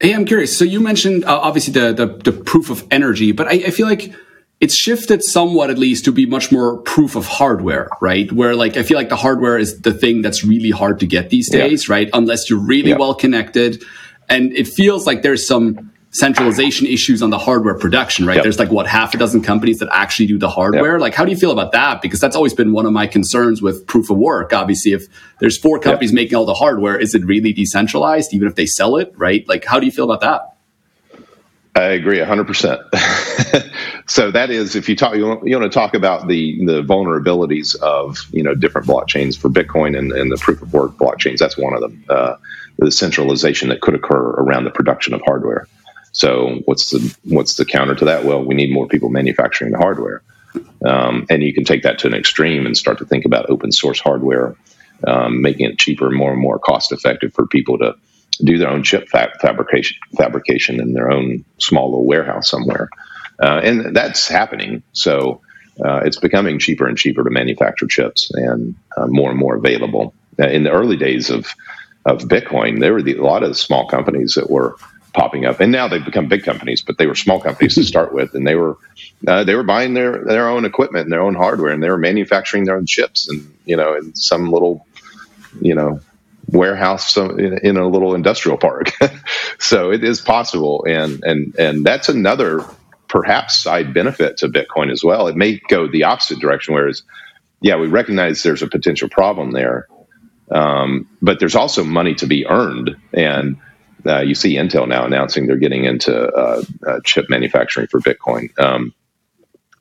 Hey, 0.00 0.14
I'm 0.14 0.24
curious. 0.24 0.56
So 0.56 0.64
you 0.64 0.80
mentioned 0.80 1.24
uh, 1.24 1.38
obviously 1.38 1.74
the, 1.74 1.92
the, 1.92 2.06
the 2.06 2.32
proof 2.32 2.70
of 2.70 2.86
energy, 2.90 3.32
but 3.32 3.46
I, 3.46 3.52
I 3.52 3.70
feel 3.70 3.86
like 3.86 4.12
it's 4.58 4.74
shifted 4.74 5.22
somewhat 5.22 5.70
at 5.70 5.78
least 5.78 6.04
to 6.06 6.12
be 6.12 6.26
much 6.26 6.50
more 6.50 6.78
proof 6.78 7.16
of 7.16 7.26
hardware, 7.26 7.88
right? 8.00 8.30
Where 8.32 8.54
like 8.54 8.76
I 8.76 8.82
feel 8.82 8.96
like 8.96 9.08
the 9.08 9.16
hardware 9.16 9.58
is 9.58 9.80
the 9.82 9.92
thing 9.92 10.22
that's 10.22 10.44
really 10.44 10.70
hard 10.70 11.00
to 11.00 11.06
get 11.06 11.30
these 11.30 11.50
days, 11.50 11.88
yeah. 11.88 11.94
right? 11.94 12.10
Unless 12.12 12.48
you're 12.48 12.58
really 12.58 12.90
yeah. 12.90 12.98
well 12.98 13.14
connected. 13.14 13.82
And 14.28 14.52
it 14.52 14.68
feels 14.68 15.06
like 15.06 15.22
there's 15.22 15.46
some 15.46 15.89
centralization 16.12 16.86
issues 16.86 17.22
on 17.22 17.30
the 17.30 17.38
hardware 17.38 17.74
production, 17.74 18.26
right? 18.26 18.36
Yep. 18.36 18.42
There's 18.42 18.58
like 18.58 18.70
what 18.70 18.86
half 18.86 19.14
a 19.14 19.18
dozen 19.18 19.42
companies 19.42 19.78
that 19.78 19.88
actually 19.92 20.26
do 20.26 20.38
the 20.38 20.48
hardware. 20.48 20.92
Yep. 20.92 21.00
Like, 21.00 21.14
how 21.14 21.24
do 21.24 21.30
you 21.30 21.36
feel 21.36 21.52
about 21.52 21.72
that? 21.72 22.02
Because 22.02 22.20
that's 22.20 22.34
always 22.34 22.52
been 22.52 22.72
one 22.72 22.86
of 22.86 22.92
my 22.92 23.06
concerns 23.06 23.62
with 23.62 23.86
proof 23.86 24.10
of 24.10 24.16
work. 24.18 24.52
Obviously, 24.52 24.92
if 24.92 25.06
there's 25.38 25.56
four 25.56 25.78
companies 25.78 26.10
yep. 26.10 26.16
making 26.16 26.36
all 26.36 26.46
the 26.46 26.54
hardware, 26.54 26.98
is 26.98 27.14
it 27.14 27.24
really 27.24 27.52
decentralized, 27.52 28.34
even 28.34 28.48
if 28.48 28.56
they 28.56 28.66
sell 28.66 28.96
it, 28.96 29.12
right? 29.16 29.48
Like, 29.48 29.64
how 29.64 29.78
do 29.78 29.86
you 29.86 29.92
feel 29.92 30.10
about 30.10 30.20
that? 30.20 30.56
I 31.76 31.90
agree 31.92 32.18
100%. 32.18 33.70
so 34.06 34.32
that 34.32 34.50
is 34.50 34.74
if 34.74 34.88
you 34.88 34.96
talk 34.96 35.14
you 35.14 35.26
want, 35.26 35.46
you 35.46 35.56
want 35.58 35.70
to 35.70 35.78
talk 35.78 35.94
about 35.94 36.26
the 36.26 36.64
the 36.66 36.82
vulnerabilities 36.82 37.76
of 37.76 38.18
you 38.32 38.42
know 38.42 38.54
different 38.54 38.88
blockchains 38.88 39.38
for 39.38 39.48
bitcoin 39.48 39.96
and, 39.96 40.12
and 40.12 40.32
the 40.32 40.36
proof 40.36 40.60
of 40.60 40.72
work 40.72 40.92
blockchains 40.92 41.38
that's 41.38 41.56
one 41.56 41.72
of 41.72 41.80
them 41.80 42.04
uh, 42.08 42.34
the 42.78 42.90
centralization 42.90 43.68
that 43.68 43.80
could 43.80 43.94
occur 43.94 44.30
around 44.30 44.64
the 44.64 44.70
production 44.70 45.14
of 45.14 45.20
hardware 45.24 45.68
so 46.12 46.60
what's 46.64 46.90
the 46.90 47.16
what's 47.24 47.56
the 47.56 47.64
counter 47.64 47.94
to 47.94 48.04
that 48.04 48.24
well 48.24 48.42
we 48.42 48.54
need 48.54 48.72
more 48.72 48.86
people 48.86 49.08
manufacturing 49.08 49.72
the 49.72 49.78
hardware 49.78 50.22
um, 50.84 51.26
and 51.30 51.42
you 51.42 51.54
can 51.54 51.64
take 51.64 51.82
that 51.82 51.98
to 51.98 52.06
an 52.06 52.14
extreme 52.14 52.66
and 52.66 52.76
start 52.76 52.98
to 52.98 53.04
think 53.04 53.24
about 53.24 53.48
open 53.50 53.72
source 53.72 54.00
hardware 54.00 54.56
um, 55.06 55.40
making 55.40 55.70
it 55.70 55.78
cheaper 55.78 56.10
more 56.10 56.32
and 56.32 56.40
more 56.40 56.58
cost 56.58 56.92
effective 56.92 57.32
for 57.32 57.46
people 57.46 57.78
to 57.78 57.94
do 58.42 58.58
their 58.58 58.70
own 58.70 58.82
chip 58.82 59.08
fabrication 59.08 59.96
fabrication 60.16 60.80
in 60.80 60.92
their 60.92 61.10
own 61.10 61.44
small 61.58 61.90
little 61.90 62.06
warehouse 62.06 62.48
somewhere 62.48 62.88
uh, 63.40 63.60
and 63.64 63.96
that's 63.96 64.28
happening. 64.28 64.82
So 64.92 65.40
uh, 65.82 66.02
it's 66.04 66.18
becoming 66.18 66.58
cheaper 66.58 66.86
and 66.86 66.98
cheaper 66.98 67.24
to 67.24 67.30
manufacture 67.30 67.86
chips 67.86 68.30
and 68.34 68.74
uh, 68.96 69.06
more 69.06 69.30
and 69.30 69.38
more 69.38 69.56
available. 69.56 70.14
Uh, 70.38 70.48
in 70.48 70.64
the 70.64 70.70
early 70.70 70.96
days 70.96 71.30
of 71.30 71.54
of 72.06 72.22
Bitcoin, 72.22 72.80
there 72.80 72.94
were 72.94 73.02
the, 73.02 73.16
a 73.16 73.22
lot 73.22 73.42
of 73.42 73.56
small 73.58 73.86
companies 73.86 74.34
that 74.34 74.48
were 74.48 74.76
popping 75.12 75.44
up, 75.44 75.60
and 75.60 75.72
now 75.72 75.88
they've 75.88 76.04
become 76.04 76.28
big 76.28 76.44
companies. 76.44 76.82
But 76.82 76.98
they 76.98 77.06
were 77.06 77.14
small 77.14 77.40
companies 77.40 77.74
to 77.76 77.84
start 77.84 78.12
with, 78.12 78.34
and 78.34 78.46
they 78.46 78.54
were 78.54 78.76
uh, 79.26 79.44
they 79.44 79.54
were 79.54 79.62
buying 79.62 79.94
their 79.94 80.24
their 80.24 80.48
own 80.48 80.64
equipment 80.64 81.04
and 81.04 81.12
their 81.12 81.22
own 81.22 81.34
hardware, 81.34 81.72
and 81.72 81.82
they 81.82 81.90
were 81.90 81.98
manufacturing 81.98 82.64
their 82.64 82.76
own 82.76 82.86
chips, 82.86 83.28
and 83.28 83.52
you 83.64 83.76
know, 83.76 83.94
in 83.94 84.14
some 84.14 84.50
little 84.50 84.86
you 85.60 85.74
know 85.74 86.00
warehouse 86.48 87.16
in, 87.16 87.76
a 87.76 87.88
little 87.88 88.14
industrial 88.14 88.58
park. 88.58 88.92
so 89.58 89.90
it 89.90 90.04
is 90.04 90.20
possible, 90.20 90.84
and 90.88 91.22
and 91.24 91.54
and 91.58 91.84
that's 91.84 92.08
another 92.08 92.64
perhaps 93.08 93.56
side 93.56 93.92
benefit 93.92 94.38
to 94.38 94.48
Bitcoin 94.48 94.90
as 94.90 95.02
well. 95.02 95.26
It 95.26 95.36
may 95.36 95.60
go 95.68 95.88
the 95.88 96.04
opposite 96.04 96.38
direction, 96.38 96.74
whereas, 96.74 97.02
yeah, 97.60 97.76
we 97.76 97.88
recognize 97.88 98.42
there's 98.42 98.62
a 98.62 98.68
potential 98.68 99.08
problem 99.08 99.50
there, 99.50 99.88
um, 100.50 101.08
but 101.20 101.40
there's 101.40 101.56
also 101.56 101.82
money 101.82 102.14
to 102.14 102.26
be 102.26 102.46
earned. 102.46 102.96
And 103.12 103.56
uh, 104.06 104.20
you 104.20 104.34
see 104.34 104.54
Intel 104.54 104.88
now 104.88 105.04
announcing 105.04 105.46
they're 105.46 105.56
getting 105.56 105.84
into 105.84 106.14
uh, 106.14 106.62
uh, 106.86 107.00
chip 107.04 107.26
manufacturing 107.28 107.86
for 107.86 108.00
Bitcoin, 108.00 108.58
um, 108.58 108.94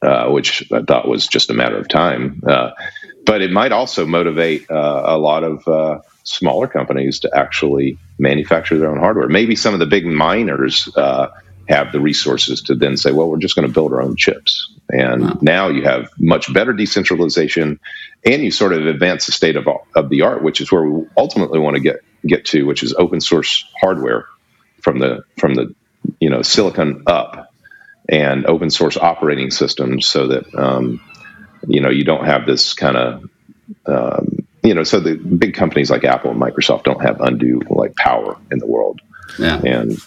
uh, 0.02 0.30
which 0.30 0.72
I 0.72 0.82
thought 0.84 1.08
was 1.08 1.28
just 1.28 1.50
a 1.50 1.54
matter 1.54 1.78
of 1.78 1.88
time. 1.88 2.42
Uh, 2.46 2.72
but 3.26 3.42
it 3.42 3.52
might 3.52 3.72
also 3.72 4.06
motivate 4.06 4.70
uh, 4.70 5.04
a 5.06 5.18
lot 5.18 5.44
of 5.44 6.02
smaller 6.24 6.68
companies 6.68 7.20
to 7.22 7.36
actually 7.36 7.98
manufacture 8.18 8.78
their 8.78 8.90
own 8.90 9.00
hardware. 9.00 9.28
Maybe 9.28 9.56
some 9.56 9.74
of 9.74 9.80
the 9.80 9.86
big 9.86 10.06
miners 10.06 10.90
have 11.70 11.92
the 11.92 12.00
resources 12.00 12.64
to 12.64 12.76
then 12.76 12.98
say, 12.98 13.12
well, 13.12 13.30
we're 13.30 13.38
just 13.38 13.56
going 13.56 13.68
to 13.68 13.74
build 13.74 13.94
our 13.94 14.02
own 14.02 14.16
chips. 14.16 14.74
And 14.92 15.22
wow. 15.22 15.38
now 15.42 15.68
you 15.70 15.84
have 15.84 16.10
much 16.18 16.52
better 16.52 16.74
decentralization 16.74 17.80
and 18.26 18.44
you 18.44 18.50
sort 18.50 18.74
of 18.74 18.88
advance 18.88 19.28
the 19.28 19.32
state 19.32 19.56
of, 19.56 19.68
of 19.96 20.10
the 20.10 20.24
art, 20.24 20.42
which 20.42 20.62
is 20.62 20.72
where 20.72 20.84
we 20.84 21.06
ultimately 21.16 21.60
want 21.60 21.76
to 21.76 21.82
get, 21.82 21.98
get 22.26 22.46
to, 22.46 22.64
which 22.64 22.84
is 22.84 22.94
open 22.94 23.22
source 23.22 23.66
hardware 23.80 24.26
from 24.82 25.00
the, 25.00 25.24
from 25.38 25.56
the, 25.56 25.74
you 26.20 26.30
know, 26.30 26.42
silicon 26.42 27.04
up 27.08 27.52
and 28.08 28.46
open 28.46 28.70
source 28.70 28.98
operating 28.98 29.52
systems 29.52 30.08
so 30.08 30.28
that, 30.28 30.56
um, 30.56 31.02
you 31.68 31.82
know, 31.82 31.90
you 31.90 32.04
don't 32.04 32.26
have 32.26 32.46
this 32.46 32.74
kind 32.74 32.98
of, 32.98 33.30
um, 33.86 34.46
you 34.64 34.74
know, 34.74 34.84
so 34.84 35.00
the 35.00 35.16
big 35.16 35.54
companies 35.54 35.90
like 35.90 36.04
Apple 36.04 36.32
and 36.32 36.42
Microsoft 36.42 36.84
don't 36.84 37.02
have 37.02 37.22
undue 37.22 37.62
like 37.70 37.96
power 37.96 38.38
in 38.52 38.60
the 38.60 38.68
world. 38.68 39.02
Yeah. 39.38 39.62
And 39.64 39.98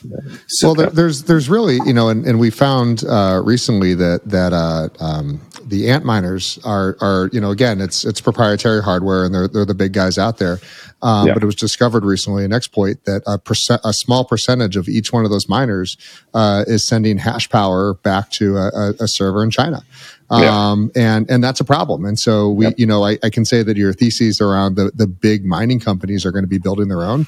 so 0.46 0.68
well, 0.68 0.74
there, 0.74 0.90
there's 0.90 1.24
there's 1.24 1.48
really 1.48 1.78
you 1.86 1.92
know, 1.92 2.08
and, 2.08 2.26
and 2.26 2.40
we 2.40 2.50
found 2.50 3.04
uh, 3.04 3.40
recently 3.44 3.94
that 3.94 4.22
that 4.26 4.52
uh, 4.52 4.88
um, 4.98 5.40
the 5.66 5.86
Antminers 5.86 6.64
are 6.64 6.96
are 7.00 7.28
you 7.32 7.40
know 7.40 7.50
again 7.50 7.80
it's 7.80 8.04
it's 8.04 8.20
proprietary 8.20 8.82
hardware 8.82 9.24
and 9.24 9.34
they're 9.34 9.48
they're 9.48 9.64
the 9.64 9.74
big 9.74 9.92
guys 9.92 10.18
out 10.18 10.38
there. 10.38 10.58
Um, 11.02 11.26
yeah. 11.26 11.34
But 11.34 11.42
it 11.42 11.46
was 11.46 11.56
discovered 11.56 12.04
recently 12.04 12.44
an 12.44 12.52
exploit 12.52 13.04
that 13.04 13.22
a 13.26 13.38
percent 13.38 13.80
a 13.84 13.92
small 13.92 14.24
percentage 14.24 14.76
of 14.76 14.88
each 14.88 15.12
one 15.12 15.24
of 15.24 15.30
those 15.30 15.48
miners 15.48 15.96
uh, 16.34 16.64
is 16.66 16.86
sending 16.86 17.18
hash 17.18 17.48
power 17.50 17.94
back 17.94 18.30
to 18.30 18.56
a, 18.56 18.94
a 19.00 19.08
server 19.08 19.42
in 19.42 19.50
China. 19.50 19.82
Um, 20.30 20.90
yeah. 20.94 21.16
and, 21.16 21.30
and 21.30 21.44
that's 21.44 21.60
a 21.60 21.64
problem. 21.64 22.06
And 22.06 22.18
so 22.18 22.48
we, 22.48 22.64
yep. 22.64 22.74
you 22.78 22.86
know, 22.86 23.04
I, 23.04 23.18
I, 23.22 23.28
can 23.28 23.44
say 23.44 23.62
that 23.62 23.76
your 23.76 23.92
theses 23.92 24.40
around 24.40 24.76
the, 24.76 24.90
the 24.94 25.06
big 25.06 25.44
mining 25.44 25.78
companies 25.78 26.24
are 26.24 26.32
going 26.32 26.44
to 26.44 26.48
be 26.48 26.56
building 26.56 26.88
their 26.88 27.02
own 27.02 27.26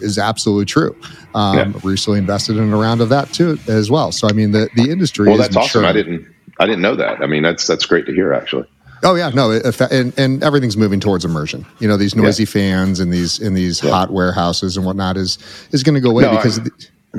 is 0.00 0.18
absolutely 0.18 0.64
true. 0.64 0.96
Um, 1.34 1.56
yeah. 1.56 1.80
Recently 1.82 2.18
invested 2.18 2.56
in 2.56 2.72
a 2.72 2.76
round 2.76 3.00
of 3.00 3.08
that 3.10 3.32
too 3.32 3.58
as 3.68 3.90
well. 3.90 4.12
So 4.12 4.28
I 4.28 4.32
mean, 4.32 4.52
the 4.52 4.68
the 4.74 4.90
industry. 4.90 5.24
Is 5.24 5.28
Well, 5.28 5.38
that's 5.38 5.56
awesome. 5.56 5.84
I 5.84 5.92
didn't 5.92 6.26
I 6.58 6.66
didn't 6.66 6.82
know 6.82 6.96
that. 6.96 7.22
I 7.22 7.26
mean, 7.26 7.42
that's 7.42 7.66
that's 7.66 7.86
great 7.86 8.06
to 8.06 8.12
hear 8.12 8.32
actually. 8.32 8.66
Oh 9.02 9.14
yeah, 9.14 9.28
no, 9.28 9.50
and, 9.90 10.18
and 10.18 10.42
everything's 10.42 10.76
moving 10.76 11.00
towards 11.00 11.24
immersion. 11.24 11.66
You 11.80 11.88
know, 11.88 11.96
these 11.96 12.16
noisy 12.16 12.44
yeah. 12.44 12.48
fans 12.48 12.98
and 12.98 13.12
these 13.12 13.38
in 13.38 13.54
these 13.54 13.82
yeah. 13.82 13.90
hot 13.90 14.10
warehouses 14.10 14.76
and 14.76 14.86
whatnot 14.86 15.16
is 15.16 15.38
is 15.72 15.82
going 15.82 15.94
to 15.94 16.00
go 16.00 16.10
away 16.10 16.22
no, 16.22 16.30
because. 16.36 16.58
I, 16.58 16.62
the, 16.64 16.70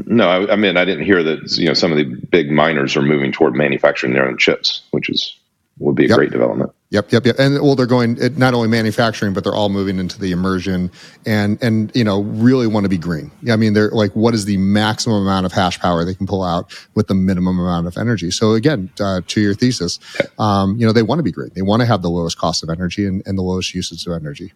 no, 0.06 0.30
I, 0.30 0.54
I 0.54 0.56
mean 0.56 0.78
I 0.78 0.86
didn't 0.86 1.06
hear 1.06 1.23
that. 1.23 1.58
You 1.58 1.67
know, 1.67 1.73
some 1.73 1.91
of 1.91 1.97
the 1.97 2.04
big 2.04 2.50
miners 2.52 2.95
are 2.95 3.02
moving 3.02 3.32
toward 3.32 3.56
manufacturing 3.56 4.13
their 4.13 4.28
own 4.28 4.38
chips, 4.38 4.82
which 4.91 5.10
is 5.10 5.37
would 5.80 5.96
be 5.96 6.06
a 6.06 6.10
yep. 6.10 6.18
great 6.18 6.32
development. 6.32 6.72
Yep, 6.90 7.12
yep, 7.12 7.26
yep. 7.26 7.36
And 7.38 7.62
well, 7.62 7.76
they're 7.76 7.86
going 7.86 8.18
not 8.38 8.54
only 8.54 8.70
manufacturing, 8.70 9.34
but 9.34 9.44
they're 9.44 9.54
all 9.54 9.68
moving 9.68 10.00
into 10.00 10.20
the 10.20 10.32
immersion 10.32 10.90
and 11.26 11.62
and 11.62 11.94
you 11.94 12.06
know 12.06 12.22
really 12.22 12.66
want 12.66 12.86
to 12.86 12.90
be 12.90 12.98
green. 12.98 13.30
I 13.52 13.58
mean, 13.58 13.74
they're 13.74 13.90
like, 13.90 14.16
what 14.16 14.34
is 14.34 14.46
the 14.46 14.56
maximum 14.58 15.22
amount 15.22 15.46
of 15.46 15.52
hash 15.52 15.80
power 15.80 16.06
they 16.06 16.16
can 16.16 16.28
pull 16.28 16.44
out 16.44 16.74
with 16.96 17.08
the 17.08 17.13
minimum 17.13 17.60
amount 17.60 17.88
of 17.88 17.98
energy? 17.98 18.32
So 18.32 18.54
again, 18.54 18.90
uh, 19.02 19.22
to 19.28 19.42
your 19.42 19.54
thesis, 19.54 20.00
um, 20.40 20.78
you 20.78 20.86
know, 20.86 20.94
they 20.94 21.04
want 21.04 21.20
to 21.20 21.24
be 21.24 21.32
green. 21.32 21.52
They 21.54 21.62
want 21.62 21.82
to 21.82 21.86
have 21.86 22.02
the 22.02 22.10
lowest 22.10 22.38
cost 22.38 22.63
of 22.63 22.70
energy 22.70 23.06
and, 23.06 23.22
and 23.26 23.38
the 23.38 23.44
lowest 23.44 23.76
usage 23.76 24.08
of 24.08 24.13
energy. 24.13 24.54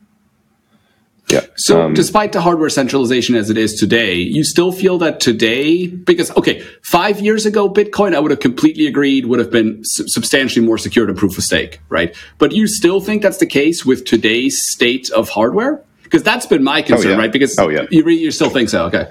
Yeah. 1.32 1.46
So, 1.56 1.82
um, 1.82 1.94
despite 1.94 2.34
the 2.34 2.42
hardware 2.42 2.70
centralization 2.70 3.36
as 3.36 3.50
it 3.50 3.58
is 3.58 3.76
today, 3.76 4.16
you 4.16 4.44
still 4.44 4.72
feel 4.72 4.98
that 4.98 5.20
today, 5.20 5.88
because, 5.88 6.36
okay, 6.36 6.62
five 6.82 7.22
years 7.22 7.46
ago, 7.46 7.70
Bitcoin, 7.70 8.14
I 8.14 8.20
would 8.20 8.32
have 8.32 8.42
completely 8.42 8.86
agreed, 8.86 9.26
would 9.26 9.40
have 9.40 9.52
been 9.52 9.82
su- 9.84 10.08
substantially 10.08 10.66
more 10.66 10.78
secure 10.78 11.06
than 11.06 11.16
proof 11.16 11.38
of 11.38 11.44
stake, 11.44 11.80
right? 11.90 12.16
But 12.38 12.52
you 12.52 12.68
still 12.68 13.00
think 13.00 13.22
that's 13.22 13.38
the 13.38 13.46
case 13.46 13.86
with 13.86 14.06
today's 14.06 14.62
state 14.72 15.10
of 15.12 15.30
hardware? 15.30 15.82
Because 16.04 16.24
that's 16.24 16.46
been 16.46 16.64
my 16.64 16.82
concern, 16.82 17.12
oh, 17.12 17.14
yeah. 17.14 17.20
right? 17.20 17.32
Because 17.32 17.58
oh, 17.58 17.70
yeah. 17.70 17.86
you, 17.90 18.04
re- 18.04 18.18
you 18.18 18.32
still 18.32 18.50
think 18.50 18.70
so, 18.70 18.86
okay. 18.88 19.08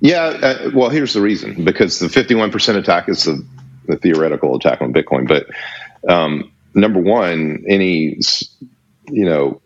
Yeah, 0.00 0.24
uh, 0.26 0.70
well, 0.72 0.90
here's 0.90 1.12
the 1.12 1.20
reason 1.20 1.64
because 1.64 1.98
the 1.98 2.06
51% 2.06 2.76
attack 2.76 3.08
is 3.08 3.24
the, 3.24 3.44
the 3.86 3.96
theoretical 3.96 4.54
attack 4.54 4.80
on 4.80 4.92
Bitcoin. 4.92 5.26
But 5.26 5.48
um, 6.08 6.52
number 6.74 7.00
one, 7.00 7.64
any, 7.68 8.18
you 9.10 9.24
know, 9.24 9.60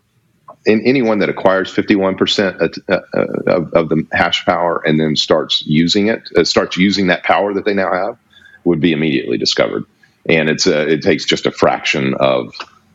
in 0.65 0.81
anyone 0.85 1.19
that 1.19 1.29
acquires 1.29 1.73
51% 1.73 2.61
of, 2.87 3.47
of, 3.47 3.73
of, 3.73 3.89
the 3.89 4.07
hash 4.11 4.45
power 4.45 4.81
and 4.85 4.99
then 4.99 5.15
starts 5.15 5.61
using 5.65 6.07
it, 6.07 6.29
uh, 6.37 6.43
starts 6.43 6.77
using 6.77 7.07
that 7.07 7.23
power 7.23 7.53
that 7.53 7.65
they 7.65 7.73
now 7.73 7.91
have, 7.91 8.17
would 8.63 8.79
be 8.79 8.93
immediately 8.93 9.37
discovered. 9.37 9.85
And 10.25 10.49
it's 10.49 10.67
a, 10.67 10.87
it 10.87 11.01
takes 11.01 11.25
just 11.25 11.45
a 11.45 11.51
fraction 11.51 12.13
of, 12.13 12.53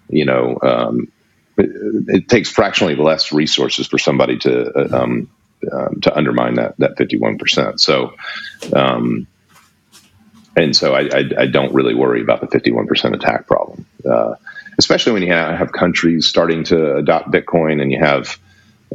you 0.08 0.24
know, 0.24 0.58
um, 0.62 1.12
it, 1.58 1.70
it, 2.08 2.28
takes 2.28 2.50
fractionally 2.50 2.94
less 2.94 3.32
resources 3.32 3.86
for 3.86 3.98
somebody 3.98 4.38
to 4.38 4.70
uh, 4.70 5.02
um, 5.02 5.28
um, 5.72 6.00
to 6.02 6.16
undermine 6.16 6.54
that 6.54 6.76
that 6.78 6.96
51%. 6.96 7.80
So, 7.80 8.14
um, 8.72 9.26
and 10.56 10.74
so 10.74 10.94
I, 10.94 11.00
I, 11.00 11.30
I, 11.38 11.46
don't 11.46 11.74
really 11.74 11.94
worry 11.94 12.22
about 12.22 12.40
the 12.40 12.46
51% 12.46 13.14
attack 13.14 13.46
problem. 13.46 13.84
Uh, 14.08 14.34
especially 14.78 15.12
when 15.12 15.22
you 15.22 15.32
have 15.32 15.72
countries 15.72 16.26
starting 16.26 16.64
to 16.64 16.96
adopt 16.96 17.30
Bitcoin 17.30 17.82
and 17.82 17.90
you 17.92 17.98
have 17.98 18.38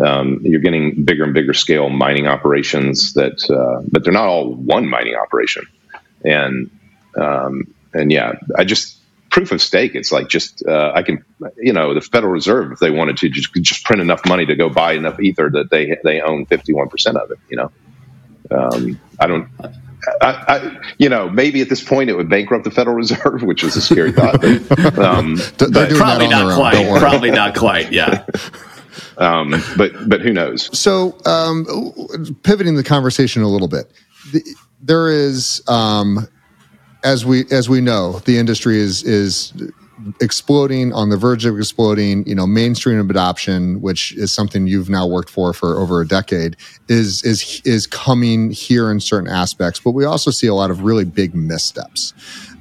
um, 0.01 0.39
you're 0.41 0.61
getting 0.61 1.03
bigger 1.03 1.23
and 1.23 1.33
bigger 1.33 1.53
scale 1.53 1.89
mining 1.89 2.27
operations 2.27 3.13
that, 3.13 3.47
uh, 3.49 3.83
but 3.91 4.03
they're 4.03 4.13
not 4.13 4.27
all 4.27 4.53
one 4.53 4.87
mining 4.89 5.15
operation. 5.15 5.65
And 6.25 6.71
um, 7.15 7.73
and 7.93 8.11
yeah, 8.11 8.33
I 8.57 8.63
just 8.63 8.97
proof 9.29 9.51
of 9.51 9.61
stake. 9.61 9.93
It's 9.93 10.11
like 10.11 10.29
just 10.29 10.65
uh, 10.65 10.91
I 10.95 11.03
can, 11.03 11.23
you 11.57 11.73
know, 11.73 11.93
the 11.93 12.01
Federal 12.01 12.31
Reserve 12.31 12.71
if 12.71 12.79
they 12.79 12.89
wanted 12.89 13.17
to 13.17 13.29
just 13.29 13.53
just 13.55 13.83
print 13.83 14.01
enough 14.01 14.25
money 14.25 14.45
to 14.45 14.55
go 14.55 14.69
buy 14.69 14.93
enough 14.93 15.19
ether 15.19 15.49
that 15.51 15.69
they 15.69 15.97
they 16.03 16.21
own 16.21 16.45
fifty 16.47 16.73
one 16.73 16.89
percent 16.89 17.17
of 17.17 17.29
it. 17.29 17.37
You 17.49 17.57
know, 17.57 17.71
um, 18.49 18.99
I 19.19 19.27
don't. 19.27 19.47
I, 20.21 20.27
I, 20.47 20.81
you 20.97 21.09
know, 21.09 21.29
maybe 21.29 21.61
at 21.61 21.69
this 21.69 21.83
point 21.83 22.09
it 22.09 22.15
would 22.15 22.29
bankrupt 22.29 22.63
the 22.63 22.71
Federal 22.71 22.95
Reserve, 23.03 23.43
which 23.43 23.63
is 23.63 23.75
a 23.75 23.81
scary 23.81 24.11
thought. 24.11 24.41
But, 24.41 24.99
um, 24.99 25.37
but 25.57 25.91
probably 25.91 26.27
not 26.27 26.55
quite. 26.55 26.99
Probably 26.99 27.31
not 27.31 27.55
quite. 27.55 27.91
Yeah. 27.91 28.25
um, 29.17 29.61
but 29.77 29.91
but 30.07 30.21
who 30.21 30.33
knows? 30.33 30.77
So 30.77 31.17
um, 31.25 31.65
pivoting 32.43 32.75
the 32.75 32.83
conversation 32.83 33.43
a 33.43 33.47
little 33.47 33.67
bit, 33.67 33.91
the, 34.31 34.43
there 34.81 35.09
is, 35.09 35.61
um, 35.67 36.27
as 37.03 37.25
we 37.25 37.45
as 37.51 37.69
we 37.69 37.81
know, 37.81 38.19
the 38.19 38.37
industry 38.37 38.77
is 38.77 39.03
is 39.03 39.53
exploding 40.19 40.91
on 40.93 41.09
the 41.09 41.17
verge 41.17 41.45
of 41.45 41.57
exploding 41.57 42.25
you 42.27 42.33
know 42.33 42.47
mainstream 42.47 43.09
adoption 43.09 43.79
which 43.81 44.11
is 44.13 44.31
something 44.31 44.65
you've 44.65 44.89
now 44.89 45.05
worked 45.05 45.29
for 45.29 45.53
for 45.53 45.79
over 45.79 46.01
a 46.01 46.07
decade 46.07 46.55
is 46.87 47.23
is 47.23 47.61
is 47.63 47.85
coming 47.85 48.49
here 48.51 48.89
in 48.89 48.99
certain 48.99 49.29
aspects 49.29 49.79
but 49.79 49.91
we 49.91 50.03
also 50.03 50.31
see 50.31 50.47
a 50.47 50.53
lot 50.53 50.71
of 50.71 50.81
really 50.81 51.05
big 51.05 51.35
missteps 51.35 52.11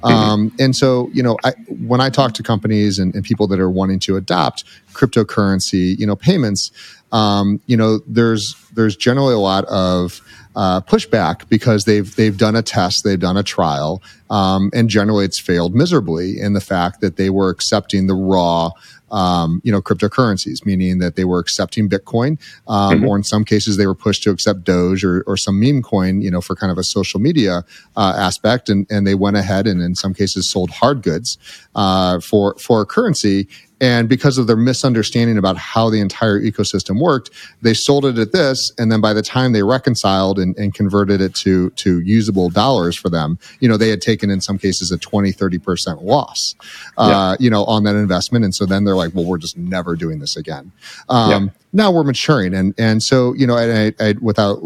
mm-hmm. 0.03 0.07
um, 0.07 0.55
and 0.59 0.75
so 0.75 1.09
you 1.11 1.23
know 1.23 1.37
I, 1.43 1.53
when 1.69 2.01
i 2.01 2.09
talk 2.09 2.33
to 2.33 2.43
companies 2.43 2.99
and, 2.99 3.13
and 3.15 3.23
people 3.23 3.47
that 3.47 3.59
are 3.59 3.69
wanting 3.69 3.99
to 3.99 4.15
adopt 4.15 4.63
cryptocurrency 4.93 5.97
you 5.97 6.05
know 6.05 6.15
payments 6.15 6.71
um, 7.11 7.61
you 7.67 7.77
know 7.77 7.99
there's 8.07 8.55
there's 8.73 8.95
generally 8.95 9.33
a 9.33 9.39
lot 9.39 9.65
of 9.65 10.21
uh, 10.55 10.81
pushback 10.81 11.47
because 11.49 11.85
they've 11.85 12.15
they've 12.15 12.37
done 12.37 12.55
a 12.55 12.61
test, 12.61 13.03
they've 13.03 13.19
done 13.19 13.37
a 13.37 13.43
trial, 13.43 14.01
um, 14.29 14.69
and 14.73 14.89
generally 14.89 15.25
it's 15.25 15.39
failed 15.39 15.73
miserably 15.73 16.39
in 16.39 16.53
the 16.53 16.61
fact 16.61 17.01
that 17.01 17.17
they 17.17 17.29
were 17.29 17.49
accepting 17.49 18.07
the 18.07 18.15
raw. 18.15 18.71
Um, 19.11 19.61
you 19.63 19.71
know, 19.71 19.79
cryptocurrencies, 19.79 20.65
meaning 20.65 20.97
that 20.97 21.15
they 21.15 21.23
were 21.23 21.37
accepting 21.37 21.87
Bitcoin, 21.87 22.39
um, 22.67 22.95
mm-hmm. 22.95 23.07
or 23.07 23.15
in 23.15 23.23
some 23.23 23.45
cases 23.45 23.77
they 23.77 23.85
were 23.85 23.93
pushed 23.93 24.23
to 24.23 24.31
accept 24.31 24.63
Doge 24.63 25.03
or, 25.03 25.23
or 25.27 25.37
some 25.37 25.59
meme 25.59 25.83
coin, 25.83 26.23
you 26.23 26.31
know, 26.31 26.41
for 26.41 26.55
kind 26.55 26.71
of 26.71 26.79
a 26.79 26.83
social 26.83 27.19
media 27.19 27.63
uh, 27.95 28.15
aspect, 28.17 28.69
and 28.69 28.87
and 28.89 29.05
they 29.05 29.13
went 29.13 29.37
ahead 29.37 29.67
and 29.67 29.83
in 29.83 29.93
some 29.93 30.15
cases 30.15 30.49
sold 30.49 30.71
hard 30.71 31.03
goods 31.03 31.37
uh, 31.75 32.19
for 32.21 32.55
for 32.55 32.81
a 32.81 32.87
currency, 32.87 33.47
and 33.81 34.07
because 34.07 34.37
of 34.37 34.47
their 34.47 34.55
misunderstanding 34.55 35.37
about 35.37 35.57
how 35.57 35.89
the 35.89 35.99
entire 35.99 36.39
ecosystem 36.39 37.01
worked, 37.01 37.31
they 37.61 37.73
sold 37.73 38.05
it 38.05 38.17
at 38.17 38.31
this. 38.31 38.71
And 38.77 38.91
then 38.91 39.01
by 39.01 39.13
the 39.13 39.21
time 39.21 39.51
they 39.51 39.63
reconciled 39.63 40.39
and, 40.39 40.57
and 40.57 40.73
converted 40.73 41.21
it 41.21 41.35
to, 41.35 41.69
to 41.71 41.99
usable 42.01 42.49
dollars 42.49 42.95
for 42.95 43.09
them, 43.09 43.37
you 43.59 43.67
know, 43.67 43.77
they 43.77 43.89
had 43.89 44.01
taken 44.01 44.29
in 44.29 44.41
some 44.41 44.57
cases 44.57 44.91
a 44.91 44.97
20, 44.97 45.33
30% 45.33 46.01
loss, 46.03 46.55
uh, 46.97 47.35
yeah. 47.39 47.43
you 47.43 47.49
know, 47.49 47.65
on 47.65 47.83
that 47.83 47.95
investment. 47.95 48.45
And 48.45 48.55
so 48.55 48.65
then 48.65 48.83
they're 48.83 48.95
like, 48.95 49.13
well, 49.13 49.25
we're 49.25 49.37
just 49.37 49.57
never 49.57 49.95
doing 49.95 50.19
this 50.19 50.37
again. 50.37 50.71
Um, 51.09 51.45
yeah. 51.45 51.49
Now 51.73 51.91
we're 51.91 52.03
maturing. 52.03 52.53
And, 52.53 52.73
and 52.77 53.01
so, 53.01 53.33
you 53.33 53.47
know, 53.47 53.57
I, 53.57 53.93
I, 53.99 54.15
without 54.21 54.61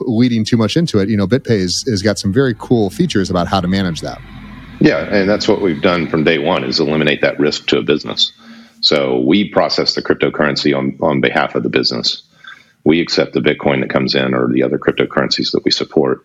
leading 0.00 0.44
too 0.44 0.56
much 0.56 0.76
into 0.76 0.98
it, 0.98 1.08
you 1.08 1.16
know, 1.16 1.26
BitPay 1.26 1.60
has 1.60 2.02
got 2.02 2.18
some 2.18 2.32
very 2.32 2.54
cool 2.58 2.90
features 2.90 3.30
about 3.30 3.48
how 3.48 3.60
to 3.60 3.68
manage 3.68 4.00
that. 4.00 4.20
Yeah, 4.80 4.98
and 4.98 5.28
that's 5.28 5.46
what 5.46 5.60
we've 5.60 5.82
done 5.82 6.08
from 6.08 6.24
day 6.24 6.38
one 6.38 6.64
is 6.64 6.80
eliminate 6.80 7.20
that 7.20 7.38
risk 7.38 7.66
to 7.68 7.78
a 7.78 7.82
business. 7.82 8.32
So 8.80 9.20
we 9.20 9.48
process 9.48 9.94
the 9.94 10.02
cryptocurrency 10.02 10.76
on, 10.76 10.96
on 11.02 11.20
behalf 11.20 11.54
of 11.54 11.62
the 11.62 11.68
business. 11.68 12.22
We 12.84 13.00
accept 13.00 13.34
the 13.34 13.40
Bitcoin 13.40 13.80
that 13.80 13.90
comes 13.90 14.14
in 14.14 14.34
or 14.34 14.50
the 14.50 14.62
other 14.62 14.78
cryptocurrencies 14.78 15.52
that 15.52 15.64
we 15.64 15.70
support. 15.70 16.24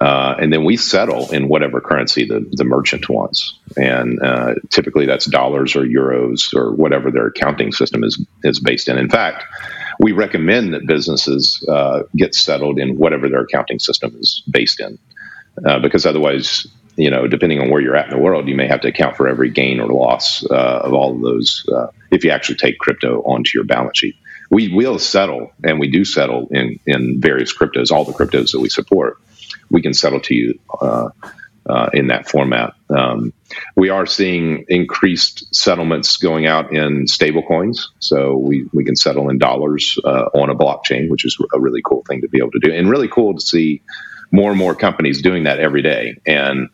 Uh, 0.00 0.34
and 0.40 0.52
then 0.52 0.64
we 0.64 0.76
settle 0.76 1.30
in 1.30 1.46
whatever 1.46 1.80
currency 1.80 2.26
the, 2.26 2.44
the 2.50 2.64
merchant 2.64 3.08
wants. 3.08 3.56
And 3.76 4.20
uh, 4.20 4.56
typically 4.70 5.06
that's 5.06 5.26
dollars 5.26 5.76
or 5.76 5.82
euros 5.84 6.52
or 6.52 6.72
whatever 6.72 7.12
their 7.12 7.28
accounting 7.28 7.70
system 7.70 8.02
is, 8.02 8.20
is 8.42 8.58
based 8.58 8.88
in. 8.88 8.98
In 8.98 9.08
fact, 9.08 9.44
we 10.00 10.10
recommend 10.10 10.74
that 10.74 10.84
businesses 10.84 11.64
uh, 11.68 12.02
get 12.16 12.34
settled 12.34 12.80
in 12.80 12.98
whatever 12.98 13.28
their 13.28 13.42
accounting 13.42 13.78
system 13.78 14.16
is 14.18 14.42
based 14.50 14.80
in, 14.80 14.98
uh, 15.64 15.78
because 15.78 16.04
otherwise 16.06 16.66
you 16.96 17.10
know, 17.10 17.26
depending 17.26 17.60
on 17.60 17.70
where 17.70 17.80
you're 17.80 17.96
at 17.96 18.06
in 18.06 18.10
the 18.10 18.18
world, 18.18 18.48
you 18.48 18.54
may 18.54 18.68
have 18.68 18.80
to 18.82 18.88
account 18.88 19.16
for 19.16 19.28
every 19.28 19.50
gain 19.50 19.80
or 19.80 19.88
loss 19.88 20.44
uh, 20.50 20.80
of 20.84 20.92
all 20.92 21.14
of 21.14 21.20
those 21.20 21.64
uh, 21.72 21.88
if 22.10 22.24
you 22.24 22.30
actually 22.30 22.56
take 22.56 22.78
crypto 22.78 23.20
onto 23.22 23.50
your 23.54 23.64
balance 23.64 23.98
sheet. 23.98 24.16
We 24.50 24.72
will 24.72 24.98
settle, 24.98 25.52
and 25.64 25.80
we 25.80 25.90
do 25.90 26.04
settle 26.04 26.48
in 26.50 26.78
in 26.86 27.20
various 27.20 27.56
cryptos, 27.56 27.90
all 27.90 28.04
the 28.04 28.12
cryptos 28.12 28.52
that 28.52 28.60
we 28.60 28.68
support. 28.68 29.18
We 29.70 29.82
can 29.82 29.94
settle 29.94 30.20
to 30.20 30.34
you 30.34 30.58
uh, 30.80 31.08
uh 31.66 31.90
in 31.94 32.08
that 32.08 32.28
format. 32.28 32.74
Um, 32.90 33.32
we 33.74 33.88
are 33.88 34.06
seeing 34.06 34.66
increased 34.68 35.54
settlements 35.54 36.18
going 36.18 36.46
out 36.46 36.74
in 36.74 37.08
stable 37.08 37.42
coins, 37.42 37.90
so 37.98 38.36
we 38.36 38.68
we 38.72 38.84
can 38.84 38.96
settle 38.96 39.30
in 39.30 39.38
dollars 39.38 39.98
uh, 40.04 40.28
on 40.34 40.50
a 40.50 40.54
blockchain, 40.54 41.08
which 41.08 41.24
is 41.24 41.36
a 41.52 41.58
really 41.58 41.80
cool 41.82 42.04
thing 42.06 42.20
to 42.20 42.28
be 42.28 42.38
able 42.38 42.52
to 42.52 42.60
do, 42.60 42.72
and 42.72 42.88
really 42.88 43.08
cool 43.08 43.34
to 43.34 43.40
see 43.40 43.80
more 44.34 44.50
and 44.50 44.58
more 44.58 44.74
companies 44.74 45.22
doing 45.22 45.44
that 45.44 45.60
every 45.60 45.80
day 45.82 46.20
and 46.26 46.68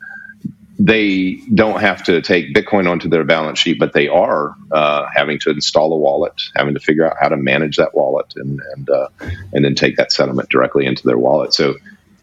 they 0.83 1.43
don't 1.55 1.79
have 1.83 2.05
to 2.05 2.23
take 2.23 2.55
Bitcoin 2.55 2.89
onto 2.89 3.11
their 3.11 3.23
balance 3.25 3.59
sheet, 3.59 3.79
but 3.79 3.93
they 3.93 4.09
are 4.09 4.55
uh, 4.73 5.07
having 5.15 5.39
to 5.41 5.51
install 5.51 5.93
a 5.93 5.97
wallet, 5.97 6.41
having 6.57 6.73
to 6.73 6.81
figure 6.81 7.07
out 7.07 7.19
how 7.21 7.29
to 7.29 7.37
manage 7.37 7.77
that 7.77 7.95
wallet, 7.95 8.33
and 8.37 8.61
and 8.75 8.89
uh, 8.89 9.09
and 9.53 9.63
then 9.63 9.75
take 9.75 9.97
that 9.97 10.11
settlement 10.11 10.49
directly 10.49 10.87
into 10.87 11.07
their 11.07 11.19
wallet. 11.19 11.53
So, 11.53 11.75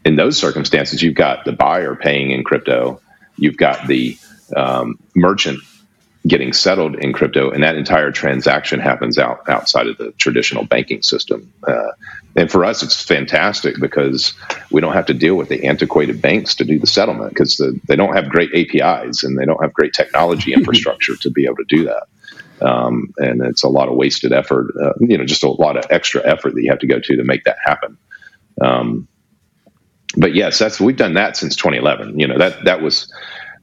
in 0.04 0.16
those 0.16 0.36
circumstances, 0.36 1.00
you've 1.00 1.14
got 1.14 1.44
the 1.44 1.52
buyer 1.52 1.94
paying 1.94 2.32
in 2.32 2.42
crypto, 2.42 3.00
you've 3.36 3.56
got 3.56 3.86
the 3.86 4.18
um, 4.56 4.98
merchant 5.14 5.60
getting 6.28 6.52
settled 6.52 6.96
in 6.96 7.12
crypto, 7.12 7.50
and 7.50 7.62
that 7.62 7.76
entire 7.76 8.12
transaction 8.12 8.80
happens 8.80 9.18
out 9.18 9.48
outside 9.48 9.86
of 9.86 9.96
the 9.96 10.12
traditional 10.12 10.64
banking 10.64 11.02
system. 11.02 11.52
Uh, 11.66 11.88
and 12.36 12.50
for 12.50 12.64
us, 12.64 12.82
it's 12.82 13.02
fantastic 13.02 13.80
because 13.80 14.34
we 14.70 14.80
don't 14.80 14.92
have 14.92 15.06
to 15.06 15.14
deal 15.14 15.34
with 15.34 15.48
the 15.48 15.64
antiquated 15.64 16.20
banks 16.22 16.54
to 16.56 16.64
do 16.64 16.78
the 16.78 16.86
settlement 16.86 17.30
because 17.30 17.56
the, 17.56 17.80
they 17.88 17.96
don't 17.96 18.14
have 18.14 18.28
great 18.28 18.50
APIs 18.54 19.24
and 19.24 19.38
they 19.38 19.44
don't 19.44 19.60
have 19.62 19.72
great 19.72 19.92
technology 19.92 20.52
infrastructure 20.54 21.16
to 21.16 21.30
be 21.30 21.46
able 21.46 21.56
to 21.56 21.64
do 21.68 21.84
that. 21.84 22.04
Um, 22.60 23.14
and 23.18 23.42
it's 23.42 23.62
a 23.62 23.68
lot 23.68 23.88
of 23.88 23.94
wasted 23.94 24.32
effort, 24.32 24.74
uh, 24.80 24.92
you 25.00 25.16
know, 25.16 25.24
just 25.24 25.44
a 25.44 25.48
lot 25.48 25.76
of 25.76 25.84
extra 25.90 26.24
effort 26.24 26.54
that 26.54 26.62
you 26.62 26.70
have 26.70 26.80
to 26.80 26.86
go 26.86 26.98
to 26.98 27.16
to 27.16 27.24
make 27.24 27.44
that 27.44 27.56
happen. 27.64 27.96
Um, 28.60 29.08
but 30.16 30.34
yes, 30.34 30.58
that's 30.58 30.80
we've 30.80 30.96
done 30.96 31.14
that 31.14 31.36
since 31.36 31.54
2011. 31.56 32.18
You 32.18 32.26
know 32.26 32.38
that 32.38 32.64
that 32.64 32.80
was 32.80 33.12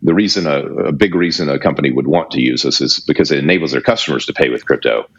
the 0.06 0.14
reason 0.14 0.46
a, 0.46 0.60
a, 0.90 0.92
big 0.92 1.16
reason 1.16 1.50
a 1.50 1.58
company 1.58 1.92
would 1.92 2.06
want 2.06 2.32
to 2.32 2.40
use 2.40 2.64
us 2.64 2.80
is 2.80 3.00
because 3.00 3.32
it 3.32 3.40
enables 3.40 3.72
their 3.72 3.82
customers 3.82 4.28
to 4.28 4.34
pay 4.34 4.50
with 4.50 4.66
crypto. 4.66 5.10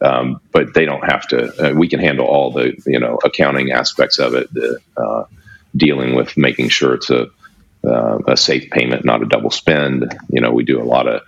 Um, 0.00 0.40
but 0.52 0.72
they 0.74 0.84
don't 0.84 1.04
have 1.04 1.26
to. 1.28 1.70
Uh, 1.70 1.74
we 1.74 1.88
can 1.88 2.00
handle 2.00 2.26
all 2.26 2.52
the 2.52 2.74
you 2.86 3.00
know 3.00 3.18
accounting 3.24 3.72
aspects 3.72 4.18
of 4.18 4.34
it, 4.34 4.52
the, 4.52 4.78
uh, 4.96 5.24
dealing 5.74 6.14
with 6.14 6.36
making 6.36 6.68
sure 6.68 6.94
it's 6.94 7.10
a 7.10 7.30
uh, 7.82 8.18
a 8.28 8.36
safe 8.36 8.70
payment, 8.70 9.04
not 9.04 9.22
a 9.22 9.26
double 9.26 9.50
spend. 9.50 10.14
You 10.28 10.42
know, 10.42 10.52
we 10.52 10.64
do 10.64 10.82
a 10.82 10.84
lot 10.84 11.08
of 11.08 11.22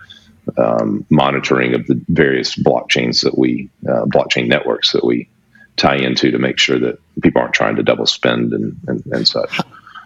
um, 0.57 1.03
monitoring 1.09 1.73
of 1.73 1.87
the 1.87 1.99
various 2.09 2.55
blockchains 2.55 3.23
that 3.23 3.37
we 3.37 3.69
uh, 3.87 4.05
blockchain 4.05 4.47
networks 4.47 4.91
that 4.91 5.03
we 5.03 5.29
tie 5.77 5.97
into 5.97 6.29
to 6.29 6.37
make 6.37 6.59
sure 6.59 6.77
that 6.77 6.99
people 7.23 7.41
aren't 7.41 7.55
trying 7.55 7.77
to 7.77 7.83
double 7.83 8.05
spend 8.05 8.53
and, 8.53 8.79
and, 8.87 9.03
and 9.07 9.27
such 9.27 9.59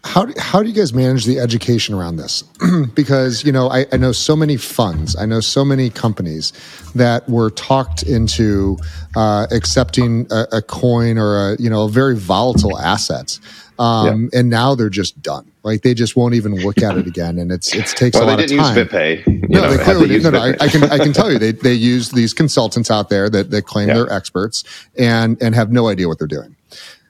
how 0.04 0.26
do, 0.26 0.34
how 0.38 0.62
do 0.62 0.68
you 0.68 0.76
guys 0.76 0.94
manage 0.94 1.26
the 1.26 1.40
education 1.40 1.96
around 1.96 2.18
this? 2.18 2.44
because 2.94 3.44
you 3.46 3.52
know 3.52 3.70
I, 3.70 3.86
I, 3.92 3.98
know 3.98 4.12
so 4.12 4.36
many 4.36 4.58
funds, 4.58 5.16
I 5.16 5.26
know 5.26 5.40
so 5.40 5.64
many 5.64 5.90
companies 5.90 6.52
that 6.94 7.28
were 7.30 7.50
talked 7.52 8.04
into 8.04 8.78
uh, 9.16 9.48
accepting 9.52 10.28
a, 10.30 10.58
a, 10.58 10.62
coin 10.62 11.18
or 11.18 11.54
a 11.54 11.58
you 11.58 11.70
know 11.70 11.86
a 11.86 11.90
very 11.90 12.18
volatile 12.18 12.78
assets, 12.78 13.40
um, 13.80 14.30
yeah. 14.34 14.40
and 14.40 14.50
now 14.50 14.76
they're 14.76 14.90
just 14.90 15.22
done. 15.22 15.50
Like 15.64 15.84
they 15.84 15.94
just 15.94 16.18
won't 16.18 16.34
even 16.34 16.54
look 16.56 16.82
at 16.82 16.98
it 16.98 17.08
again, 17.08 17.40
and 17.40 17.50
it's 17.50 17.74
it 17.74 17.86
takes 17.86 18.16
well, 18.16 18.26
a 18.26 18.32
lot 18.32 18.42
of 18.42 18.50
time. 18.50 18.76
They 18.76 19.16
didn't 19.16 19.26
Use 19.26 19.46
BitPay. 19.46 19.50
no, 19.50 19.62
know, 19.62 19.78
they 19.78 19.84
clearly 19.84 20.20
no, 20.20 20.30
no, 20.32 20.40
I, 20.40 20.50
I, 20.60 20.68
can 20.68 20.84
I 20.84 20.98
can 20.98 21.14
tell 21.14 21.32
you 21.32 21.40
they 21.40 21.54
they 21.54 21.74
use 21.94 22.12
these 22.12 22.34
consultants 22.34 22.92
out 22.92 23.08
there 23.08 23.30
that 23.30 23.52
that 23.52 23.66
claim 23.66 23.88
yeah. 23.88 23.94
they're 23.94 24.12
experts 24.12 24.66
and 24.98 25.42
and 25.42 25.56
have 25.56 25.72
no 25.72 25.88
idea 25.88 26.10
what 26.10 26.20
they're 26.20 26.28
doing. 26.28 26.58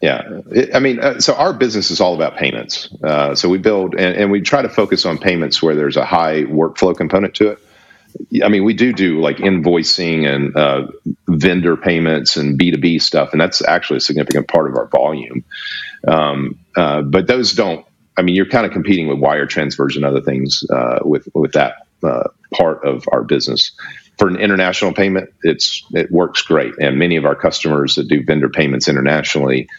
Yeah, 0.03 0.41
I 0.73 0.79
mean, 0.79 0.99
uh, 0.99 1.21
so 1.21 1.33
our 1.33 1.53
business 1.53 1.89
is 1.89 2.01
all 2.01 2.13
about 2.13 2.35
payments. 2.35 2.89
Uh, 3.01 3.35
so 3.35 3.47
we 3.47 3.57
build 3.57 3.95
and, 3.95 4.13
and, 4.17 4.31
we 4.31 4.41
try 4.41 4.61
to 4.61 4.67
focus 4.67 5.05
on 5.05 5.17
payments 5.17 5.63
where 5.63 5.75
there's 5.75 5.95
a 5.95 6.03
high 6.03 6.43
workflow 6.43 6.93
component 6.93 7.35
to 7.35 7.51
it. 7.51 7.59
I 8.43 8.49
mean, 8.49 8.65
we 8.65 8.73
do 8.73 8.91
do 8.91 9.21
like 9.21 9.37
invoicing 9.37 10.27
and 10.27 10.57
uh, 10.57 10.87
vendor 11.29 11.77
payments 11.77 12.35
and 12.35 12.57
B 12.57 12.71
two 12.71 12.79
B 12.79 12.99
stuff, 12.99 13.31
and 13.31 13.39
that's 13.39 13.65
actually 13.65 13.95
a 13.95 14.01
significant 14.01 14.49
part 14.49 14.69
of 14.69 14.75
our 14.75 14.87
volume. 14.87 15.45
Um, 16.05 16.59
uh, 16.75 17.01
but 17.03 17.27
those 17.27 17.53
don't. 17.53 17.85
I 18.17 18.23
mean, 18.23 18.35
you're 18.35 18.49
kind 18.49 18.65
of 18.65 18.73
competing 18.73 19.07
with 19.07 19.19
wire 19.19 19.45
transfers 19.45 19.95
and 19.95 20.03
other 20.03 20.19
things 20.19 20.65
uh, 20.69 20.99
with 21.03 21.29
with 21.33 21.53
that 21.53 21.87
uh, 22.03 22.27
part 22.53 22.83
of 22.83 23.05
our 23.13 23.23
business 23.23 23.71
for 24.17 24.27
an 24.27 24.35
international 24.35 24.93
payment, 24.93 25.33
it's 25.43 25.85
it 25.93 26.11
works 26.11 26.41
great. 26.41 26.73
And 26.77 26.99
many 26.99 27.15
of 27.15 27.25
our 27.25 27.35
customers 27.35 27.95
that 27.95 28.09
do 28.09 28.21
vendor 28.21 28.49
payments 28.49 28.89
internationally 28.89 29.69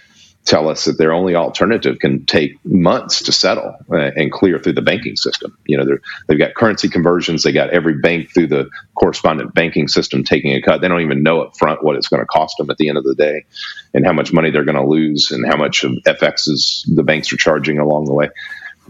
tell 0.44 0.68
us 0.68 0.84
that 0.84 0.98
their 0.98 1.12
only 1.12 1.34
alternative 1.34 1.98
can 1.98 2.26
take 2.26 2.62
months 2.64 3.22
to 3.22 3.32
settle 3.32 3.76
uh, 3.90 4.10
and 4.16 4.30
clear 4.30 4.58
through 4.58 4.74
the 4.74 4.82
banking 4.82 5.16
system. 5.16 5.56
You 5.64 5.78
know, 5.78 5.98
they've 6.26 6.38
got 6.38 6.54
currency 6.54 6.88
conversions. 6.88 7.42
They 7.42 7.52
got 7.52 7.70
every 7.70 7.98
bank 7.98 8.32
through 8.32 8.48
the 8.48 8.68
correspondent 8.94 9.54
banking 9.54 9.88
system 9.88 10.22
taking 10.22 10.52
a 10.52 10.60
cut. 10.60 10.80
They 10.80 10.88
don't 10.88 11.00
even 11.00 11.22
know 11.22 11.40
up 11.40 11.56
front 11.56 11.82
what 11.82 11.96
it's 11.96 12.08
going 12.08 12.20
to 12.20 12.26
cost 12.26 12.58
them 12.58 12.68
at 12.70 12.76
the 12.76 12.88
end 12.88 12.98
of 12.98 13.04
the 13.04 13.14
day, 13.14 13.46
and 13.94 14.04
how 14.04 14.12
much 14.12 14.32
money 14.32 14.50
they're 14.50 14.64
going 14.64 14.76
to 14.76 14.86
lose, 14.86 15.30
and 15.30 15.46
how 15.46 15.56
much 15.56 15.82
of 15.82 15.92
FXs 16.06 16.94
the 16.94 17.02
banks 17.02 17.32
are 17.32 17.38
charging 17.38 17.78
along 17.78 18.04
the 18.04 18.14
way. 18.14 18.28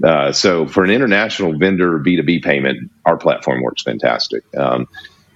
Uh, 0.02 0.32
so, 0.32 0.66
for 0.66 0.82
an 0.82 0.90
international 0.90 1.56
vendor 1.56 1.98
B 1.98 2.16
two 2.16 2.24
B 2.24 2.40
payment, 2.40 2.90
our 3.04 3.16
platform 3.16 3.62
works 3.62 3.82
fantastic. 3.82 4.42
Um, 4.56 4.88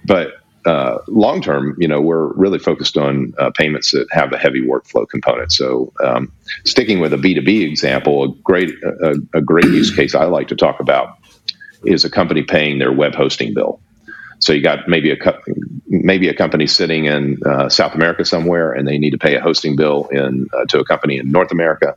but 0.03 0.38
uh, 0.69 0.99
long 1.07 1.41
term, 1.41 1.75
you 1.79 1.87
know, 1.87 1.99
we're 1.99 2.27
really 2.33 2.59
focused 2.59 2.95
on 2.95 3.33
uh, 3.39 3.49
payments 3.49 3.89
that 3.89 4.05
have 4.11 4.31
a 4.33 4.37
heavy 4.37 4.61
workflow 4.61 5.09
component. 5.09 5.51
So, 5.51 5.91
um, 6.03 6.31
sticking 6.63 6.99
with 6.99 7.11
a 7.11 7.17
B 7.17 7.33
two 7.33 7.41
B 7.41 7.63
example, 7.63 8.23
a 8.23 8.27
great 8.43 8.69
a, 8.83 9.15
a, 9.33 9.41
great 9.41 9.65
use 9.65 9.89
case 9.95 10.13
I 10.13 10.25
like 10.25 10.49
to 10.49 10.55
talk 10.55 10.79
about 10.79 11.17
is 11.85 12.05
a 12.05 12.09
company 12.09 12.43
paying 12.43 12.77
their 12.77 12.91
web 12.91 13.15
hosting 13.15 13.55
bill. 13.55 13.81
so 14.37 14.53
you 14.53 14.61
got 14.61 14.87
maybe 14.87 15.09
a 15.09 15.17
maybe 15.87 16.27
a 16.29 16.35
company 16.35 16.67
sitting 16.67 17.05
in 17.05 17.39
uh, 17.47 17.67
South 17.69 17.95
America 17.95 18.23
somewhere, 18.23 18.71
and 18.71 18.87
they 18.87 18.99
need 18.99 19.11
to 19.11 19.17
pay 19.17 19.35
a 19.37 19.41
hosting 19.41 19.75
bill 19.75 20.07
in 20.11 20.47
uh, 20.53 20.65
to 20.65 20.79
a 20.79 20.85
company 20.85 21.17
in 21.17 21.31
North 21.31 21.51
America. 21.51 21.95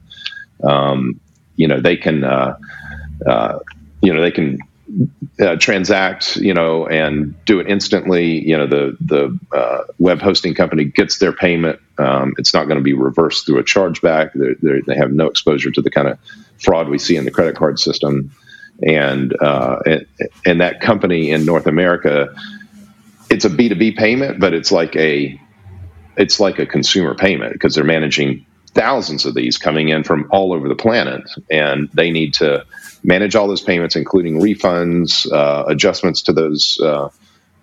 Um, 0.64 1.20
you 1.56 1.68
know, 1.68 1.78
they 1.78 1.98
can, 1.98 2.24
uh, 2.24 2.56
uh 3.26 3.58
you 4.00 4.14
know, 4.14 4.22
they 4.22 4.30
can 4.30 4.60
uh, 5.40 5.56
transact, 5.56 6.36
you 6.36 6.54
know, 6.54 6.86
and 6.86 7.34
do 7.44 7.60
it 7.60 7.68
instantly. 7.68 8.46
You 8.46 8.56
know, 8.56 8.66
the 8.66 8.96
the 9.00 9.38
uh, 9.56 9.84
web 9.98 10.20
hosting 10.20 10.54
company 10.54 10.84
gets 10.84 11.18
their 11.18 11.32
payment. 11.32 11.78
Um, 11.98 12.34
it's 12.38 12.52
not 12.52 12.64
going 12.64 12.78
to 12.78 12.82
be 12.82 12.94
reversed 12.94 13.46
through 13.46 13.58
a 13.58 13.64
chargeback. 13.64 14.32
They're, 14.34 14.56
they're, 14.60 14.82
they 14.82 14.96
have 14.96 15.12
no 15.12 15.26
exposure 15.26 15.70
to 15.70 15.82
the 15.82 15.90
kind 15.90 16.08
of 16.08 16.18
fraud 16.58 16.88
we 16.88 16.98
see 16.98 17.16
in 17.16 17.24
the 17.24 17.30
credit 17.30 17.56
card 17.56 17.78
system 17.78 18.30
and 18.82 19.34
uh, 19.40 19.78
and, 19.86 20.06
and 20.46 20.60
that 20.60 20.80
company 20.80 21.30
in 21.30 21.44
North 21.44 21.66
America, 21.66 22.34
it's 23.30 23.44
a 23.44 23.50
B 23.50 23.68
two 23.68 23.74
B 23.74 23.92
payment, 23.92 24.40
but 24.40 24.54
it's 24.54 24.72
like 24.72 24.96
a 24.96 25.38
it's 26.16 26.40
like 26.40 26.58
a 26.58 26.66
consumer 26.66 27.14
payment 27.14 27.52
because 27.52 27.74
they're 27.74 27.84
managing 27.84 28.44
thousands 28.68 29.26
of 29.26 29.34
these 29.34 29.58
coming 29.58 29.88
in 29.88 30.02
from 30.02 30.26
all 30.30 30.52
over 30.52 30.68
the 30.68 30.74
planet, 30.74 31.22
and 31.50 31.88
they 31.92 32.10
need 32.10 32.34
to 32.34 32.64
manage 33.04 33.34
all 33.34 33.48
those 33.48 33.62
payments, 33.62 33.96
including 33.96 34.40
refunds, 34.40 35.30
uh, 35.32 35.64
adjustments 35.66 36.22
to 36.22 36.32
those 36.32 36.78
uh, 36.82 37.08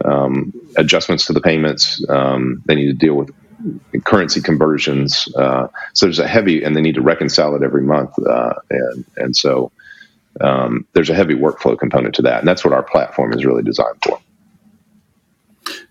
um, 0.06 0.54
adjustments 0.78 1.26
to 1.26 1.34
the 1.34 1.42
payments. 1.42 2.04
Um, 2.10 2.62
they 2.66 2.76
need 2.76 2.88
to 2.88 2.94
deal 2.94 3.16
with 3.16 3.32
currency 4.04 4.42
conversions. 4.42 5.28
Uh, 5.36 5.68
so 5.94 6.06
there's 6.06 6.20
a 6.20 6.28
heavy, 6.28 6.64
and 6.64 6.76
they 6.76 6.82
need 6.82 6.96
to 6.96 7.02
reconcile 7.02 7.56
it 7.56 7.64
every 7.64 7.84
month, 7.84 8.12
uh, 8.20 8.54
and 8.70 9.06
and 9.18 9.36
so 9.36 9.72
um, 10.42 10.86
there's 10.94 11.10
a 11.10 11.16
heavy 11.16 11.36
workflow 11.36 11.78
component 11.78 12.16
to 12.16 12.22
that, 12.24 12.40
and 12.40 12.48
that's 12.48 12.64
what 12.64 12.74
our 12.74 12.84
platform 12.84 13.34
is 13.34 13.46
really 13.46 13.64
designed 13.64 13.98
for. 14.04 14.20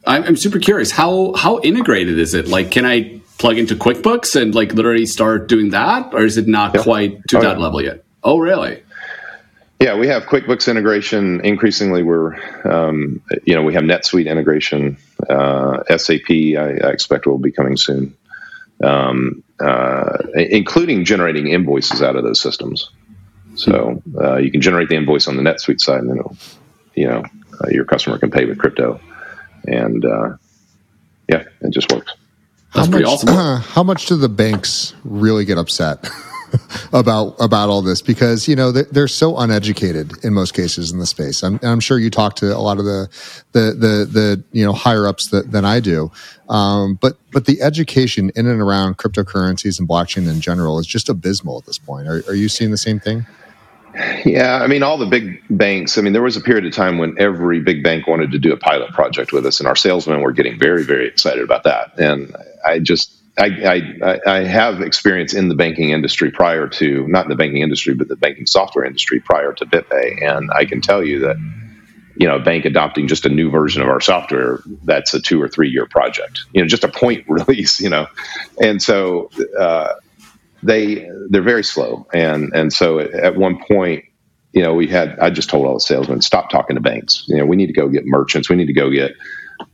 I'm, 0.07 0.37
super 0.37 0.59
curious 0.59 0.91
how 0.91 1.35
how 1.35 1.61
integrated 1.61 2.19
is 2.19 2.33
it? 2.33 2.49
Like, 2.49 2.71
can 2.71 2.87
I 2.87 3.21
plug 3.39 3.59
into 3.59 3.75
QuickBooks 3.75 4.41
and 4.41 4.55
like 4.55 4.73
literally 4.73 5.07
start 5.07 5.49
doing 5.49 5.71
that, 5.71 6.15
or 6.15 6.25
is 6.25 6.39
it 6.39 6.49
not 6.49 6.75
yeah. 6.75 6.83
quite 6.83 7.29
to 7.29 7.39
oh, 7.39 7.43
that 7.43 7.59
yeah. 7.59 7.63
level 7.63 7.83
yet? 7.83 8.05
Oh, 8.23 8.39
really? 8.39 8.83
Yeah, 9.81 9.95
we 9.95 10.09
have 10.09 10.25
QuickBooks 10.25 10.69
integration. 10.69 11.41
Increasingly, 11.45 12.03
we're 12.03 12.35
um, 12.69 13.23
you 13.45 13.55
know 13.55 13.63
we 13.63 13.75
have 13.75 13.85
NetSuite 13.85 14.27
integration. 14.27 14.97
Uh, 15.31 15.85
SAP, 15.97 16.31
I, 16.31 16.79
I, 16.83 16.91
expect 16.91 17.27
will 17.27 17.39
be 17.39 17.53
coming 17.53 17.77
soon, 17.77 18.17
um, 18.83 19.45
uh, 19.61 20.19
including 20.35 21.05
generating 21.05 21.47
invoices 21.47 22.03
out 22.03 22.17
of 22.17 22.25
those 22.25 22.41
systems. 22.41 22.91
So 23.55 24.03
uh, 24.21 24.37
you 24.39 24.51
can 24.51 24.61
generate 24.61 24.89
the 24.89 24.97
invoice 24.97 25.29
on 25.29 25.37
the 25.37 25.43
NetSuite 25.43 25.81
side, 25.81 26.01
and 26.01 26.11
then 26.11 26.39
you 26.95 27.07
know 27.07 27.23
uh, 27.61 27.69
your 27.71 27.85
customer 27.85 28.19
can 28.19 28.33
pay 28.33 28.47
with 28.47 28.59
crypto, 28.59 29.01
and 29.65 30.05
uh, 30.05 30.37
yeah, 31.29 31.45
it 31.61 31.71
just 31.71 31.93
works. 31.93 32.15
That's 32.75 32.87
how 32.87 32.91
pretty 32.91 33.05
much, 33.05 33.15
awesome. 33.15 33.29
Uh, 33.29 33.59
how 33.75 33.85
much 33.85 34.07
do 34.07 34.17
the 34.17 34.29
banks 34.29 34.95
really 35.05 35.45
get 35.45 35.57
upset? 35.57 36.09
about 36.93 37.35
about 37.41 37.69
all 37.69 37.83
this 37.83 38.03
because 38.03 38.49
you 38.49 38.57
know 38.57 38.73
they're, 38.73 39.09
so 39.09 39.39
uneducated 39.39 40.13
in 40.25 40.35
most 40.35 40.55
cases 40.55 40.93
in 40.93 40.99
the 40.99 41.07
space. 41.07 41.43
I'm, 41.43 41.59
I'm, 41.63 41.81
sure 41.81 41.99
you 41.99 42.11
talk 42.11 42.37
to 42.37 42.55
a 42.55 42.61
lot 42.61 42.79
of 42.79 42.85
the 42.85 43.09
the 43.53 43.61
the, 43.73 44.05
the 44.05 44.45
you 44.53 44.65
know 44.65 44.73
higher 44.73 45.07
ups 45.07 45.29
that, 45.29 45.51
than 45.51 45.65
I 45.65 45.81
do, 45.81 46.11
um, 46.49 46.95
but 46.95 47.17
but 47.33 47.47
the 47.47 47.63
education 47.63 48.31
in 48.37 48.47
and 48.47 48.61
around 48.61 48.99
cryptocurrencies 48.99 49.79
and 49.79 49.89
blockchain 49.89 50.29
in 50.31 50.41
general 50.41 50.79
is 50.79 50.87
just 50.87 51.09
abysmal 51.09 51.59
at 51.59 51.65
this 51.65 51.79
point. 51.79 52.07
Are, 52.07 52.23
are 52.29 52.35
you 52.35 52.49
seeing 52.49 52.71
the 52.71 52.79
same 52.79 53.01
thing? 53.01 53.27
Yeah, 54.25 54.61
I 54.63 54.67
mean, 54.67 54.83
all 54.83 54.99
the 54.99 55.07
big 55.07 55.43
banks. 55.51 55.99
I 55.99 56.03
mean, 56.03 56.13
there 56.13 56.23
was 56.23 56.37
a 56.37 56.41
period 56.41 56.65
of 56.67 56.73
time 56.73 56.99
when 56.99 57.17
every 57.19 57.61
big 57.61 57.83
bank 57.83 58.07
wanted 58.07 58.31
to 58.33 58.39
do 58.39 58.53
a 58.53 58.57
pilot 58.57 58.93
project 58.93 59.33
with 59.33 59.45
us, 59.47 59.59
and 59.61 59.67
our 59.67 59.77
salesmen 59.77 60.21
were 60.21 60.33
getting 60.33 60.59
very, 60.59 60.85
very 60.85 61.09
excited 61.09 61.43
about 61.43 61.65
that. 61.65 61.99
And 61.99 62.37
I 62.65 62.79
just, 62.79 63.13
I, 63.39 63.91
I, 64.03 64.21
I 64.27 64.45
have 64.45 64.81
experience 64.81 65.33
in 65.33 65.49
the 65.49 65.55
banking 65.55 65.91
industry 65.91 66.31
prior 66.31 66.69
to, 66.69 67.07
not 67.07 67.27
in 67.27 67.31
the 67.31 67.37
banking 67.37 67.63
industry, 67.63 67.95
but 67.95 68.09
the 68.09 68.17
banking 68.17 68.47
software 68.47 68.85
industry 68.85 69.21
prior 69.21 69.53
to 69.53 69.65
BitPay. 69.65 70.23
And 70.29 70.51
I 70.53 70.65
can 70.65 70.81
tell 70.81 71.05
you 71.05 71.21
that, 71.21 71.37
you 72.17 72.27
know, 72.27 72.37
a 72.37 72.43
bank 72.43 72.65
adopting 72.65 73.07
just 73.07 73.25
a 73.27 73.29
new 73.29 73.49
version 73.49 73.81
of 73.81 73.89
our 73.89 74.01
software, 74.01 74.61
that's 74.83 75.15
a 75.15 75.21
two 75.21 75.41
or 75.41 75.49
three 75.49 75.71
year 75.71 75.87
project, 75.87 76.41
you 76.53 76.61
know, 76.61 76.67
just 76.67 76.83
a 76.83 76.89
point 76.89 77.25
release, 77.29 77.81
you 77.81 77.89
know. 77.89 78.09
And 78.61 78.83
so, 78.83 79.31
uh, 79.59 79.95
they 80.63 81.09
they're 81.31 81.43
very 81.43 81.65
slow, 81.65 82.07
and 82.13 82.53
and 82.55 82.73
so 82.73 82.99
at 82.99 83.37
one 83.37 83.63
point, 83.65 84.05
you 84.53 84.63
know, 84.63 84.75
we 84.75 84.87
had 84.89 85.19
I 85.21 85.31
just 85.31 85.49
told 85.49 85.67
all 85.67 85.75
the 85.75 85.81
salesmen 85.81 86.21
stop 86.21 86.51
talking 86.51 86.77
to 86.77 86.83
banks. 86.83 87.25
You 87.29 87.37
know, 87.37 87.47
we 87.47 87.57
need 87.57 87.69
to 87.69 87.73
go 87.73 87.89
get 87.89 88.05
merchants. 88.07 88.51
We 88.51 88.57
need 88.57 88.67
to 88.67 88.73
go 88.73 88.91
get 88.91 89.13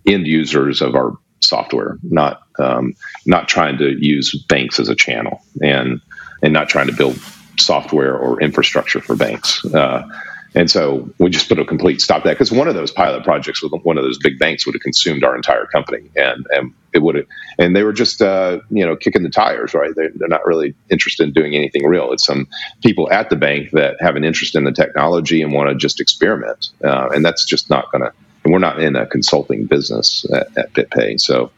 end 0.06 0.26
users 0.26 0.82
of 0.82 0.94
our 0.94 1.16
software, 1.40 1.98
not 2.02 2.43
um, 2.58 2.94
not 3.26 3.48
trying 3.48 3.78
to 3.78 3.90
use 4.04 4.34
banks 4.48 4.78
as 4.80 4.88
a 4.88 4.94
channel, 4.94 5.42
and 5.62 6.00
and 6.42 6.52
not 6.52 6.68
trying 6.68 6.86
to 6.86 6.92
build 6.94 7.18
software 7.58 8.16
or 8.16 8.40
infrastructure 8.40 9.00
for 9.00 9.16
banks. 9.16 9.64
Uh, 9.72 10.08
and 10.54 10.70
so 10.70 11.08
we 11.18 11.30
just 11.30 11.48
put 11.48 11.58
a 11.58 11.64
complete 11.64 12.00
stop 12.00 12.22
to 12.22 12.28
that 12.28 12.34
because 12.34 12.52
one 12.52 12.68
of 12.68 12.74
those 12.74 12.92
pilot 12.92 13.24
projects 13.24 13.62
with 13.62 13.72
one 13.82 13.98
of 13.98 14.04
those 14.04 14.18
big 14.18 14.38
banks 14.38 14.64
would 14.64 14.74
have 14.74 14.82
consumed 14.82 15.24
our 15.24 15.34
entire 15.34 15.66
company, 15.66 16.08
and 16.14 16.46
and 16.50 16.72
it 16.92 17.00
would 17.00 17.16
have, 17.16 17.26
and 17.58 17.74
they 17.74 17.82
were 17.82 17.92
just 17.92 18.22
uh, 18.22 18.60
you 18.70 18.86
know 18.86 18.94
kicking 18.94 19.24
the 19.24 19.30
tires, 19.30 19.74
right? 19.74 19.92
They're, 19.96 20.12
they're 20.14 20.28
not 20.28 20.46
really 20.46 20.74
interested 20.90 21.24
in 21.24 21.32
doing 21.32 21.56
anything 21.56 21.84
real. 21.84 22.12
It's 22.12 22.24
some 22.24 22.46
people 22.82 23.10
at 23.10 23.30
the 23.30 23.36
bank 23.36 23.72
that 23.72 23.96
have 24.00 24.14
an 24.14 24.24
interest 24.24 24.54
in 24.54 24.64
the 24.64 24.72
technology 24.72 25.42
and 25.42 25.52
want 25.52 25.70
to 25.70 25.74
just 25.74 26.00
experiment, 26.00 26.68
uh, 26.84 27.08
and 27.12 27.24
that's 27.24 27.44
just 27.44 27.68
not 27.68 27.90
going 27.90 28.02
to. 28.02 28.12
And 28.44 28.52
we're 28.52 28.60
not 28.60 28.80
in 28.80 28.94
a 28.94 29.06
consulting 29.06 29.66
business 29.66 30.24
at, 30.32 30.56
at 30.56 30.72
BitPay, 30.72 31.20
so. 31.20 31.50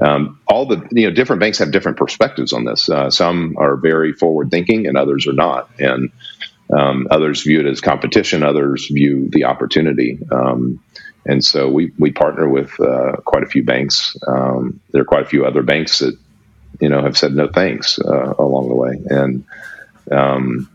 Um, 0.00 0.40
all 0.48 0.66
the 0.66 0.86
you 0.90 1.08
know 1.08 1.14
different 1.14 1.40
banks 1.40 1.58
have 1.58 1.70
different 1.70 1.98
perspectives 1.98 2.52
on 2.52 2.64
this. 2.64 2.88
Uh, 2.88 3.10
some 3.10 3.56
are 3.58 3.76
very 3.76 4.12
forward 4.12 4.50
thinking, 4.50 4.86
and 4.86 4.96
others 4.96 5.26
are 5.26 5.32
not. 5.32 5.70
And 5.78 6.10
um, 6.72 7.06
others 7.10 7.42
view 7.42 7.60
it 7.60 7.66
as 7.66 7.80
competition. 7.80 8.42
Others 8.42 8.88
view 8.88 9.28
the 9.30 9.44
opportunity. 9.44 10.18
Um, 10.32 10.80
and 11.26 11.44
so 11.44 11.70
we, 11.70 11.92
we 11.98 12.12
partner 12.12 12.48
with 12.48 12.78
uh, 12.80 13.16
quite 13.24 13.42
a 13.42 13.46
few 13.46 13.64
banks. 13.64 14.16
Um, 14.26 14.80
there 14.90 15.02
are 15.02 15.06
quite 15.06 15.22
a 15.22 15.28
few 15.28 15.46
other 15.46 15.62
banks 15.62 16.00
that, 16.00 16.18
you 16.80 16.88
know, 16.88 17.02
have 17.02 17.16
said 17.16 17.34
no 17.34 17.48
thanks 17.48 17.98
uh, 17.98 18.34
along 18.38 18.68
the 18.68 18.74
way. 18.74 19.00
And 19.06 19.44
um, 20.10 20.68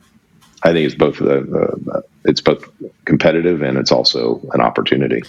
I 0.63 0.73
think 0.73 0.87
it's 0.87 0.95
both 0.95 1.21
uh, 1.21 2.01
it's 2.25 2.41
both 2.41 2.69
competitive 3.05 3.61
and 3.61 3.77
it's 3.77 3.91
also 3.91 4.41
an 4.53 4.61
opportunity. 4.61 5.23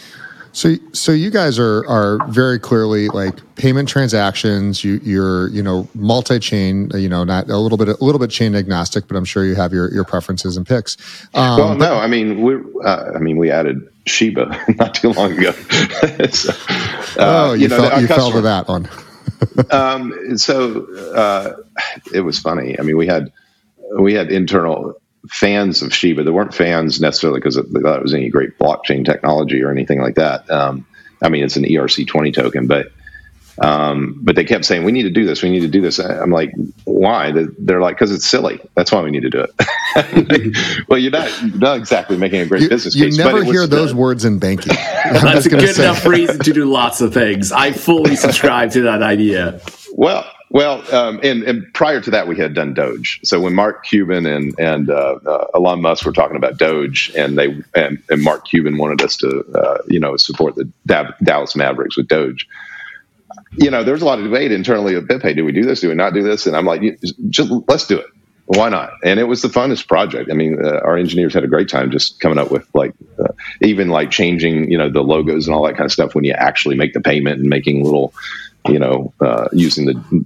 So, 0.53 0.75
so 0.93 1.13
you 1.13 1.31
guys 1.31 1.59
are 1.59 1.87
are 1.87 2.19
very 2.29 2.59
clearly 2.59 3.09
like 3.09 3.35
payment 3.55 3.89
transactions. 3.89 4.83
You, 4.83 5.01
you're 5.03 5.49
you 5.51 5.63
know 5.63 5.89
multi-chain. 5.95 6.91
You 6.95 7.09
know, 7.09 7.25
not 7.25 7.49
a 7.49 7.57
little 7.57 7.79
bit 7.79 7.89
a 7.89 8.05
little 8.05 8.19
bit 8.19 8.31
chain 8.31 8.55
agnostic, 8.55 9.07
but 9.07 9.17
I'm 9.17 9.25
sure 9.25 9.45
you 9.45 9.55
have 9.55 9.73
your, 9.73 9.93
your 9.93 10.05
preferences 10.05 10.57
and 10.57 10.67
picks. 10.67 10.97
Um, 11.35 11.59
well, 11.59 11.77
no, 11.77 11.95
I 11.95 12.07
mean 12.07 12.43
we 12.43 12.57
uh, 12.85 13.13
I 13.15 13.19
mean 13.19 13.37
we 13.37 13.51
added 13.51 13.89
Shiba 14.07 14.65
not 14.79 14.95
too 14.95 15.13
long 15.13 15.33
ago. 15.39 15.53
so, 16.31 16.53
uh, 16.53 17.17
oh, 17.19 17.53
you, 17.53 17.63
you, 17.63 17.69
know, 17.69 17.89
fell, 17.89 18.01
you 18.01 18.07
fell 18.09 18.31
to 18.33 18.41
that 18.41 18.69
one. 18.69 18.89
um, 19.71 20.37
so 20.37 20.87
uh, 21.15 21.55
it 22.13 22.21
was 22.21 22.39
funny. 22.39 22.79
I 22.79 22.83
mean, 22.83 22.97
we 22.97 23.07
had 23.07 23.33
we 23.99 24.15
had 24.15 24.31
internal 24.31 25.01
fans 25.29 25.83
of 25.83 25.95
Shiba. 25.95 26.25
They 26.25 26.31
weren't 26.31 26.55
fans 26.55 27.01
necessarily 27.01 27.41
because 27.41 27.57
they 27.57 27.81
thought 27.81 27.99
it 27.99 28.03
was 28.03 28.15
any 28.15 28.29
great 28.29 28.59
blockchain 28.59 29.05
technology 29.05 29.63
or 29.63 29.71
anything 29.71 30.01
like 30.01 30.15
that. 30.15 30.51
Um, 30.51 30.87
I 31.23 31.29
mean, 31.29 31.45
it's 31.45 31.57
an 31.57 31.65
ERC20 31.65 32.35
token, 32.35 32.67
but 32.67 32.93
um, 33.61 34.19
but 34.23 34.37
they 34.37 34.45
kept 34.45 34.65
saying 34.65 34.85
we 34.85 34.93
need 34.93 35.03
to 35.03 35.11
do 35.11 35.27
this. 35.27 35.43
We 35.43 35.51
need 35.51 35.61
to 35.61 35.69
do 35.69 35.83
this. 35.83 35.99
I'm 35.99 36.31
like, 36.31 36.55
why? 36.85 37.33
They're 37.59 37.81
like, 37.81 37.97
because 37.97 38.11
it's 38.11 38.27
silly. 38.27 38.59
That's 38.75 38.91
why 38.91 39.03
we 39.03 39.11
need 39.11 39.21
to 39.21 39.31
do 39.31 39.47
it. 39.47 40.85
well, 40.89 40.99
you're 40.99 41.11
not 41.11 41.43
you're 41.43 41.59
not 41.59 41.77
exactly 41.77 42.17
making 42.17 42.41
a 42.41 42.47
great 42.47 42.63
you, 42.63 42.69
business. 42.71 42.95
Case. 42.95 43.03
You 43.03 43.09
case, 43.09 43.19
never 43.19 43.45
hear 43.45 43.67
those 43.67 43.93
words 43.93 44.25
in 44.25 44.39
banking. 44.39 44.73
That's 45.13 45.45
a 45.45 45.51
good 45.51 45.75
say. 45.75 45.85
enough 45.85 46.07
reason 46.07 46.39
to 46.39 46.53
do 46.53 46.65
lots 46.65 47.03
of 47.03 47.13
things. 47.13 47.53
I 47.53 47.73
fully 47.73 48.17
subscribe 48.17 48.71
to 48.73 48.83
that 48.83 49.03
idea. 49.03 49.61
Well, 49.93 50.25
well, 50.51 50.83
um, 50.93 51.21
and, 51.23 51.45
and, 51.45 51.73
prior 51.75 52.01
to 52.01 52.11
that, 52.11 52.27
we 52.27 52.37
had 52.37 52.55
done 52.55 52.75
Doge. 52.75 53.21
So 53.23 53.41
when 53.41 53.55
Mark 53.55 53.85
Cuban 53.85 54.27
and 54.27 54.59
and 54.59 54.91
uh, 54.91 55.21
uh, 55.25 55.47
Elon 55.55 55.81
Musk 55.81 56.05
were 56.05 56.13
talking 56.13 56.37
about 56.37 56.59
Doge, 56.59 57.13
and 57.17 57.39
they 57.39 57.63
and, 57.75 58.03
and 58.11 58.23
Mark 58.23 58.47
Cuban 58.47 58.77
wanted 58.77 59.01
us 59.01 59.17
to, 59.19 59.45
uh, 59.55 59.79
you 59.87 60.01
know, 60.01 60.17
support 60.17 60.57
the 60.57 60.69
Dallas 61.23 61.55
Mavericks 61.55 61.97
with 61.97 62.09
Doge. 62.09 62.49
You 63.53 63.71
know, 63.71 63.85
there's 63.85 64.03
a 64.03 64.05
lot 64.05 64.19
of 64.19 64.25
debate 64.25 64.51
internally 64.51 64.97
of 64.97 65.05
BitPay. 65.05 65.37
Do 65.37 65.45
we 65.45 65.53
do 65.53 65.63
this? 65.63 65.83
Do 65.83 65.89
we 65.89 65.95
not 65.95 66.15
do 66.15 66.23
this? 66.25 66.47
And 66.49 66.57
I'm 66.57 66.67
like, 66.67 66.83
just 67.29 67.51
let's 67.69 67.87
do 67.87 67.99
it. 67.99 68.07
Why 68.47 68.69
not? 68.69 68.91
And 69.05 69.21
it 69.21 69.25
was 69.25 69.43
the 69.43 69.49
funnest 69.49 69.87
project. 69.87 70.29
I 70.29 70.35
mean, 70.35 70.59
uh, 70.61 70.81
our 70.83 70.97
engineers 70.97 71.33
had 71.33 71.45
a 71.45 71.49
great 71.49 71.69
time 71.69 71.93
just 71.93 72.19
coming 72.19 72.39
up 72.39 72.51
with 72.51 72.69
like, 72.75 72.93
uh, 73.21 73.33
even 73.61 73.91
like 73.91 74.11
changing, 74.11 74.69
you 74.69 74.77
know, 74.77 74.91
the 74.91 75.03
logos 75.03 75.47
and 75.47 75.55
all 75.55 75.65
that 75.67 75.77
kind 75.77 75.85
of 75.85 75.93
stuff 75.93 76.17
when 76.17 76.25
you 76.25 76.33
actually 76.33 76.75
make 76.75 76.93
the 76.93 77.01
payment 77.01 77.39
and 77.39 77.49
making 77.49 77.85
little 77.85 78.13
you 78.69 78.79
know, 78.79 79.13
uh, 79.21 79.49
using 79.53 79.87
the 79.87 80.25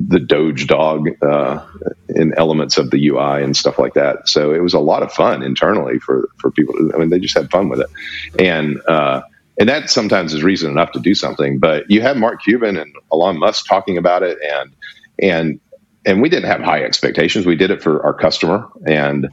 the 0.00 0.20
Doge 0.20 0.66
dog 0.66 1.08
uh, 1.22 1.64
in 2.10 2.34
elements 2.36 2.78
of 2.78 2.90
the 2.90 3.08
UI 3.08 3.42
and 3.42 3.56
stuff 3.56 3.78
like 3.78 3.94
that. 3.94 4.28
So 4.28 4.52
it 4.52 4.60
was 4.60 4.74
a 4.74 4.78
lot 4.78 5.02
of 5.02 5.12
fun 5.12 5.42
internally 5.42 5.98
for 5.98 6.28
for 6.38 6.50
people. 6.50 6.74
I 6.94 6.98
mean, 6.98 7.10
they 7.10 7.18
just 7.18 7.36
had 7.36 7.50
fun 7.50 7.68
with 7.68 7.80
it, 7.80 7.90
and 8.38 8.80
uh, 8.86 9.22
and 9.58 9.68
that 9.68 9.90
sometimes 9.90 10.32
is 10.34 10.42
reason 10.42 10.70
enough 10.70 10.92
to 10.92 11.00
do 11.00 11.14
something. 11.14 11.58
But 11.58 11.90
you 11.90 12.02
have 12.02 12.16
Mark 12.16 12.42
Cuban 12.42 12.76
and 12.76 12.94
Elon 13.12 13.38
Musk 13.38 13.66
talking 13.66 13.98
about 13.98 14.22
it, 14.22 14.38
and 14.42 14.74
and 15.20 15.60
and 16.04 16.22
we 16.22 16.28
didn't 16.28 16.48
have 16.48 16.60
high 16.60 16.84
expectations. 16.84 17.46
We 17.46 17.56
did 17.56 17.70
it 17.70 17.82
for 17.82 18.04
our 18.04 18.14
customer, 18.14 18.68
and 18.86 19.28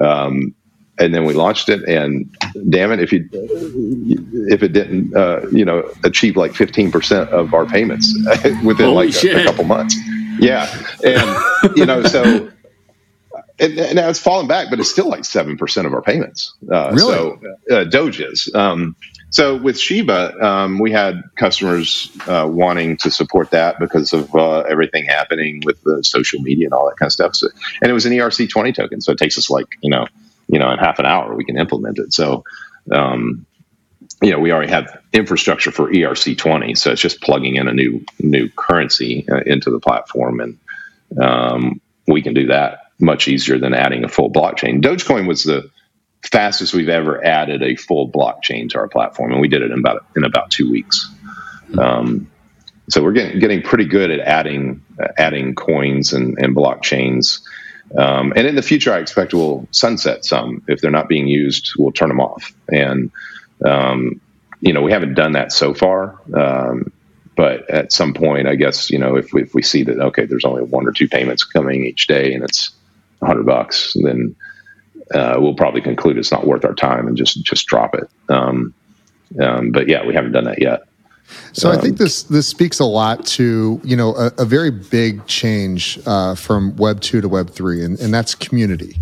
um, 0.00 0.54
and 0.98 1.14
then 1.14 1.24
we 1.24 1.34
launched 1.34 1.68
it. 1.68 1.82
And 1.88 2.34
damn 2.68 2.92
it, 2.92 3.00
if 3.00 3.12
you 3.12 3.28
if 3.32 4.62
it 4.62 4.72
didn't, 4.72 5.16
uh, 5.16 5.46
you 5.52 5.64
know, 5.64 5.90
achieve 6.04 6.36
like 6.36 6.54
fifteen 6.54 6.90
percent 6.90 7.30
of 7.30 7.54
our 7.54 7.66
payments 7.66 8.16
within 8.64 8.86
Holy 8.86 9.10
like 9.10 9.24
a, 9.24 9.42
a 9.42 9.44
couple 9.44 9.64
months, 9.64 9.96
yeah, 10.38 10.68
and 11.04 11.76
you 11.76 11.86
know, 11.86 12.02
so 12.02 12.50
and, 13.58 13.78
and 13.78 13.94
now 13.94 14.08
it's 14.08 14.18
fallen 14.18 14.48
back, 14.48 14.68
but 14.70 14.80
it's 14.80 14.90
still 14.90 15.08
like 15.08 15.24
seven 15.24 15.56
percent 15.56 15.86
of 15.86 15.94
our 15.94 16.02
payments. 16.02 16.54
Uh, 16.70 16.90
really? 16.92 17.12
So 17.12 17.40
uh, 17.70 17.84
Doge 17.84 18.20
is. 18.20 18.50
Um, 18.54 18.96
so 19.30 19.56
with 19.56 19.78
Shiba, 19.78 20.40
um, 20.44 20.78
we 20.78 20.92
had 20.92 21.22
customers 21.36 22.10
uh, 22.28 22.48
wanting 22.48 22.96
to 22.98 23.10
support 23.10 23.50
that 23.50 23.80
because 23.80 24.12
of 24.12 24.32
uh, 24.34 24.60
everything 24.60 25.06
happening 25.06 25.60
with 25.64 25.82
the 25.82 26.04
social 26.04 26.40
media 26.40 26.68
and 26.68 26.74
all 26.74 26.88
that 26.88 26.96
kind 26.96 27.08
of 27.08 27.12
stuff. 27.12 27.34
So, 27.34 27.48
and 27.82 27.90
it 27.90 27.94
was 27.94 28.06
an 28.06 28.12
ERC20 28.12 28.74
token, 28.74 29.00
so 29.00 29.12
it 29.12 29.18
takes 29.18 29.36
us 29.38 29.50
like 29.50 29.66
you 29.82 29.90
know, 29.90 30.06
you 30.48 30.58
know, 30.58 30.70
in 30.70 30.78
half 30.78 30.98
an 30.98 31.06
hour 31.06 31.34
we 31.34 31.44
can 31.44 31.58
implement 31.58 31.98
it. 31.98 32.12
So, 32.12 32.44
um, 32.92 33.46
you 34.22 34.30
know, 34.30 34.38
we 34.38 34.52
already 34.52 34.70
have 34.70 35.00
infrastructure 35.12 35.70
for 35.70 35.90
ERC20, 35.90 36.76
so 36.76 36.92
it's 36.92 37.00
just 37.00 37.20
plugging 37.20 37.56
in 37.56 37.68
a 37.68 37.72
new 37.72 38.04
new 38.20 38.48
currency 38.48 39.26
uh, 39.30 39.40
into 39.46 39.70
the 39.70 39.80
platform, 39.80 40.40
and 40.40 40.58
um, 41.20 41.80
we 42.06 42.22
can 42.22 42.34
do 42.34 42.46
that 42.48 42.80
much 43.00 43.28
easier 43.28 43.58
than 43.58 43.74
adding 43.74 44.04
a 44.04 44.08
full 44.08 44.30
blockchain. 44.30 44.80
Dogecoin 44.80 45.26
was 45.26 45.44
the 45.44 45.70
fastest 46.30 46.74
we've 46.74 46.88
ever 46.88 47.24
added 47.24 47.62
a 47.62 47.76
full 47.76 48.10
blockchain 48.10 48.68
to 48.70 48.78
our 48.78 48.88
platform, 48.88 49.32
and 49.32 49.40
we 49.40 49.48
did 49.48 49.62
it 49.62 49.70
in 49.70 49.78
about 49.78 50.06
in 50.16 50.24
about 50.24 50.50
two 50.50 50.70
weeks. 50.70 51.10
Um, 51.78 52.30
so 52.88 53.02
we're 53.02 53.12
getting 53.12 53.40
getting 53.40 53.62
pretty 53.62 53.86
good 53.86 54.10
at 54.10 54.20
adding 54.20 54.82
uh, 55.02 55.08
adding 55.16 55.54
coins 55.54 56.12
and, 56.12 56.38
and 56.38 56.54
blockchains. 56.54 57.40
Um, 57.96 58.32
and 58.34 58.46
in 58.46 58.54
the 58.54 58.62
future, 58.62 58.92
I 58.92 58.98
expect 58.98 59.34
we'll 59.34 59.68
sunset 59.70 60.24
some 60.24 60.62
if 60.68 60.80
they're 60.80 60.90
not 60.90 61.08
being 61.08 61.28
used. 61.28 61.72
We'll 61.78 61.92
turn 61.92 62.08
them 62.08 62.20
off, 62.20 62.52
and 62.68 63.10
um, 63.64 64.20
you 64.60 64.72
know 64.72 64.82
we 64.82 64.92
haven't 64.92 65.14
done 65.14 65.32
that 65.32 65.52
so 65.52 65.74
far. 65.74 66.18
Um, 66.34 66.92
but 67.36 67.68
at 67.68 67.92
some 67.92 68.14
point, 68.14 68.48
I 68.48 68.54
guess 68.54 68.90
you 68.90 68.98
know 68.98 69.16
if 69.16 69.32
we, 69.32 69.42
if 69.42 69.54
we 69.54 69.62
see 69.62 69.82
that 69.84 69.98
okay, 69.98 70.24
there's 70.24 70.44
only 70.44 70.62
one 70.62 70.86
or 70.86 70.92
two 70.92 71.08
payments 71.08 71.44
coming 71.44 71.84
each 71.84 72.06
day, 72.06 72.34
and 72.34 72.42
it's 72.42 72.70
hundred 73.22 73.46
bucks, 73.46 73.94
then 74.02 74.34
uh, 75.12 75.36
we'll 75.38 75.54
probably 75.54 75.80
conclude 75.80 76.18
it's 76.18 76.32
not 76.32 76.46
worth 76.46 76.64
our 76.64 76.74
time 76.74 77.06
and 77.06 77.16
just 77.16 77.42
just 77.44 77.66
drop 77.66 77.94
it. 77.94 78.08
Um, 78.28 78.74
um, 79.40 79.72
but 79.72 79.88
yeah, 79.88 80.06
we 80.06 80.14
haven't 80.14 80.32
done 80.32 80.44
that 80.44 80.60
yet. 80.60 80.82
So 81.52 81.70
um, 81.70 81.78
I 81.78 81.80
think 81.80 81.98
this 81.98 82.24
this 82.24 82.46
speaks 82.46 82.80
a 82.80 82.84
lot 82.84 83.24
to 83.26 83.80
you 83.84 83.96
know 83.96 84.14
a, 84.16 84.32
a 84.38 84.44
very 84.44 84.70
big 84.70 85.26
change 85.26 85.98
uh, 86.06 86.34
from 86.34 86.74
Web 86.76 87.00
two 87.00 87.20
to 87.20 87.28
Web 87.28 87.50
three, 87.50 87.84
and, 87.84 87.98
and 88.00 88.12
that's 88.12 88.34
community. 88.34 88.96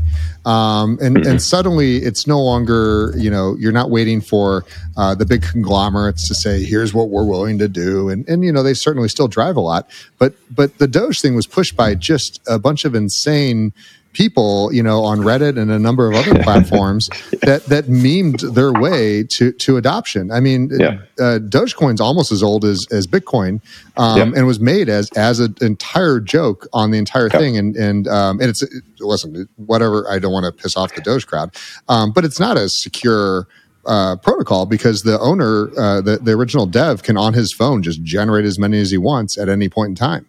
Um, 0.45 0.99
and 1.01 1.17
mm-hmm. 1.17 1.31
and 1.31 1.43
suddenly 1.43 1.99
it's 1.99 2.27
no 2.27 2.41
longer 2.41 3.15
you 3.17 3.31
know 3.31 3.57
you're 3.59 3.73
not 3.73 3.91
waiting 3.91 4.21
for 4.21 4.65
uh, 4.97 5.15
the 5.15 5.25
big 5.25 5.43
conglomerates 5.43 6.27
to 6.29 6.35
say 6.35 6.65
here's 6.65 6.93
what 6.93 7.11
we're 7.11 7.27
willing 7.27 7.59
to 7.59 7.69
do, 7.69 8.09
and 8.09 8.29
and 8.29 8.45
you 8.45 8.53
know 8.53 8.63
they 8.63 8.75
certainly 8.75 9.09
still 9.09 9.29
drive 9.29 9.57
a 9.57 9.61
lot, 9.61 9.89
but 10.19 10.35
but 10.51 10.79
the 10.79 10.89
Doge 10.89 11.21
thing 11.21 11.35
was 11.35 11.47
pushed 11.47 11.77
by 11.77 11.95
just 11.95 12.41
a 12.47 12.59
bunch 12.59 12.85
of 12.85 12.95
insane 12.95 13.73
people, 14.13 14.73
you 14.73 14.83
know, 14.83 15.03
on 15.03 15.21
Reddit 15.21 15.59
and 15.59 15.71
a 15.71 15.79
number 15.79 16.11
of 16.11 16.17
other 16.17 16.43
platforms 16.43 17.09
that 17.43 17.65
that 17.67 17.87
memed 17.87 18.55
their 18.55 18.73
way 18.73 19.25
to 19.25 19.53
to 19.53 19.77
adoption. 19.77 20.31
I 20.31 20.41
mean, 20.41 20.71
yeah. 20.73 20.99
uh, 21.19 21.39
Dogecoin's 21.39 22.01
almost 22.01 22.33
as 22.33 22.43
old 22.43 22.65
as 22.65 22.87
as 22.91 23.07
Bitcoin, 23.07 23.61
um, 23.97 24.35
and 24.35 24.47
was 24.47 24.61
made 24.61 24.89
as 24.89 25.11
as 25.17 25.41
an 25.41 25.57
entire 25.61 26.21
joke 26.21 26.67
on 26.73 26.91
the 26.91 26.99
entire 26.99 27.29
thing. 27.29 27.57
And 27.57 27.77
and 27.77 28.09
um, 28.09 28.41
and 28.41 28.51
it's 28.51 28.63
listen, 29.01 29.49
whatever. 29.57 30.09
I 30.09 30.19
don't 30.19 30.33
want 30.33 30.47
to 30.47 30.53
piss 30.53 30.77
off 30.77 30.95
the 30.95 31.01
Doge 31.01 31.27
crowd, 31.27 31.55
um, 31.89 32.13
but 32.13 32.25
it's 32.25 32.41
not 32.41 32.57
as 32.57 32.73
secure. 32.73 33.47
Uh, 33.85 34.15
protocol 34.15 34.65
because 34.65 35.03
the 35.03 35.19
owner, 35.19 35.69
uh, 35.77 36.01
the, 36.01 36.17
the 36.19 36.31
original 36.31 36.67
dev, 36.67 37.03
can 37.03 37.17
on 37.17 37.35
his 37.35 37.53
phone 37.53 37.83
just 37.83 38.01
generate 38.05 38.45
as 38.45 38.57
many 38.57 38.79
as 38.79 38.93
he 38.93 38.97
wants 38.97 39.37
at 39.37 39.49
any 39.49 39.69
point 39.69 39.89
in 39.89 39.95
time. 39.97 40.25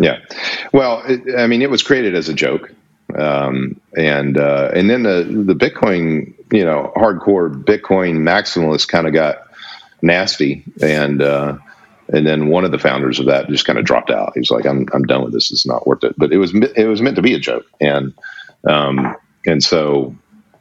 Yeah. 0.00 0.18
Well, 0.72 1.02
it, 1.06 1.38
I 1.38 1.46
mean, 1.46 1.62
it 1.62 1.70
was 1.70 1.84
created 1.84 2.16
as 2.16 2.28
a 2.28 2.34
joke. 2.34 2.74
Um, 3.18 3.80
and 3.96 4.38
uh, 4.38 4.70
and 4.74 4.88
then 4.88 5.02
the 5.02 5.24
the 5.24 5.54
Bitcoin, 5.54 6.34
you 6.52 6.64
know, 6.64 6.92
hardcore 6.96 7.52
Bitcoin 7.52 8.18
maximalist 8.18 8.88
kind 8.88 9.06
of 9.06 9.12
got 9.12 9.48
nasty, 10.02 10.64
and 10.82 11.22
uh, 11.22 11.58
and 12.12 12.26
then 12.26 12.48
one 12.48 12.64
of 12.64 12.70
the 12.70 12.78
founders 12.78 13.18
of 13.20 13.26
that 13.26 13.48
just 13.48 13.64
kind 13.64 13.78
of 13.78 13.84
dropped 13.84 14.10
out. 14.10 14.32
He 14.34 14.40
was 14.40 14.50
like, 14.50 14.66
"I'm 14.66 14.86
I'm 14.92 15.04
done 15.04 15.24
with 15.24 15.32
this. 15.32 15.52
It's 15.52 15.66
not 15.66 15.86
worth 15.86 16.04
it." 16.04 16.14
But 16.16 16.32
it 16.32 16.38
was 16.38 16.54
it 16.54 16.86
was 16.86 17.00
meant 17.00 17.16
to 17.16 17.22
be 17.22 17.34
a 17.34 17.38
joke, 17.38 17.66
and 17.80 18.14
um, 18.64 19.16
and 19.46 19.62
so. 19.62 20.16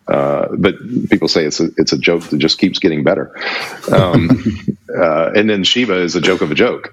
Uh, 0.07 0.47
but 0.57 0.73
people 1.11 1.27
say 1.27 1.45
it's 1.45 1.59
a 1.59 1.69
it's 1.77 1.93
a 1.93 1.97
joke 1.97 2.23
that 2.23 2.39
just 2.39 2.57
keeps 2.57 2.79
getting 2.79 3.03
better, 3.03 3.31
um, 3.91 4.43
uh, 4.99 5.29
and 5.35 5.47
then 5.47 5.63
Shiba 5.63 6.01
is 6.01 6.15
a 6.15 6.21
joke 6.21 6.41
of 6.41 6.49
a 6.49 6.55
joke. 6.55 6.91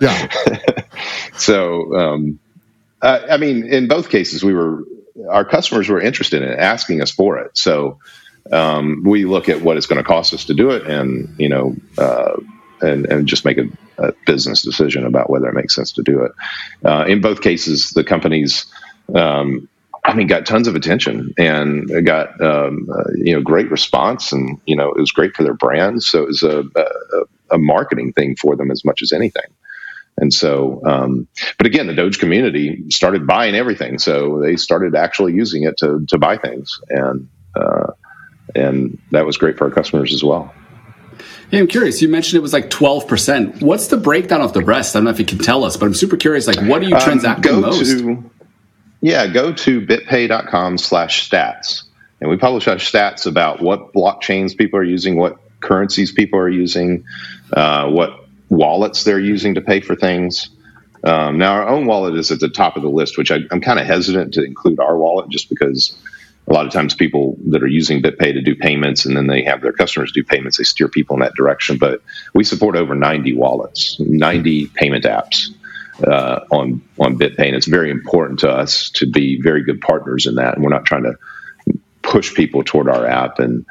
yeah. 0.00 0.28
so 1.36 1.94
um, 1.94 2.40
uh, 3.04 3.26
I 3.30 3.36
mean, 3.36 3.66
in 3.66 3.86
both 3.86 4.08
cases, 4.08 4.42
we 4.42 4.54
were 4.54 4.84
our 5.28 5.44
customers 5.44 5.88
were 5.88 6.00
interested 6.00 6.42
in 6.42 6.50
asking 6.50 7.00
us 7.00 7.10
for 7.10 7.38
it. 7.38 7.56
So 7.56 7.98
um, 8.50 9.02
we 9.04 9.26
look 9.26 9.48
at 9.48 9.60
what 9.60 9.76
it's 9.76 9.86
going 9.86 10.02
to 10.02 10.06
cost 10.06 10.34
us 10.34 10.46
to 10.46 10.54
do 10.54 10.70
it, 10.70 10.86
and 10.86 11.34
you 11.38 11.50
know, 11.50 11.76
uh, 11.98 12.36
and 12.80 13.06
and 13.06 13.26
just 13.26 13.44
make 13.44 13.58
a, 13.58 13.68
a, 13.98 14.12
business 14.26 14.62
decision 14.62 15.04
about 15.04 15.28
whether 15.28 15.48
it 15.48 15.54
makes 15.54 15.74
sense 15.74 15.92
to 15.92 16.02
do 16.02 16.22
it. 16.22 16.32
Uh, 16.84 17.04
in 17.06 17.20
both 17.20 17.42
cases, 17.42 17.90
the 17.90 18.04
companies. 18.04 18.66
Um, 19.14 19.68
I 20.06 20.12
mean, 20.14 20.26
got 20.26 20.44
tons 20.44 20.68
of 20.68 20.76
attention 20.76 21.32
and 21.38 22.04
got 22.04 22.38
um, 22.42 22.88
uh, 22.92 23.10
you 23.16 23.34
know 23.34 23.40
great 23.40 23.70
response, 23.70 24.32
and 24.32 24.60
you 24.66 24.76
know 24.76 24.90
it 24.92 25.00
was 25.00 25.12
great 25.12 25.34
for 25.34 25.42
their 25.42 25.54
brands. 25.54 26.06
So 26.06 26.22
it 26.22 26.26
was 26.28 26.42
a, 26.42 26.60
a, 26.60 27.54
a 27.54 27.58
marketing 27.58 28.12
thing 28.12 28.36
for 28.36 28.56
them 28.56 28.70
as 28.70 28.84
much 28.84 29.00
as 29.00 29.12
anything. 29.12 29.50
And 30.16 30.32
so, 30.32 30.80
um, 30.86 31.26
but 31.58 31.66
again, 31.66 31.86
the 31.86 31.94
Doge 31.94 32.18
community 32.18 32.84
started 32.90 33.26
buying 33.26 33.54
everything, 33.54 33.98
so 33.98 34.40
they 34.40 34.56
started 34.56 34.94
actually 34.94 35.32
using 35.32 35.64
it 35.64 35.76
to 35.78 36.04
to 36.08 36.18
buy 36.18 36.36
things, 36.36 36.80
and 36.88 37.28
uh, 37.56 37.92
and 38.54 38.98
that 39.10 39.26
was 39.26 39.36
great 39.36 39.58
for 39.58 39.64
our 39.64 39.70
customers 39.70 40.12
as 40.12 40.22
well. 40.22 40.54
Yeah, 41.50 41.60
I'm 41.60 41.66
curious. 41.66 42.00
You 42.02 42.08
mentioned 42.08 42.38
it 42.38 42.42
was 42.42 42.52
like 42.52 42.70
12%. 42.70 43.62
What's 43.62 43.88
the 43.88 43.96
breakdown 43.96 44.40
of 44.40 44.52
the 44.52 44.62
rest? 44.62 44.96
I 44.96 44.98
don't 44.98 45.04
know 45.04 45.10
if 45.10 45.18
you 45.18 45.24
can 45.24 45.38
tell 45.38 45.64
us, 45.64 45.76
but 45.76 45.86
I'm 45.86 45.94
super 45.94 46.16
curious. 46.16 46.46
Like, 46.46 46.60
what 46.60 46.80
do 46.80 46.88
you 46.88 46.98
transact 46.98 47.46
um, 47.46 47.60
most? 47.60 47.90
To, 47.90 48.30
yeah, 49.00 49.26
go 49.26 49.52
to 49.52 49.80
bitpay.com 49.80 50.78
slash 50.78 51.28
stats. 51.28 51.82
And 52.20 52.30
we 52.30 52.36
publish 52.36 52.66
our 52.66 52.76
stats 52.76 53.26
about 53.26 53.60
what 53.60 53.92
blockchains 53.92 54.56
people 54.56 54.78
are 54.78 54.84
using, 54.84 55.16
what 55.16 55.36
currencies 55.60 56.10
people 56.10 56.38
are 56.38 56.48
using, 56.48 57.04
uh, 57.52 57.88
what 57.90 58.23
wallets 58.48 59.04
they're 59.04 59.20
using 59.20 59.54
to 59.54 59.60
pay 59.60 59.80
for 59.80 59.96
things. 59.96 60.50
Um, 61.02 61.38
now, 61.38 61.52
our 61.52 61.68
own 61.68 61.86
wallet 61.86 62.16
is 62.16 62.30
at 62.30 62.40
the 62.40 62.48
top 62.48 62.76
of 62.76 62.82
the 62.82 62.88
list, 62.88 63.18
which 63.18 63.30
I, 63.30 63.40
am 63.50 63.60
kind 63.60 63.78
of 63.78 63.86
hesitant 63.86 64.34
to 64.34 64.44
include 64.44 64.80
our 64.80 64.96
wallet 64.96 65.28
just 65.28 65.50
because 65.50 65.96
a 66.46 66.52
lot 66.52 66.66
of 66.66 66.72
times 66.72 66.94
people 66.94 67.36
that 67.48 67.62
are 67.62 67.68
using 67.68 68.02
BitPay 68.02 68.32
to 68.34 68.42
do 68.42 68.54
payments 68.54 69.04
and 69.04 69.16
then 69.16 69.26
they 69.26 69.42
have 69.44 69.62
their 69.62 69.72
customers 69.72 70.12
do 70.12 70.22
payments, 70.22 70.58
they 70.58 70.64
steer 70.64 70.88
people 70.88 71.16
in 71.16 71.20
that 71.20 71.34
direction. 71.34 71.78
But 71.78 72.02
we 72.34 72.44
support 72.44 72.76
over 72.76 72.94
90 72.94 73.34
wallets, 73.34 73.98
90 73.98 74.68
payment 74.68 75.04
apps 75.04 75.54
uh, 76.06 76.40
on, 76.50 76.82
on 76.98 77.18
BitPay. 77.18 77.46
And 77.46 77.56
it's 77.56 77.66
very 77.66 77.90
important 77.90 78.40
to 78.40 78.50
us 78.50 78.90
to 78.90 79.10
be 79.10 79.40
very 79.40 79.62
good 79.62 79.80
partners 79.80 80.26
in 80.26 80.34
that. 80.36 80.54
And 80.54 80.62
we're 80.62 80.70
not 80.70 80.84
trying 80.84 81.04
to 81.04 81.16
push 82.02 82.34
people 82.34 82.62
toward 82.62 82.88
our 82.88 83.06
app 83.06 83.38
and 83.38 83.64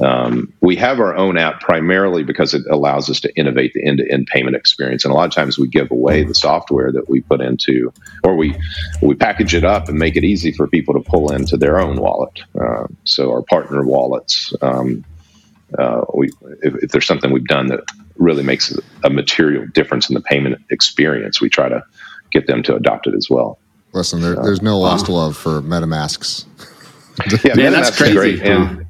um, 0.00 0.52
we 0.60 0.76
have 0.76 0.98
our 0.98 1.14
own 1.14 1.38
app 1.38 1.60
primarily 1.60 2.24
because 2.24 2.52
it 2.52 2.62
allows 2.70 3.08
us 3.08 3.20
to 3.20 3.36
innovate 3.36 3.74
the 3.74 3.86
end-to-end 3.86 4.26
payment 4.26 4.56
experience, 4.56 5.04
and 5.04 5.12
a 5.12 5.14
lot 5.14 5.26
of 5.26 5.32
times 5.32 5.58
we 5.58 5.68
give 5.68 5.90
away 5.90 6.24
the 6.24 6.34
software 6.34 6.90
that 6.92 7.08
we 7.08 7.20
put 7.20 7.40
into, 7.40 7.92
or 8.22 8.34
we 8.34 8.56
we 9.02 9.14
package 9.14 9.54
it 9.54 9.64
up 9.64 9.88
and 9.88 9.98
make 9.98 10.16
it 10.16 10.24
easy 10.24 10.52
for 10.52 10.66
people 10.66 10.94
to 10.94 11.00
pull 11.00 11.32
into 11.32 11.56
their 11.56 11.78
own 11.78 11.96
wallet. 11.96 12.40
Uh, 12.60 12.86
so 13.04 13.30
our 13.30 13.42
partner 13.42 13.84
wallets, 13.84 14.52
um, 14.62 15.04
uh, 15.78 16.04
we 16.14 16.30
if, 16.62 16.74
if, 16.82 16.90
there's 16.90 17.06
something 17.06 17.32
we've 17.32 17.46
done 17.46 17.68
that 17.68 17.80
really 18.16 18.42
makes 18.42 18.76
a 19.04 19.10
material 19.10 19.66
difference 19.74 20.08
in 20.08 20.14
the 20.14 20.22
payment 20.22 20.60
experience, 20.70 21.40
we 21.40 21.48
try 21.48 21.68
to 21.68 21.84
get 22.30 22.46
them 22.46 22.62
to 22.64 22.74
adopt 22.74 23.06
it 23.06 23.14
as 23.14 23.28
well. 23.30 23.58
Listen, 23.92 24.20
there, 24.20 24.34
there's 24.34 24.60
no 24.60 24.78
lost 24.78 25.08
love 25.08 25.36
for 25.36 25.62
MetaMasks. 25.62 26.46
yeah, 27.44 27.54
Man, 27.54 27.70
that's 27.70 27.96
crazy. 27.96 28.14
Great. 28.14 28.42
And, 28.42 28.78
yeah. 28.78 28.83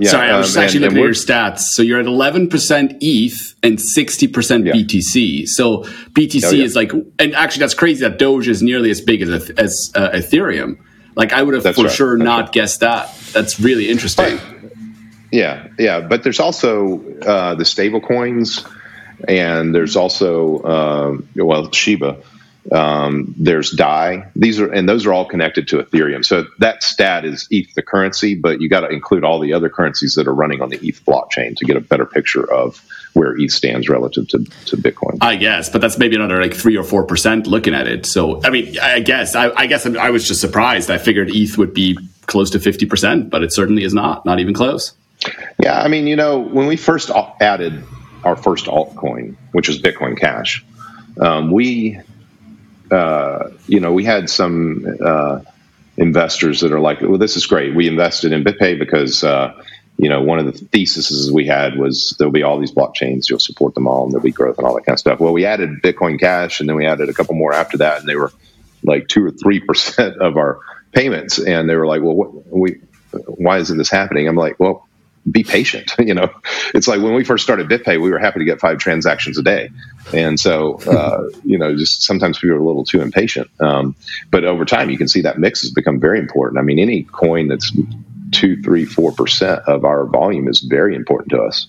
Yeah, 0.00 0.10
Sorry, 0.12 0.30
I 0.30 0.38
was 0.38 0.56
um, 0.56 0.62
actually 0.62 0.86
and, 0.86 0.94
looking 0.94 0.98
and 0.98 1.14
at 1.14 1.28
your 1.28 1.36
stats. 1.36 1.58
So 1.58 1.82
you're 1.82 2.00
at 2.00 2.06
11% 2.06 2.98
ETH 3.02 3.54
and 3.62 3.78
60% 3.78 4.66
yeah. 4.66 4.72
BTC. 4.72 5.46
So 5.46 5.82
BTC 6.12 6.44
oh, 6.44 6.50
yeah. 6.52 6.64
is 6.64 6.74
like, 6.74 6.92
and 7.18 7.34
actually 7.34 7.60
that's 7.60 7.74
crazy 7.74 8.00
that 8.08 8.18
Doge 8.18 8.48
is 8.48 8.62
nearly 8.62 8.90
as 8.90 9.02
big 9.02 9.20
as, 9.20 9.50
as 9.50 9.92
uh, 9.94 10.08
Ethereum. 10.14 10.78
Like 11.16 11.34
I 11.34 11.42
would 11.42 11.52
have 11.52 11.64
that's 11.64 11.76
for 11.76 11.84
right. 11.84 11.92
sure 11.92 12.16
that's 12.16 12.24
not 12.24 12.44
right. 12.44 12.52
guessed 12.52 12.80
that. 12.80 13.14
That's 13.32 13.60
really 13.60 13.90
interesting. 13.90 14.36
Right. 14.38 14.72
Yeah, 15.30 15.68
yeah, 15.78 16.00
but 16.00 16.22
there's 16.22 16.40
also 16.40 17.04
uh, 17.20 17.54
the 17.54 17.64
stable 17.64 18.00
coins, 18.00 18.64
and 19.28 19.74
there's 19.74 19.96
also 19.96 20.58
uh, 20.58 21.18
well 21.36 21.70
Shiba. 21.70 22.22
Um, 22.70 23.34
there's 23.38 23.70
Dai. 23.70 24.28
These 24.36 24.60
are 24.60 24.70
and 24.70 24.88
those 24.88 25.06
are 25.06 25.12
all 25.12 25.24
connected 25.24 25.68
to 25.68 25.78
Ethereum. 25.78 26.24
So 26.24 26.44
that 26.58 26.82
stat 26.82 27.24
is 27.24 27.48
ETH 27.50 27.72
the 27.74 27.82
currency, 27.82 28.34
but 28.34 28.60
you 28.60 28.68
got 28.68 28.80
to 28.80 28.88
include 28.88 29.24
all 29.24 29.40
the 29.40 29.54
other 29.54 29.70
currencies 29.70 30.14
that 30.16 30.26
are 30.26 30.34
running 30.34 30.60
on 30.60 30.68
the 30.68 30.76
ETH 30.76 31.04
blockchain 31.04 31.56
to 31.56 31.64
get 31.64 31.76
a 31.76 31.80
better 31.80 32.04
picture 32.04 32.48
of 32.50 32.84
where 33.14 33.36
ETH 33.38 33.50
stands 33.50 33.88
relative 33.88 34.28
to, 34.28 34.44
to 34.66 34.76
Bitcoin. 34.76 35.18
I 35.20 35.36
guess, 35.36 35.68
but 35.68 35.80
that's 35.80 35.98
maybe 35.98 36.16
another 36.16 36.40
like 36.40 36.54
three 36.54 36.76
or 36.76 36.84
four 36.84 37.04
percent 37.04 37.46
looking 37.46 37.74
at 37.74 37.88
it. 37.88 38.06
So 38.06 38.42
I 38.44 38.50
mean, 38.50 38.78
I 38.78 39.00
guess 39.00 39.34
I, 39.34 39.50
I 39.50 39.66
guess 39.66 39.86
I 39.86 40.10
was 40.10 40.28
just 40.28 40.40
surprised. 40.40 40.90
I 40.90 40.98
figured 40.98 41.30
ETH 41.34 41.56
would 41.56 41.72
be 41.74 41.98
close 42.26 42.50
to 42.50 42.60
fifty 42.60 42.86
percent, 42.86 43.30
but 43.30 43.42
it 43.42 43.52
certainly 43.52 43.84
is 43.84 43.94
not. 43.94 44.26
Not 44.26 44.38
even 44.38 44.54
close. 44.54 44.94
Yeah, 45.62 45.80
I 45.80 45.88
mean, 45.88 46.06
you 46.06 46.16
know, 46.16 46.38
when 46.38 46.66
we 46.66 46.76
first 46.76 47.10
added 47.40 47.84
our 48.24 48.36
first 48.36 48.66
altcoin, 48.66 49.36
which 49.52 49.68
was 49.68 49.80
Bitcoin 49.80 50.18
Cash, 50.18 50.64
um, 51.20 51.50
we, 51.50 51.98
uh, 52.90 53.50
you 53.66 53.80
know, 53.80 53.92
we 53.92 54.04
had 54.04 54.28
some 54.28 54.86
uh, 55.04 55.40
investors 55.96 56.60
that 56.60 56.72
are 56.72 56.80
like, 56.80 57.00
"Well, 57.00 57.18
this 57.18 57.36
is 57.36 57.46
great. 57.46 57.74
We 57.74 57.88
invested 57.88 58.32
in 58.32 58.44
BitPay 58.44 58.78
because." 58.78 59.24
Uh, 59.24 59.54
you 60.00 60.08
know, 60.08 60.22
one 60.22 60.38
of 60.38 60.46
the 60.46 60.52
theses 60.52 61.30
we 61.30 61.46
had 61.46 61.76
was 61.76 62.16
there'll 62.18 62.32
be 62.32 62.42
all 62.42 62.58
these 62.58 62.72
blockchains, 62.72 63.28
you'll 63.28 63.38
support 63.38 63.74
them 63.74 63.86
all, 63.86 64.04
and 64.04 64.12
there'll 64.12 64.24
be 64.24 64.30
growth 64.30 64.56
and 64.56 64.66
all 64.66 64.74
that 64.74 64.86
kind 64.86 64.94
of 64.94 64.98
stuff. 64.98 65.20
Well, 65.20 65.34
we 65.34 65.44
added 65.44 65.82
Bitcoin 65.82 66.18
Cash, 66.18 66.58
and 66.58 66.66
then 66.66 66.74
we 66.74 66.86
added 66.86 67.10
a 67.10 67.12
couple 67.12 67.34
more 67.34 67.52
after 67.52 67.76
that, 67.78 68.00
and 68.00 68.08
they 68.08 68.16
were 68.16 68.32
like 68.82 69.08
two 69.08 69.22
or 69.22 69.30
three 69.30 69.60
percent 69.66 70.16
of 70.16 70.38
our 70.38 70.60
payments, 70.92 71.38
and 71.38 71.68
they 71.68 71.76
were 71.76 71.86
like, 71.86 72.00
"Well, 72.00 72.14
what, 72.14 72.46
we, 72.46 72.80
why 73.26 73.58
isn't 73.58 73.76
this 73.76 73.90
happening?" 73.90 74.26
I'm 74.26 74.36
like, 74.36 74.58
"Well, 74.58 74.88
be 75.30 75.44
patient. 75.44 75.94
You 76.10 76.14
know, 76.14 76.30
it's 76.74 76.88
like 76.88 77.00
when 77.00 77.14
we 77.14 77.22
first 77.22 77.44
started 77.44 77.68
BitPay, 77.68 78.02
we 78.02 78.10
were 78.10 78.18
happy 78.18 78.40
to 78.40 78.44
get 78.44 78.58
five 78.58 78.78
transactions 78.78 79.38
a 79.38 79.42
day, 79.42 79.70
and 80.12 80.40
so 80.40 80.80
uh, 80.80 81.28
you 81.44 81.56
know, 81.56 81.76
just 81.76 82.02
sometimes 82.02 82.38
people 82.38 82.56
are 82.56 82.58
a 82.58 82.64
little 82.64 82.84
too 82.84 83.00
impatient. 83.00 83.48
Um, 83.60 83.94
but 84.30 84.44
over 84.44 84.64
time, 84.64 84.90
you 84.90 84.98
can 84.98 85.06
see 85.06 85.20
that 85.20 85.38
mix 85.38 85.60
has 85.60 85.70
become 85.70 86.00
very 86.00 86.18
important. 86.18 86.58
I 86.58 86.62
mean, 86.62 86.80
any 86.80 87.04
coin 87.04 87.46
that's 87.46 87.70
two, 88.32 88.60
three, 88.62 88.86
four 88.86 89.12
percent 89.12 89.60
of 89.68 89.84
our 89.84 90.04
volume 90.06 90.48
is 90.48 90.60
very 90.60 90.96
important 90.96 91.30
to 91.30 91.42
us. 91.42 91.68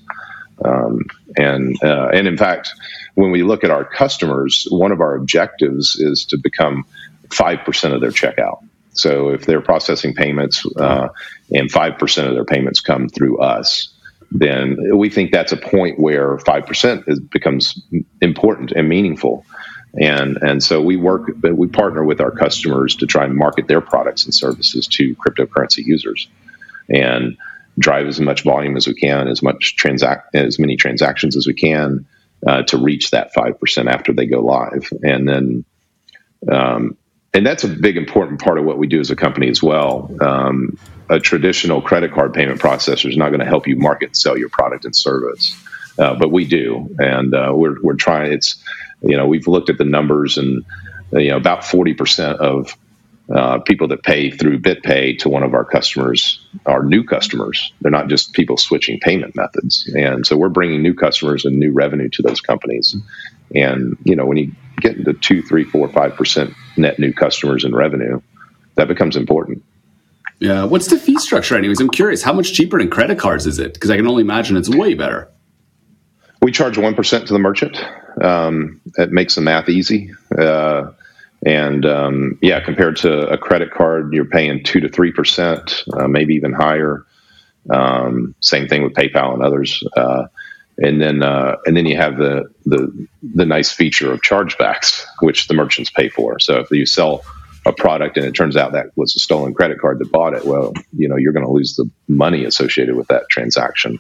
Um, 0.64 1.06
and 1.38 1.76
uh, 1.84 2.10
and 2.14 2.28
in 2.28 2.38
fact, 2.38 2.74
when 3.16 3.32
we 3.32 3.44
look 3.44 3.64
at 3.64 3.70
our 3.70 3.86
customers, 3.86 4.68
one 4.72 4.92
of 4.92 5.02
our 5.02 5.16
objectives 5.16 5.98
is 5.98 6.26
to 6.26 6.38
become 6.38 6.86
five 7.30 7.60
percent 7.60 7.94
of 7.94 8.02
their 8.02 8.12
checkout. 8.12 8.64
So 8.94 9.30
if 9.30 9.46
they're 9.46 9.62
processing 9.62 10.14
payments 10.14 10.66
uh, 10.76 11.10
and 11.54 11.72
5% 11.72 12.28
of 12.28 12.34
their 12.34 12.46
payments 12.46 12.82
come 12.82 13.08
through 13.10 13.40
us, 13.40 13.94
then 14.32 14.98
we 14.98 15.10
think 15.10 15.32
that's 15.32 15.52
a 15.52 15.58
point 15.58 16.00
where 16.00 16.38
5% 16.38 17.10
is, 17.10 17.20
becomes 17.20 17.82
important 18.22 18.72
and 18.72 18.88
meaningful. 18.88 19.46
And, 20.00 20.38
and 20.42 20.64
so 20.64 20.82
we 20.82 20.96
work, 20.96 21.32
we 21.44 21.68
partner 21.68 22.04
with 22.04 22.22
our 22.22 22.32
customers 22.32 22.96
to 22.98 23.06
try 23.06 23.26
and 23.26 23.36
market 23.36 23.68
their 23.68 23.82
products 23.82 24.24
and 24.24 24.34
services 24.34 24.88
to 24.88 25.16
cryptocurrency 25.16 25.84
users 25.86 26.30
and 26.90 27.38
drive 27.78 28.08
as 28.08 28.20
much 28.20 28.44
volume 28.44 28.78
as 28.78 28.88
we 28.88 28.94
can, 28.94 29.28
as 29.28 29.42
much 29.42 29.76
transact, 29.76 30.34
as 30.36 30.60
many 30.60 30.78
transactions 30.78 31.36
as 31.36 31.46
we 31.46 31.54
can 31.54 32.06
uh, 32.48 32.64
to 32.64 32.78
reach 32.78 33.12
that 33.12 33.34
5% 33.34 33.92
after 33.92 34.14
they 34.14 34.26
go 34.26 34.40
live. 34.40 34.90
And 35.04 35.28
then, 35.28 35.66
um, 36.50 36.98
and 37.34 37.46
that's 37.46 37.64
a 37.64 37.68
big 37.68 37.98
important 37.98 38.42
part 38.42 38.58
of 38.58 38.66
what 38.66 38.78
we 38.78 38.88
do 38.88 39.00
as 39.00 39.10
a 39.10 39.16
company 39.16 39.50
as 39.50 39.64
well. 39.64 40.12
Um, 40.20 40.78
a 41.10 41.20
traditional 41.20 41.82
credit 41.82 42.14
card 42.14 42.34
payment 42.34 42.60
processor 42.60 43.10
is 43.10 43.18
not 43.18 43.30
going 43.30 43.40
to 43.40 43.46
help 43.46 43.68
you 43.68 43.76
market 43.76 44.08
and 44.08 44.18
sell 44.18 44.38
your 44.38 44.50
product 44.50 44.86
and 44.86 44.96
service, 44.96 45.56
uh, 45.98 46.16
but 46.16 46.32
we 46.32 46.46
do, 46.46 46.96
and 47.00 47.34
uh, 47.34 47.52
we're 47.54 47.82
we're 47.82 47.96
trying. 47.96 48.34
It's 48.34 48.62
you 49.02 49.18
know 49.18 49.28
we've 49.28 49.48
looked 49.48 49.70
at 49.70 49.78
the 49.78 49.86
numbers, 49.86 50.38
and 50.38 50.66
you 51.12 51.30
know 51.30 51.38
about 51.38 51.66
forty 51.66 51.94
percent 51.94 52.40
of 52.40 52.78
uh, 53.34 53.60
people 53.60 53.90
that 53.90 54.04
pay 54.04 54.32
through 54.32 54.60
BitPay 54.60 55.20
to 55.20 55.30
one 55.30 55.44
of 55.44 55.54
our 55.54 55.66
customers 55.66 56.46
are 56.66 56.84
new 56.84 57.04
customers. 57.04 57.74
They're 57.82 57.92
not 57.92 58.08
just 58.08 58.34
people 58.34 58.58
switching 58.58 59.00
payment 59.00 59.36
methods, 59.36 59.90
and 59.94 60.26
so 60.26 60.38
we're 60.38 60.50
bringing 60.50 60.82
new 60.82 60.94
customers 60.94 61.46
and 61.46 61.58
new 61.58 61.72
revenue 61.72 62.10
to 62.10 62.22
those 62.22 62.42
companies. 62.42 62.96
And 63.54 63.98
you 64.04 64.16
know 64.16 64.26
when 64.26 64.38
you 64.38 64.52
get 64.82 64.98
into 64.98 65.14
two, 65.14 65.42
three, 65.42 65.64
four, 65.64 65.88
five 65.90 66.16
percent 66.16 66.54
net 66.76 67.00
new 67.00 67.14
customers 67.14 67.64
and 67.64 67.76
revenue, 67.76 68.22
that 68.76 68.88
becomes 68.88 69.16
important. 69.16 69.64
Yeah. 70.40 70.66
What's 70.66 70.88
the 70.88 70.98
fee 70.98 71.20
structure, 71.20 71.56
anyways? 71.56 71.80
I'm 71.80 71.90
curious. 71.90 72.24
How 72.24 72.34
much 72.34 72.54
cheaper 72.54 72.80
than 72.80 72.90
credit 72.90 73.20
cards 73.20 73.46
is 73.46 73.60
it? 73.60 73.74
Because 73.74 73.92
I 73.92 73.96
can 73.96 74.08
only 74.08 74.24
imagine 74.24 74.58
it's 74.58 74.70
way 74.70 74.96
better. 74.96 75.30
We 76.42 76.52
charge 76.52 76.78
one 76.78 76.96
percent 76.96 77.28
to 77.28 77.34
the 77.34 77.40
merchant. 77.40 77.78
Um, 78.22 78.82
it 78.98 79.12
makes 79.12 79.36
the 79.36 79.42
math 79.42 79.70
easy. 79.70 80.12
Uh, 80.36 80.92
and 81.46 81.86
um, 81.86 82.40
yeah, 82.42 82.60
compared 82.60 82.98
to 82.98 83.28
a 83.30 83.38
credit 83.38 83.72
card, 83.72 84.14
you're 84.14 84.26
paying 84.26 84.64
two 84.64 84.80
to 84.80 84.90
three 84.90 85.12
percent, 85.12 85.84
uh, 85.94 86.08
maybe 86.08 86.34
even 86.34 86.54
higher. 86.54 87.06
Um, 87.70 88.34
same 88.40 88.68
thing 88.68 88.82
with 88.84 88.94
PayPal 88.94 89.36
and 89.36 89.44
others. 89.44 89.84
Uh, 89.96 90.26
and 90.82 91.00
then 91.00 91.22
uh, 91.22 91.58
and 91.66 91.78
then 91.78 91.86
you 91.86 91.96
have 91.96 92.18
the 92.18 92.52
the 92.66 93.08
the 93.22 93.46
nice 93.46 93.72
feature 93.72 94.12
of 94.12 94.22
chargebacks, 94.22 95.06
which 95.22 95.48
the 95.48 95.54
merchants 95.54 95.92
pay 95.92 96.10
for. 96.10 96.40
So 96.40 96.60
if 96.60 96.72
you 96.72 96.86
sell 96.86 97.24
a 97.66 97.72
product 97.72 98.18
and 98.18 98.26
it 98.26 98.32
turns 98.32 98.58
out 98.58 98.72
that 98.72 98.88
was 98.96 99.16
a 99.16 99.20
stolen 99.20 99.54
credit 99.54 99.80
card 99.80 100.00
that 100.00 100.12
bought 100.12 100.34
it, 100.34 100.44
well, 100.44 100.74
you 100.92 101.08
know 101.08 101.18
you're 101.18 101.34
going 101.34 101.46
to 101.46 101.52
lose 101.52 101.76
the 101.76 101.90
money 102.08 102.46
associated 102.46 102.96
with 102.96 103.08
that 103.10 103.30
transaction, 103.30 104.00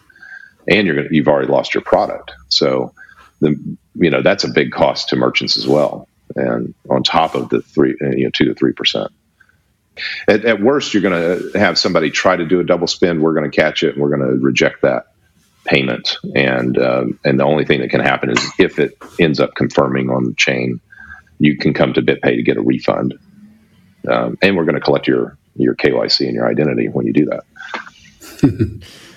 and 0.67 0.87
you're 0.87 0.95
going 0.95 1.07
you've 1.11 1.27
already 1.27 1.51
lost 1.51 1.75
your 1.75 1.83
product. 1.83 2.31
So 2.49 2.93
the 3.41 3.49
you 3.95 4.09
know 4.09 4.23
that's 4.23 4.43
a 4.43 4.49
big 4.49 4.71
cost 4.71 5.09
to 5.09 5.15
merchants 5.15 5.57
as 5.57 5.67
well, 5.67 6.07
and 6.35 6.73
on 6.89 7.03
top 7.03 7.35
of 7.35 7.49
the 7.49 7.61
three 7.61 7.95
you 8.01 8.23
know 8.23 8.31
two 8.33 8.45
to 8.45 8.55
three 8.55 8.73
percent. 8.73 9.11
At, 10.27 10.45
at 10.45 10.61
worst, 10.61 10.93
you're 10.93 11.03
going 11.03 11.51
to 11.51 11.59
have 11.59 11.77
somebody 11.77 12.09
try 12.11 12.35
to 12.35 12.45
do 12.45 12.61
a 12.61 12.63
double 12.63 12.87
spend. 12.87 13.21
We're 13.21 13.33
going 13.33 13.51
to 13.51 13.55
catch 13.55 13.83
it, 13.83 13.93
and 13.93 14.01
we're 14.01 14.15
going 14.15 14.27
to 14.27 14.43
reject 14.43 14.81
that 14.83 15.10
payment, 15.65 16.17
and 16.35 16.77
um, 16.77 17.19
and 17.23 17.39
the 17.39 17.43
only 17.43 17.65
thing 17.65 17.81
that 17.81 17.89
can 17.89 18.01
happen 18.01 18.29
is 18.29 18.51
if 18.57 18.79
it 18.79 18.97
ends 19.19 19.39
up 19.39 19.55
confirming 19.55 20.09
on 20.09 20.25
the 20.25 20.33
chain, 20.33 20.79
you 21.39 21.57
can 21.57 21.73
come 21.73 21.93
to 21.93 22.01
BitPay 22.01 22.35
to 22.35 22.43
get 22.43 22.57
a 22.57 22.61
refund, 22.61 23.13
um, 24.07 24.37
and 24.41 24.57
we're 24.57 24.65
going 24.65 24.75
to 24.75 24.81
collect 24.81 25.07
your 25.07 25.37
your 25.55 25.75
KYC 25.75 26.27
and 26.27 26.35
your 26.35 26.47
identity 26.47 26.87
when 26.87 27.05
you 27.05 27.13
do 27.13 27.25
that. 27.25 28.81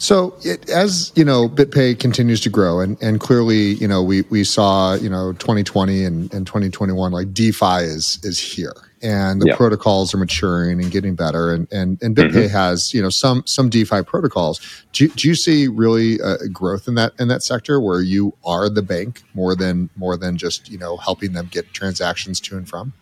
So 0.00 0.34
it, 0.42 0.70
as 0.70 1.12
you 1.14 1.26
know, 1.26 1.46
BitPay 1.46 2.00
continues 2.00 2.40
to 2.40 2.50
grow, 2.50 2.80
and, 2.80 2.96
and 3.02 3.20
clearly, 3.20 3.74
you 3.74 3.86
know, 3.86 4.02
we, 4.02 4.22
we 4.22 4.44
saw 4.44 4.94
you 4.94 5.10
know 5.10 5.34
2020 5.34 6.04
and, 6.04 6.32
and 6.32 6.46
2021 6.46 7.12
like 7.12 7.34
DeFi 7.34 7.84
is 7.84 8.18
is 8.22 8.38
here, 8.38 8.72
and 9.02 9.40
the 9.40 9.54
protocols 9.56 10.14
are 10.14 10.18
maturing 10.18 10.80
and 10.80 10.90
getting 10.90 11.14
better, 11.14 11.52
and 11.52 11.70
and, 11.72 12.02
and 12.02 12.16
BitPay 12.16 12.30
mm-hmm. 12.30 12.52
has 12.52 12.92
you 12.92 13.02
know 13.02 13.10
some 13.10 13.42
some 13.46 13.68
DeFi 13.68 14.02
protocols. 14.02 14.60
Do, 14.92 15.08
do 15.08 15.28
you 15.28 15.34
see 15.34 15.68
really 15.68 16.18
a 16.20 16.48
growth 16.48 16.88
in 16.88 16.94
that 16.94 17.12
in 17.18 17.28
that 17.28 17.42
sector 17.42 17.80
where 17.80 18.02
you 18.02 18.34
are 18.44 18.68
the 18.68 18.82
bank 18.82 19.22
more 19.34 19.54
than 19.54 19.90
more 19.96 20.16
than 20.16 20.36
just 20.36 20.68
you 20.70 20.78
know 20.78 20.96
helping 20.96 21.32
them 21.32 21.48
get 21.50 21.72
transactions 21.72 22.40
to 22.40 22.56
and 22.56 22.68
from? 22.68 22.92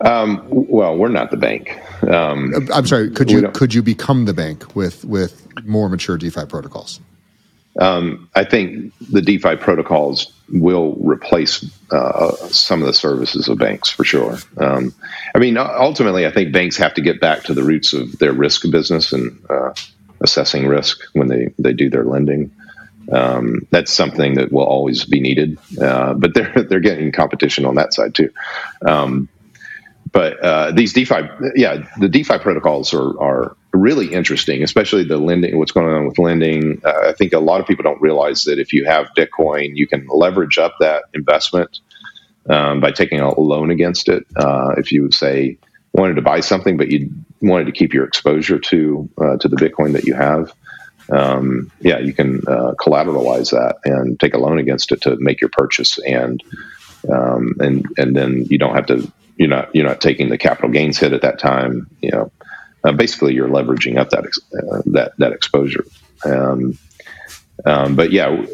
Um, 0.00 0.46
well, 0.50 0.96
we're 0.96 1.08
not 1.08 1.30
the 1.30 1.36
bank. 1.36 1.78
Um, 2.08 2.52
uh, 2.54 2.74
I'm 2.74 2.86
sorry. 2.86 3.10
Could 3.10 3.30
you 3.30 3.48
could 3.50 3.74
you 3.74 3.82
become 3.82 4.24
the 4.24 4.34
bank 4.34 4.74
with 4.74 5.04
with 5.04 5.46
more 5.64 5.88
mature 5.88 6.16
DeFi 6.16 6.46
protocols? 6.46 7.00
Um, 7.80 8.28
I 8.34 8.44
think 8.44 8.92
the 9.10 9.22
DeFi 9.22 9.56
protocols 9.56 10.32
will 10.52 10.96
replace 10.96 11.64
uh, 11.90 12.32
some 12.48 12.80
of 12.80 12.86
the 12.86 12.92
services 12.92 13.48
of 13.48 13.58
banks 13.58 13.88
for 13.88 14.04
sure. 14.04 14.38
Um, 14.58 14.94
I 15.34 15.38
mean, 15.38 15.56
ultimately, 15.56 16.26
I 16.26 16.30
think 16.30 16.52
banks 16.52 16.76
have 16.76 16.92
to 16.94 17.00
get 17.00 17.20
back 17.20 17.42
to 17.44 17.54
the 17.54 17.62
roots 17.62 17.94
of 17.94 18.18
their 18.18 18.32
risk 18.32 18.70
business 18.70 19.12
and 19.12 19.38
uh, 19.48 19.72
assessing 20.20 20.66
risk 20.66 21.00
when 21.14 21.28
they, 21.28 21.54
they 21.58 21.72
do 21.72 21.88
their 21.88 22.04
lending. 22.04 22.52
Um, 23.10 23.66
that's 23.70 23.92
something 23.92 24.34
that 24.34 24.52
will 24.52 24.64
always 24.64 25.04
be 25.04 25.20
needed, 25.20 25.58
uh, 25.80 26.14
but 26.14 26.34
they're 26.34 26.52
they're 26.68 26.80
getting 26.80 27.10
competition 27.10 27.64
on 27.64 27.74
that 27.74 27.92
side 27.92 28.14
too. 28.14 28.30
Um, 28.86 29.28
but 30.12 30.40
uh, 30.40 30.72
these 30.72 30.92
DeFi, 30.92 31.28
yeah, 31.54 31.86
the 31.98 32.08
DeFi 32.08 32.38
protocols 32.38 32.92
are 32.92 33.20
are 33.20 33.56
really 33.72 34.12
interesting, 34.12 34.62
especially 34.62 35.04
the 35.04 35.18
lending. 35.18 35.56
What's 35.58 35.72
going 35.72 35.86
on 35.86 36.06
with 36.06 36.18
lending? 36.18 36.80
Uh, 36.84 37.08
I 37.08 37.12
think 37.12 37.32
a 37.32 37.38
lot 37.38 37.60
of 37.60 37.66
people 37.66 37.84
don't 37.84 38.00
realize 38.00 38.44
that 38.44 38.58
if 38.58 38.72
you 38.72 38.84
have 38.86 39.08
Bitcoin, 39.16 39.76
you 39.76 39.86
can 39.86 40.06
leverage 40.08 40.58
up 40.58 40.74
that 40.80 41.04
investment 41.14 41.78
um, 42.48 42.80
by 42.80 42.90
taking 42.90 43.20
a 43.20 43.38
loan 43.38 43.70
against 43.70 44.08
it. 44.08 44.26
Uh, 44.36 44.74
if 44.76 44.90
you 44.90 45.10
say 45.12 45.58
wanted 45.92 46.14
to 46.14 46.22
buy 46.22 46.40
something, 46.40 46.76
but 46.76 46.88
you 46.88 47.10
wanted 47.40 47.66
to 47.66 47.72
keep 47.72 47.92
your 47.92 48.04
exposure 48.04 48.58
to 48.58 49.08
uh, 49.18 49.36
to 49.36 49.48
the 49.48 49.56
Bitcoin 49.56 49.92
that 49.92 50.04
you 50.04 50.14
have. 50.14 50.52
Um, 51.10 51.70
yeah, 51.80 51.98
you 51.98 52.12
can 52.12 52.38
uh, 52.46 52.72
collateralize 52.78 53.50
that 53.50 53.76
and 53.84 54.18
take 54.18 54.34
a 54.34 54.38
loan 54.38 54.58
against 54.58 54.92
it 54.92 55.02
to 55.02 55.16
make 55.20 55.40
your 55.40 55.50
purchase, 55.50 55.98
and 55.98 56.42
um, 57.08 57.54
and 57.60 57.86
and 57.96 58.16
then 58.16 58.46
you 58.46 58.58
don't 58.58 58.74
have 58.74 58.86
to 58.86 59.10
you're 59.40 59.48
not 59.48 59.74
you're 59.74 59.86
not 59.86 60.02
taking 60.02 60.28
the 60.28 60.36
capital 60.36 60.68
gains 60.68 60.98
hit 60.98 61.14
at 61.14 61.22
that 61.22 61.38
time. 61.38 61.88
You 62.02 62.10
know, 62.10 62.32
uh, 62.84 62.92
basically 62.92 63.32
you're 63.32 63.48
leveraging 63.48 63.96
up 63.96 64.10
that 64.10 64.26
uh, 64.26 64.82
that 64.92 65.12
that 65.16 65.32
exposure. 65.32 65.86
Um, 66.26 66.78
um, 67.64 67.96
but 67.96 68.12
yeah, 68.12 68.44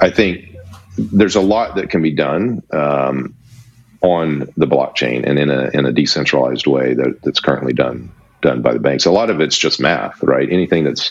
I 0.00 0.10
think 0.10 0.56
there's 0.96 1.34
a 1.34 1.40
lot 1.40 1.74
that 1.74 1.90
can 1.90 2.02
be 2.02 2.12
done 2.12 2.62
um, 2.70 3.34
on 4.00 4.48
the 4.56 4.66
blockchain 4.68 5.28
and 5.28 5.40
in 5.40 5.50
a 5.50 5.70
in 5.74 5.86
a 5.86 5.92
decentralized 5.92 6.68
way 6.68 6.94
that, 6.94 7.20
that's 7.22 7.40
currently 7.40 7.72
done 7.72 8.12
done 8.42 8.62
by 8.62 8.72
the 8.74 8.78
banks. 8.78 9.06
A 9.06 9.10
lot 9.10 9.28
of 9.28 9.40
it's 9.40 9.58
just 9.58 9.80
math, 9.80 10.22
right? 10.22 10.48
Anything 10.48 10.84
that's 10.84 11.10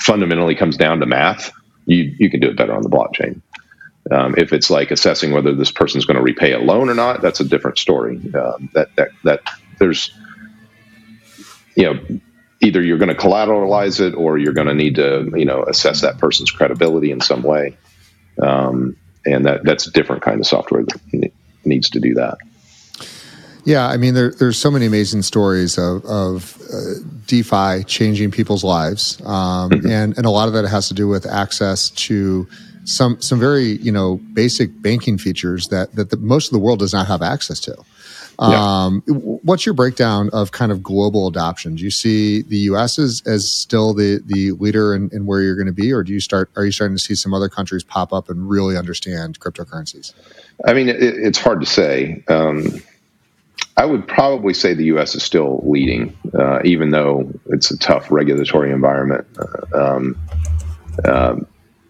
fundamentally 0.00 0.56
comes 0.56 0.76
down 0.76 0.98
to 0.98 1.06
math, 1.06 1.52
you 1.86 2.12
you 2.18 2.28
can 2.28 2.40
do 2.40 2.48
it 2.48 2.56
better 2.56 2.74
on 2.74 2.82
the 2.82 2.90
blockchain. 2.90 3.40
Um, 4.10 4.34
if 4.38 4.52
it's 4.52 4.70
like 4.70 4.90
assessing 4.90 5.32
whether 5.32 5.54
this 5.54 5.70
person's 5.70 6.06
going 6.06 6.16
to 6.16 6.22
repay 6.22 6.52
a 6.52 6.58
loan 6.58 6.88
or 6.88 6.94
not, 6.94 7.20
that's 7.20 7.40
a 7.40 7.44
different 7.44 7.78
story. 7.78 8.16
Um, 8.34 8.70
that 8.74 8.94
that 8.96 9.10
that 9.24 9.40
there's 9.78 10.10
you 11.74 11.84
know 11.84 12.20
either 12.60 12.82
you're 12.82 12.98
going 12.98 13.08
to 13.08 13.14
collateralize 13.14 14.00
it 14.00 14.14
or 14.14 14.38
you're 14.38 14.52
going 14.52 14.66
to 14.66 14.74
need 14.74 14.96
to 14.96 15.30
you 15.36 15.44
know 15.44 15.62
assess 15.64 16.00
that 16.00 16.18
person's 16.18 16.50
credibility 16.50 17.10
in 17.10 17.20
some 17.20 17.42
way 17.42 17.76
um, 18.42 18.96
and 19.24 19.46
that 19.46 19.62
that's 19.64 19.86
a 19.86 19.90
different 19.92 20.22
kind 20.22 20.40
of 20.40 20.46
software 20.46 20.84
that 20.84 21.32
needs 21.64 21.90
to 21.90 22.00
do 22.00 22.14
that 22.14 22.38
yeah, 23.64 23.86
I 23.86 23.98
mean, 23.98 24.14
there, 24.14 24.30
there's 24.30 24.56
so 24.56 24.70
many 24.70 24.86
amazing 24.86 25.20
stories 25.20 25.76
of, 25.76 26.02
of 26.06 26.58
uh, 26.72 27.04
DeFi 27.26 27.84
changing 27.84 28.30
people's 28.30 28.64
lives, 28.64 29.20
um, 29.26 29.68
mm-hmm. 29.68 29.86
and 29.90 30.16
and 30.16 30.24
a 30.24 30.30
lot 30.30 30.48
of 30.48 30.54
that 30.54 30.66
has 30.66 30.88
to 30.88 30.94
do 30.94 31.06
with 31.06 31.26
access 31.26 31.90
to 31.90 32.48
some 32.88 33.20
some 33.20 33.38
very 33.38 33.76
you 33.78 33.92
know 33.92 34.16
basic 34.32 34.80
banking 34.80 35.18
features 35.18 35.68
that 35.68 35.94
that 35.94 36.10
the, 36.10 36.16
most 36.16 36.46
of 36.46 36.52
the 36.52 36.58
world 36.58 36.78
does 36.78 36.92
not 36.92 37.06
have 37.06 37.22
access 37.22 37.60
to. 37.60 37.76
Um, 38.38 39.02
yeah. 39.06 39.14
What's 39.14 39.66
your 39.66 39.74
breakdown 39.74 40.30
of 40.32 40.52
kind 40.52 40.70
of 40.70 40.80
global 40.82 41.26
adoption? 41.26 41.74
Do 41.74 41.82
you 41.82 41.90
see 41.90 42.42
the 42.42 42.56
U.S. 42.70 42.98
as, 42.98 43.22
as 43.26 43.50
still 43.50 43.94
the 43.94 44.22
the 44.24 44.52
leader 44.52 44.94
in, 44.94 45.10
in 45.12 45.26
where 45.26 45.42
you're 45.42 45.56
going 45.56 45.66
to 45.66 45.72
be, 45.72 45.92
or 45.92 46.02
do 46.02 46.12
you 46.12 46.20
start? 46.20 46.50
Are 46.56 46.64
you 46.64 46.70
starting 46.70 46.96
to 46.96 47.02
see 47.02 47.14
some 47.14 47.34
other 47.34 47.48
countries 47.48 47.82
pop 47.82 48.12
up 48.12 48.30
and 48.30 48.48
really 48.48 48.76
understand 48.76 49.38
cryptocurrencies? 49.40 50.14
I 50.64 50.72
mean, 50.72 50.88
it, 50.88 51.00
it's 51.00 51.38
hard 51.38 51.60
to 51.60 51.66
say. 51.66 52.22
Um, 52.28 52.80
I 53.76 53.84
would 53.84 54.08
probably 54.08 54.54
say 54.54 54.74
the 54.74 54.86
U.S. 54.86 55.14
is 55.14 55.22
still 55.22 55.62
leading, 55.64 56.16
uh, 56.32 56.60
even 56.64 56.90
though 56.90 57.30
it's 57.46 57.70
a 57.70 57.78
tough 57.78 58.10
regulatory 58.10 58.72
environment. 58.72 59.26
Uh, 59.38 59.96
um, 59.96 60.16
uh, 61.04 61.36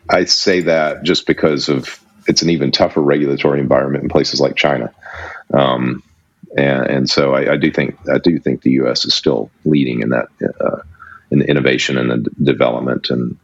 I 0.08 0.24
say 0.24 0.60
that 0.62 1.02
just 1.02 1.26
because 1.26 1.68
of 1.68 2.02
it's 2.26 2.42
an 2.42 2.50
even 2.50 2.70
tougher 2.70 3.00
regulatory 3.00 3.60
environment 3.60 4.04
in 4.04 4.10
places 4.10 4.40
like 4.40 4.54
China. 4.54 4.92
Um, 5.52 6.02
and, 6.56 6.86
and 6.86 7.10
so 7.10 7.34
I, 7.34 7.54
I, 7.54 7.56
do 7.56 7.70
think 7.70 7.96
I 8.08 8.18
do 8.18 8.38
think 8.38 8.62
the 8.62 8.72
U.S. 8.72 9.04
is 9.04 9.14
still 9.14 9.50
leading 9.64 10.02
in 10.02 10.10
that 10.10 10.28
uh, 10.60 10.82
in 11.30 11.40
the 11.40 11.48
innovation 11.48 11.98
and 11.98 12.10
the 12.10 12.30
development 12.42 13.10
and 13.10 13.36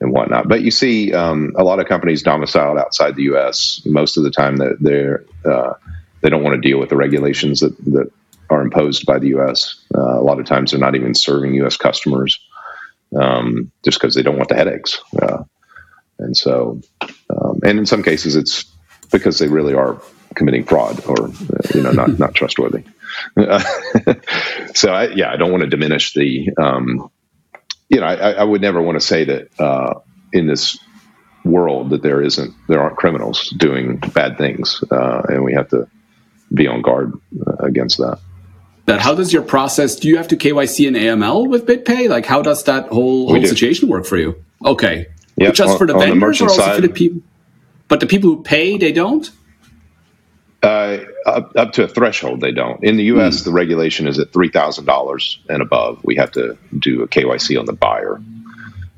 and 0.00 0.12
whatnot. 0.12 0.48
But 0.48 0.62
you 0.62 0.70
see 0.70 1.12
um, 1.14 1.52
a 1.56 1.64
lot 1.64 1.78
of 1.78 1.86
companies 1.86 2.22
domiciled 2.22 2.78
outside 2.78 3.16
the 3.16 3.22
U.S. 3.24 3.80
Most 3.86 4.16
of 4.16 4.24
the 4.24 4.30
time 4.30 4.56
that 4.56 4.76
they're, 4.80 5.24
uh, 5.44 5.74
they 6.20 6.28
don't 6.28 6.42
want 6.42 6.60
to 6.60 6.68
deal 6.68 6.78
with 6.78 6.88
the 6.88 6.96
regulations 6.96 7.60
that 7.60 7.76
that 7.86 8.10
are 8.50 8.60
imposed 8.60 9.06
by 9.06 9.18
the 9.18 9.28
U.S. 9.28 9.80
Uh, 9.94 10.20
a 10.20 10.22
lot 10.22 10.40
of 10.40 10.46
times 10.46 10.70
they're 10.70 10.80
not 10.80 10.94
even 10.94 11.14
serving 11.14 11.54
U.S. 11.54 11.76
customers 11.76 12.38
um, 13.18 13.70
just 13.84 13.98
because 13.98 14.14
they 14.14 14.22
don't 14.22 14.36
want 14.36 14.48
the 14.48 14.56
headaches. 14.56 15.00
Uh, 15.20 15.44
and 16.22 16.36
so, 16.36 16.80
um, 17.30 17.60
and 17.64 17.78
in 17.78 17.86
some 17.86 18.02
cases, 18.02 18.36
it's 18.36 18.64
because 19.10 19.38
they 19.38 19.48
really 19.48 19.74
are 19.74 20.00
committing 20.34 20.64
fraud 20.64 21.04
or 21.06 21.30
you 21.74 21.82
know 21.82 21.92
not 21.92 22.18
not 22.18 22.34
trustworthy. 22.34 22.84
so 24.74 24.92
I, 24.92 25.08
yeah, 25.14 25.30
I 25.30 25.36
don't 25.36 25.50
want 25.50 25.62
to 25.62 25.68
diminish 25.68 26.12
the. 26.14 26.50
Um, 26.60 27.10
you 27.88 28.00
know, 28.00 28.06
I, 28.06 28.32
I, 28.32 28.44
would 28.44 28.62
never 28.62 28.80
want 28.80 28.98
to 28.98 29.06
say 29.06 29.24
that 29.24 29.60
uh, 29.60 30.00
in 30.32 30.46
this 30.46 30.78
world 31.44 31.90
that 31.90 32.02
there 32.02 32.22
isn't 32.22 32.54
there 32.66 32.80
aren't 32.80 32.96
criminals 32.96 33.50
doing 33.50 33.98
bad 34.14 34.38
things, 34.38 34.82
uh, 34.90 35.22
and 35.28 35.44
we 35.44 35.52
have 35.52 35.68
to 35.70 35.86
be 36.54 36.66
on 36.66 36.80
guard 36.80 37.12
uh, 37.46 37.56
against 37.58 37.98
that. 37.98 38.18
That 38.86 39.00
how 39.00 39.14
does 39.14 39.32
your 39.32 39.42
process? 39.42 39.96
Do 39.96 40.08
you 40.08 40.16
have 40.16 40.28
to 40.28 40.36
KYC 40.36 40.88
and 40.88 40.96
AML 40.96 41.48
with 41.48 41.66
BitPay? 41.66 42.08
Like, 42.08 42.26
how 42.26 42.42
does 42.42 42.64
that 42.64 42.88
whole, 42.88 43.28
whole 43.28 43.44
situation 43.44 43.88
work 43.88 44.06
for 44.06 44.16
you? 44.16 44.42
Okay, 44.64 45.06
yep. 45.42 45.54
just 45.54 45.72
on, 45.72 45.78
for 45.78 45.86
the 45.86 45.94
vendors 45.94 46.38
the 46.38 46.44
or 46.44 46.48
also 46.48 46.62
side, 46.62 46.76
for 46.76 46.82
the 46.82 46.88
people? 46.88 47.22
But 47.88 48.00
the 48.00 48.06
people 48.06 48.30
who 48.30 48.42
pay, 48.42 48.78
they 48.78 48.92
don't. 48.92 49.30
Uh, 50.62 50.98
up, 51.26 51.56
up 51.56 51.72
to 51.72 51.84
a 51.84 51.88
threshold, 51.88 52.40
they 52.40 52.52
don't. 52.52 52.84
In 52.84 52.96
the 52.96 53.04
U.S., 53.04 53.40
mm. 53.40 53.44
the 53.44 53.52
regulation 53.52 54.06
is 54.06 54.18
at 54.18 54.32
three 54.32 54.48
thousand 54.48 54.84
dollars 54.84 55.40
and 55.48 55.60
above. 55.60 56.00
We 56.04 56.16
have 56.16 56.32
to 56.32 56.56
do 56.78 57.02
a 57.02 57.08
KYC 57.08 57.58
on 57.58 57.66
the 57.66 57.72
buyer, 57.72 58.22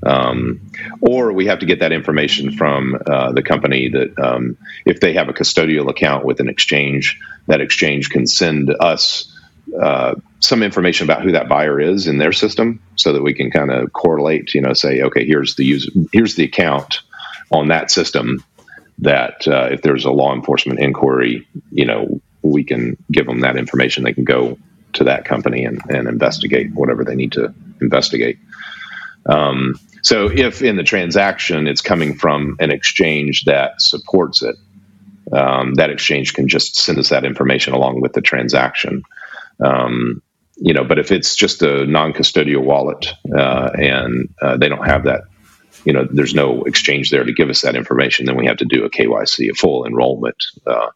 um, 0.03 0.61
or 1.01 1.33
we 1.33 1.47
have 1.47 1.61
to 1.61 1.67
get 1.67 1.81
that 1.81 1.93
information 1.93 2.53
from 2.53 2.99
uh, 3.07 3.33
the 3.33 3.43
company 3.43 3.89
that 3.89 4.19
um, 4.19 4.59
if 4.85 5.01
they 5.01 5.15
have 5.15 5.31
a 5.31 5.33
custodial 5.33 5.89
account 5.89 6.27
with 6.27 6.41
an 6.41 6.49
exchange, 6.49 7.19
that 7.47 7.63
exchange 7.63 8.11
can 8.11 8.27
send 8.27 8.75
us 8.79 9.34
uh, 9.81 10.15
some 10.41 10.63
information 10.63 11.05
about 11.05 11.23
who 11.23 11.33
that 11.33 11.49
buyer 11.49 11.81
is 11.81 12.07
in 12.07 12.19
their 12.19 12.33
system, 12.33 12.81
so 12.97 13.13
that 13.13 13.23
we 13.23 13.35
can 13.35 13.51
kind 13.51 13.71
of 13.71 13.93
correlate. 13.93 14.55
You 14.55 14.61
know, 14.61 14.73
say, 14.73 15.03
okay, 15.03 15.25
here's 15.25 15.55
the 15.57 15.65
user, 15.65 15.91
here's 16.13 16.35
the 16.35 16.45
account 16.45 17.01
on 17.51 17.69
that 17.69 17.91
system 17.91 18.45
that 18.99 19.47
uh, 19.49 19.69
if 19.73 19.83
there's 19.83 20.05
a 20.05 20.11
law 20.11 20.35
enforcement 20.35 20.81
inquiry, 20.81 21.47
you 21.71 21.85
know, 21.85 22.21
we 22.43 22.65
can 22.65 22.97
give 23.11 23.27
them 23.27 23.41
that 23.41 23.57
information. 23.57 24.05
They 24.05 24.13
can 24.13 24.25
go 24.25 24.59
to 24.95 25.05
that 25.05 25.25
company 25.25 25.65
and, 25.65 25.81
and 25.89 26.07
investigate 26.09 26.73
whatever 26.73 27.05
they 27.05 27.17
need 27.17 27.33
to 27.33 27.53
investigate. 27.81 28.39
Um, 29.27 29.79
so 30.03 30.31
if 30.31 30.63
in 30.63 30.77
the 30.77 30.83
transaction 30.83 31.67
it's 31.67 31.81
coming 31.81 32.17
from 32.17 32.57
an 32.61 32.71
exchange 32.71 33.45
that 33.45 33.81
supports 33.81 34.43
it, 34.43 34.57
um, 35.33 35.75
that 35.75 35.91
exchange 35.91 36.35
can 36.35 36.49
just 36.49 36.77
send 36.77 36.99
us 36.99 37.09
that 37.09 37.25
information 37.25 37.73
along 37.73 38.01
with 38.01 38.13
the 38.13 38.21
transaction. 38.21 39.03
Um, 39.61 40.23
you 40.57 40.73
know, 40.73 40.85
but 40.85 40.99
if 40.99 41.11
it's 41.13 41.35
just 41.35 41.63
a 41.63 41.85
non-custodial 41.85 42.63
wallet 42.63 43.13
uh, 43.37 43.71
and 43.75 44.29
uh, 44.41 44.57
they 44.57 44.69
don't 44.69 44.87
have 44.87 45.05
that 45.05 45.23
you 45.85 45.93
know, 45.93 46.07
there's 46.11 46.35
no 46.35 46.65
exchange 46.65 47.11
there 47.11 47.25
to 47.25 47.33
give 47.33 47.51
us 47.51 47.63
that 47.63 47.77
information, 47.77 48.27
then 48.27 48.37
we 48.37 48.47
have 48.47 48.59
to 48.59 48.65
do 48.65 48.85
a 48.85 48.91
KYC, 48.91 49.51
a 49.51 49.55
full 49.55 49.87
enrollment 49.87 50.37
uh, 50.67 50.89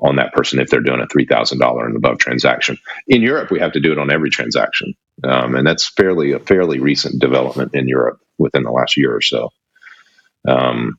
on 0.00 0.16
that 0.16 0.32
person 0.32 0.60
if 0.60 0.70
they're 0.70 0.80
doing 0.80 1.00
a 1.00 1.06
three 1.06 1.26
thousand 1.26 1.58
dollar 1.58 1.86
and 1.86 1.96
above 1.96 2.18
transaction. 2.18 2.78
In 3.06 3.22
Europe, 3.22 3.50
we 3.50 3.60
have 3.60 3.72
to 3.72 3.80
do 3.80 3.92
it 3.92 3.98
on 3.98 4.10
every 4.12 4.30
transaction, 4.30 4.94
um, 5.24 5.54
and 5.54 5.66
that's 5.66 5.88
fairly 5.88 6.32
a 6.32 6.38
fairly 6.38 6.80
recent 6.80 7.20
development 7.20 7.74
in 7.74 7.88
Europe 7.88 8.20
within 8.38 8.64
the 8.64 8.70
last 8.72 8.96
year 8.96 9.14
or 9.14 9.22
so. 9.22 9.50
Um, 10.46 10.98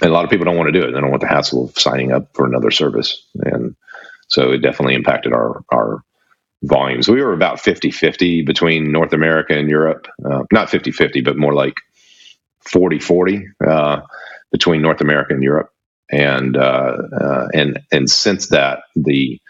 and 0.00 0.10
a 0.10 0.14
lot 0.14 0.24
of 0.24 0.30
people 0.30 0.46
don't 0.46 0.56
want 0.56 0.72
to 0.72 0.80
do 0.80 0.86
it; 0.86 0.92
they 0.92 1.00
don't 1.00 1.10
want 1.10 1.22
the 1.22 1.28
hassle 1.28 1.66
of 1.66 1.78
signing 1.78 2.12
up 2.12 2.34
for 2.34 2.46
another 2.46 2.70
service, 2.70 3.26
and 3.36 3.74
so 4.32 4.52
it 4.52 4.58
definitely 4.58 4.94
impacted 4.94 5.32
our 5.32 5.62
our 5.70 6.02
volumes. 6.62 7.08
We 7.08 7.22
were 7.22 7.32
about 7.32 7.60
50 7.60 7.90
50 7.90 8.42
between 8.42 8.90
North 8.90 9.12
America 9.12 9.56
and 9.56 9.68
Europe. 9.68 10.06
Uh, 10.24 10.44
not 10.52 10.70
50 10.70 10.92
50, 10.92 11.20
but 11.20 11.36
more 11.36 11.52
like 11.52 11.74
40 12.70 12.98
40 12.98 13.46
uh, 13.66 14.00
between 14.50 14.82
North 14.82 15.00
America 15.00 15.34
and 15.34 15.42
Europe. 15.42 15.68
And 16.10 16.56
uh, 16.56 16.96
uh, 17.20 17.48
and 17.54 17.80
and 17.90 18.10
since 18.10 18.48
that, 18.48 18.80
the 18.96 19.40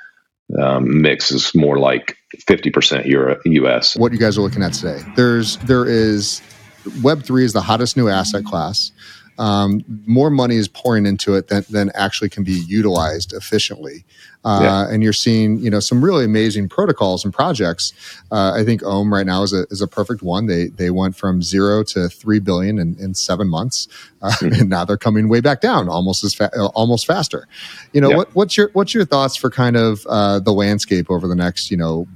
um, 0.61 1.03
mix 1.03 1.31
is 1.31 1.55
more 1.55 1.79
like 1.79 2.17
50% 2.49 3.07
Europe, 3.07 3.41
US. 3.45 3.97
What 3.97 4.13
you 4.13 4.19
guys 4.19 4.37
are 4.39 4.43
looking 4.43 4.63
at 4.63 4.75
today, 4.75 5.01
there's 5.17 5.57
there 5.59 5.87
is 5.87 6.43
Web3 6.85 7.43
is 7.43 7.53
the 7.53 7.63
hottest 7.63 7.97
new 7.97 8.09
asset 8.09 8.45
class 8.45 8.93
um, 9.39 9.83
more 10.07 10.31
money 10.31 10.57
is 10.57 10.69
pouring 10.69 11.07
into 11.07 11.35
it 11.35 11.49
than, 11.49 11.65
than 11.71 11.91
actually 11.95 12.29
can 12.29 12.45
be 12.45 12.53
utilized 12.53 13.33
efficiently. 13.33 14.05
Uh, 14.45 14.61
yeah. 14.63 14.93
And 14.93 15.03
you're 15.03 15.13
seeing, 15.13 15.59
you 15.59 15.71
know, 15.71 15.79
some 15.79 16.05
really 16.05 16.25
amazing 16.25 16.69
protocols 16.69 17.25
and 17.25 17.33
projects. 17.33 17.93
Uh, 18.33 18.53
I 18.53 18.65
think 18.65 18.83
Ohm 18.83 19.13
right 19.13 19.27
now 19.27 19.43
is 19.43 19.53
a, 19.53 19.67
is 19.71 19.81
a 19.81 19.87
perfect 19.87 20.23
one. 20.23 20.47
They 20.47 20.67
they 20.67 20.91
went 20.91 21.17
from 21.17 21.43
zero 21.43 21.85
to 21.85 22.09
three 22.09 22.41
billion 22.41 22.79
in, 22.79 22.97
in 22.99 23.15
seven 23.15 23.47
months, 23.49 23.87
uh, 24.21 24.31
mm-hmm. 24.33 24.55
and 24.61 24.69
now 24.69 24.85
they're 24.85 24.97
coming 24.97 25.29
way 25.29 25.41
back 25.41 25.61
down, 25.61 25.89
almost 25.89 26.25
as 26.25 26.35
fa- 26.35 26.51
almost 26.75 27.07
faster. 27.07 27.47
You 27.93 28.01
know, 28.01 28.11
yeah. 28.11 28.17
what, 28.17 28.35
what's 28.35 28.57
your 28.57 28.71
what's 28.73 28.95
your 28.95 29.05
thoughts 29.05 29.37
for 29.37 29.49
kind 29.49 29.77
of 29.77 30.05
uh, 30.09 30.41
the 30.41 30.53
landscape 30.53 31.09
over 31.09 31.29
the 31.29 31.37
next, 31.37 31.71
you 31.71 31.77
know, 31.77 32.09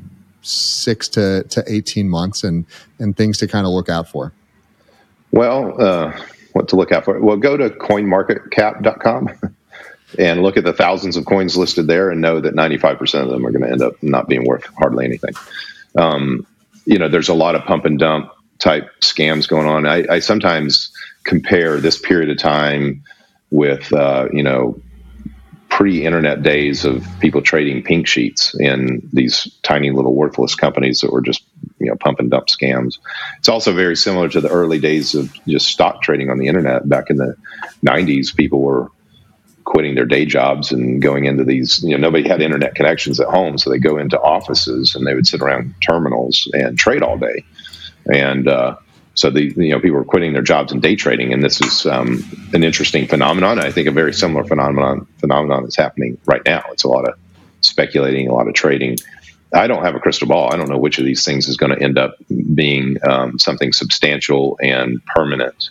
six 0.43 1.09
to 1.11 1.45
to 1.45 1.63
eighteen 1.69 2.09
months, 2.09 2.43
and 2.43 2.67
and 2.99 3.17
things 3.17 3.39
to 3.39 3.47
kind 3.47 3.67
of 3.67 3.73
look 3.73 3.89
out 3.89 4.09
for? 4.09 4.33
Well 5.31 5.81
uh, 5.81 6.19
what 6.57 6.69
to 6.69 6.77
look 6.77 6.91
out 6.91 7.05
for. 7.05 7.21
Well, 7.21 7.37
go 7.37 7.57
to 7.57 7.71
coinmarketcap.com 7.71 9.29
and 10.19 10.43
look 10.43 10.57
at 10.57 10.65
the 10.65 10.73
thousands 10.73 11.17
of 11.17 11.27
coins 11.27 11.57
listed 11.57 11.87
there 11.87 12.11
and 12.11 12.21
know 12.21 12.41
that 12.41 12.55
95% 12.55 13.23
of 13.23 13.29
them 13.29 13.47
are 13.47 13.51
going 13.53 13.63
to 13.63 13.71
end 13.71 13.83
up 13.83 14.03
not 14.03 14.29
being 14.29 14.45
worth 14.45 14.65
hardly 14.79 15.05
anything. 15.05 15.35
Um, 15.97 16.47
you 16.87 16.99
know, 16.99 17.09
there's 17.09 17.29
a 17.29 17.35
lot 17.35 17.55
of 17.55 17.65
pump 17.65 17.85
and 17.85 17.99
dump 17.99 18.33
type 18.59 18.91
scams 19.01 19.47
going 19.47 19.67
on. 19.67 19.87
I, 19.87 20.05
I 20.11 20.19
sometimes 20.21 20.91
compare 21.25 21.79
this 21.79 21.99
period 21.99 22.31
of 22.31 22.39
time 22.39 23.03
with, 23.51 23.93
uh, 23.93 24.29
you 24.33 24.43
know, 24.43 24.81
pre-internet 25.77 26.43
days 26.43 26.87
of 26.87 27.07
people 27.21 27.43
trading 27.43 27.83
pink 27.83 28.07
sheets 28.07 28.59
in 28.59 29.07
these 29.13 29.47
tiny 29.63 29.91
little 29.91 30.15
worthless 30.15 30.55
companies 30.55 31.01
that 31.01 31.13
were 31.13 31.21
just 31.21 31.45
you 31.79 31.89
know 31.89 31.97
pump 31.97 32.19
and 32.19 32.31
dump 32.31 32.47
scams. 32.47 32.97
It's 33.37 33.51
also 33.51 33.75
very 33.75 33.95
similar 33.95 34.31
to 34.31 34.41
the 34.41 34.49
early 34.49 34.79
days 34.79 35.15
of 35.15 35.31
just 35.47 35.67
stock 35.67 36.01
trading 36.01 36.31
on 36.31 36.39
the 36.39 36.47
internet 36.47 36.89
back 36.89 37.11
in 37.11 37.19
the 37.19 37.37
90s. 37.85 38.35
People 38.35 38.63
were 38.63 38.91
quitting 39.65 39.95
their 39.97 40.07
day 40.07 40.25
jobs 40.25 40.73
and 40.73 41.03
going 41.03 41.27
into 41.27 41.45
these 41.45 41.83
you 41.83 41.91
know 41.91 41.99
nobody 41.99 42.27
had 42.27 42.41
internet 42.41 42.75
connections 42.75 43.21
at 43.21 43.29
home 43.29 43.59
so 43.59 43.69
they 43.69 43.79
go 43.79 43.99
into 43.99 44.19
offices 44.19 44.95
and 44.95 45.07
they 45.07 45.15
would 45.15 45.27
sit 45.27 45.43
around 45.43 45.75
terminals 45.87 46.49
and 46.55 46.79
trade 46.79 47.03
all 47.03 47.19
day 47.19 47.45
and 48.11 48.49
uh, 48.49 48.77
so 49.17 49.31
the 49.31 49.45
you 49.45 49.71
know 49.71 49.81
people 49.81 49.99
are 49.99 50.05
quitting 50.05 50.35
their 50.35 50.43
jobs 50.43 50.73
and 50.73 50.81
day 50.81 50.95
trading, 50.95 51.33
and 51.33 51.43
this 51.43 51.61
is 51.61 51.87
um, 51.87 52.23
an 52.53 52.63
interesting 52.63 53.09
phenomenon. 53.09 53.59
I 53.59 53.73
think 53.73 53.89
a 53.89 53.91
very 53.91 54.13
similar 54.13 54.45
phenomenon 54.45 55.07
phenomenon 55.19 55.65
is 55.65 55.75
happening 55.75 56.19
right 56.27 56.43
now. 56.45 56.63
It's 56.71 56.85
a 56.85 56.89
lot 56.89 57.09
of 57.09 57.19
speculating, 57.63 58.29
a 58.29 58.35
lot 58.35 58.47
of 58.47 58.55
trading. 58.55 58.99
I 59.55 59.69
don't 59.69 59.83
have 59.83 59.95
a 59.95 60.01
crystal 60.01 60.29
ball. 60.29 60.53
I 60.53 60.57
don't 60.59 60.69
know 60.69 60.77
which 60.77 60.99
of 60.99 61.07
these 61.07 61.25
things 61.25 61.49
is 61.49 61.57
going 61.57 61.75
to 61.75 61.83
end 61.83 61.99
up 61.99 62.17
being 62.55 62.99
um, 63.09 63.39
something 63.39 63.73
substantial 63.73 64.59
and 64.63 65.03
permanent, 65.07 65.71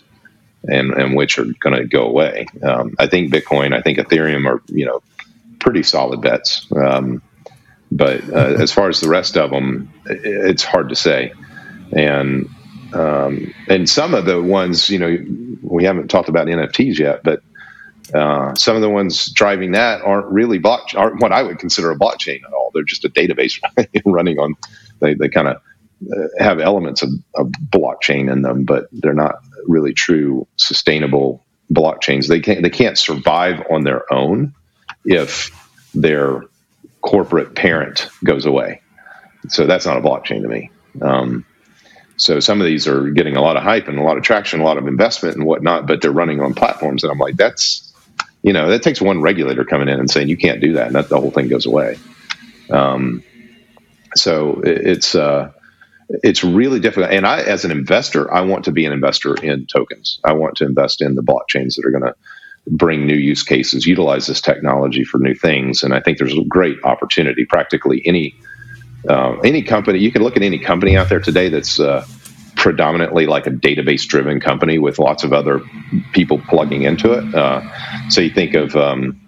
and 0.68 0.92
and 0.92 1.14
which 1.14 1.38
are 1.38 1.46
going 1.60 1.76
to 1.76 1.86
go 1.86 2.04
away. 2.04 2.48
Um, 2.64 2.96
I 2.98 3.06
think 3.06 3.32
Bitcoin, 3.32 3.72
I 3.72 3.80
think 3.80 3.98
Ethereum 3.98 4.44
are 4.48 4.60
you 4.66 4.86
know 4.86 5.02
pretty 5.60 5.84
solid 5.84 6.20
bets. 6.20 6.66
Um, 6.74 7.22
but 7.92 8.28
uh, 8.28 8.56
as 8.58 8.72
far 8.72 8.88
as 8.88 8.98
the 8.98 9.08
rest 9.08 9.36
of 9.36 9.50
them, 9.50 9.92
it's 10.06 10.64
hard 10.64 10.88
to 10.88 10.96
say. 10.96 11.32
And 11.92 12.50
um, 12.92 13.54
and 13.68 13.88
some 13.88 14.14
of 14.14 14.24
the 14.24 14.42
ones, 14.42 14.90
you 14.90 14.98
know, 14.98 15.18
we 15.62 15.84
haven't 15.84 16.08
talked 16.08 16.28
about 16.28 16.46
NFTs 16.46 16.98
yet, 16.98 17.22
but 17.22 17.42
uh, 18.14 18.54
some 18.54 18.76
of 18.76 18.82
the 18.82 18.90
ones 18.90 19.26
driving 19.32 19.72
that 19.72 20.00
aren't 20.02 20.26
really 20.26 20.58
block 20.58 20.90
aren't 20.94 21.20
what 21.20 21.32
I 21.32 21.42
would 21.42 21.58
consider 21.58 21.90
a 21.90 21.98
blockchain 21.98 22.44
at 22.44 22.52
all. 22.52 22.70
They're 22.72 22.84
just 22.84 23.04
a 23.04 23.08
database 23.08 23.60
running 24.04 24.38
on. 24.38 24.54
They 25.00 25.14
they 25.14 25.28
kind 25.28 25.48
of 25.48 25.56
uh, 26.12 26.28
have 26.38 26.60
elements 26.60 27.02
of, 27.02 27.10
of 27.34 27.48
blockchain 27.48 28.30
in 28.30 28.42
them, 28.42 28.64
but 28.64 28.88
they're 28.92 29.14
not 29.14 29.36
really 29.66 29.92
true 29.92 30.46
sustainable 30.56 31.44
blockchains. 31.72 32.28
They 32.28 32.40
can't 32.40 32.62
they 32.62 32.70
can't 32.70 32.96
survive 32.96 33.62
on 33.70 33.82
their 33.82 34.10
own 34.12 34.54
if 35.04 35.50
their 35.94 36.42
corporate 37.00 37.54
parent 37.54 38.08
goes 38.24 38.46
away. 38.46 38.82
So 39.48 39.66
that's 39.66 39.86
not 39.86 39.96
a 39.96 40.00
blockchain 40.00 40.42
to 40.42 40.48
me. 40.48 40.70
Um, 41.00 41.44
so 42.16 42.40
some 42.40 42.60
of 42.60 42.66
these 42.66 42.88
are 42.88 43.10
getting 43.10 43.36
a 43.36 43.42
lot 43.42 43.56
of 43.56 43.62
hype 43.62 43.88
and 43.88 43.98
a 43.98 44.02
lot 44.02 44.16
of 44.16 44.22
traction, 44.22 44.60
a 44.60 44.64
lot 44.64 44.78
of 44.78 44.86
investment 44.86 45.36
and 45.36 45.44
whatnot, 45.44 45.86
but 45.86 46.00
they're 46.00 46.10
running 46.10 46.40
on 46.40 46.54
platforms 46.54 47.04
And 47.04 47.12
I'm 47.12 47.18
like, 47.18 47.36
that's, 47.36 47.92
you 48.42 48.52
know, 48.52 48.68
that 48.68 48.82
takes 48.82 49.00
one 49.00 49.20
regulator 49.20 49.64
coming 49.64 49.88
in 49.88 49.98
and 49.98 50.10
saying 50.10 50.28
you 50.28 50.36
can't 50.36 50.60
do 50.60 50.74
that, 50.74 50.86
and 50.86 50.96
that 50.96 51.08
the 51.08 51.20
whole 51.20 51.30
thing 51.30 51.48
goes 51.48 51.66
away. 51.66 51.98
Um, 52.70 53.22
so 54.14 54.62
it's 54.64 55.14
uh, 55.14 55.52
it's 56.08 56.44
really 56.44 56.80
difficult. 56.80 57.12
And 57.12 57.26
I, 57.26 57.42
as 57.42 57.64
an 57.64 57.70
investor, 57.70 58.32
I 58.32 58.42
want 58.42 58.64
to 58.66 58.72
be 58.72 58.86
an 58.86 58.92
investor 58.92 59.34
in 59.34 59.66
tokens. 59.66 60.20
I 60.24 60.32
want 60.32 60.56
to 60.56 60.64
invest 60.64 61.02
in 61.02 61.16
the 61.16 61.22
blockchains 61.22 61.76
that 61.76 61.84
are 61.84 61.90
going 61.90 62.04
to 62.04 62.14
bring 62.68 63.06
new 63.06 63.14
use 63.16 63.42
cases, 63.42 63.86
utilize 63.86 64.26
this 64.26 64.40
technology 64.40 65.04
for 65.04 65.18
new 65.18 65.34
things. 65.34 65.82
And 65.82 65.94
I 65.94 66.00
think 66.00 66.18
there's 66.18 66.36
a 66.36 66.44
great 66.48 66.78
opportunity. 66.84 67.44
Practically 67.44 68.02
any 68.06 68.34
uh, 69.08 69.38
any 69.44 69.62
company, 69.62 69.98
you 69.98 70.12
can 70.12 70.22
look 70.22 70.36
at 70.36 70.42
any 70.42 70.58
company 70.58 70.96
out 70.96 71.08
there 71.08 71.20
today 71.20 71.48
that's 71.48 71.78
uh, 71.78 72.04
predominantly 72.56 73.26
like 73.26 73.46
a 73.46 73.50
database 73.50 74.06
driven 74.06 74.40
company 74.40 74.78
with 74.78 74.98
lots 74.98 75.24
of 75.24 75.32
other 75.32 75.60
people 76.12 76.40
plugging 76.48 76.82
into 76.82 77.12
it. 77.12 77.34
Uh, 77.34 77.62
so 78.08 78.20
you 78.20 78.30
think 78.30 78.54
of, 78.54 78.74
um, 78.74 79.20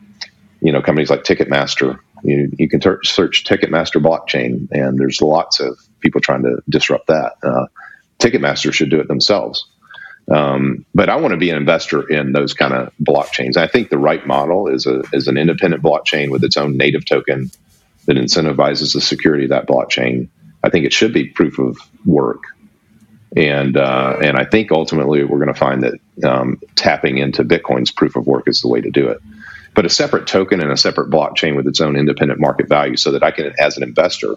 you 0.61 0.73
know, 0.73 0.83
companies 0.83 1.11
like 1.11 1.23
Ticketmaster. 1.23 1.99
You, 2.25 2.51
you 2.59 2.69
can 2.69 2.81
ter- 2.81 3.03
search 3.05 3.45
Ticketmaster 3.45 4.03
blockchain, 4.03 4.69
and 4.73 4.99
there's 4.99 5.23
lots 5.23 5.61
of 5.61 5.79
people 6.01 6.21
trying 6.21 6.43
to 6.43 6.61
disrupt 6.69 7.07
that. 7.09 7.35
Uh, 7.43 7.67
Ticketmaster 8.19 8.73
should 8.73 8.91
do 8.91 8.99
it 8.99 9.07
themselves. 9.07 9.67
Um, 10.31 10.85
but 10.95 11.09
I 11.09 11.17
want 11.17 11.33
to 11.33 11.39
be 11.39 11.51
an 11.51 11.57
investor 11.57 12.07
in 12.09 12.33
those 12.33 12.53
kind 12.55 12.75
of 12.75 12.93
blockchains. 13.01 13.57
I 13.57 13.67
think 13.67 13.89
the 13.89 13.99
right 13.99 14.27
model 14.27 14.69
is 14.69 14.85
a 14.85 15.03
is 15.13 15.27
an 15.27 15.39
independent 15.39 15.83
blockchain 15.83 16.31
with 16.31 16.45
its 16.45 16.57
own 16.57 16.77
native 16.77 17.07
token 17.07 17.51
that 18.09 18.17
incentivizes 18.17 18.95
the 18.95 19.03
security 19.03 19.45
of 19.45 19.51
that 19.51 19.69
blockchain. 19.69 20.29
I 20.65 20.71
think 20.71 20.87
it 20.87 20.93
should 20.93 21.13
be 21.13 21.27
proof 21.27 21.59
of 21.59 21.77
work, 22.05 22.43
and 23.37 23.77
uh, 23.77 24.19
and 24.21 24.37
I 24.37 24.45
think 24.45 24.73
ultimately 24.73 25.23
we're 25.23 25.39
going 25.39 25.53
to 25.53 25.55
find 25.55 25.85
that 25.85 25.95
um, 26.25 26.59
tapping 26.75 27.19
into 27.19 27.45
Bitcoin's 27.45 27.93
proof 27.93 28.17
of 28.17 28.27
work 28.27 28.49
is 28.49 28.63
the 28.63 28.69
way 28.69 28.81
to 28.81 28.91
do 28.91 29.09
it. 29.09 29.21
But 29.75 29.85
a 29.85 29.91
separate 29.91 30.27
token 30.27 30.61
and 30.61 30.73
a 30.73 30.77
separate 30.77 31.11
blockchain 31.11 31.55
with 31.55 31.69
its 31.69 31.81
own 31.81 31.97
independent 31.97 32.41
market 32.41 32.67
value, 32.67 32.97
so 32.97 33.13
that 33.13 33.23
I 33.23 33.31
can, 33.31 33.53
as 33.61 33.77
an 33.77 33.83
investor, 33.83 34.37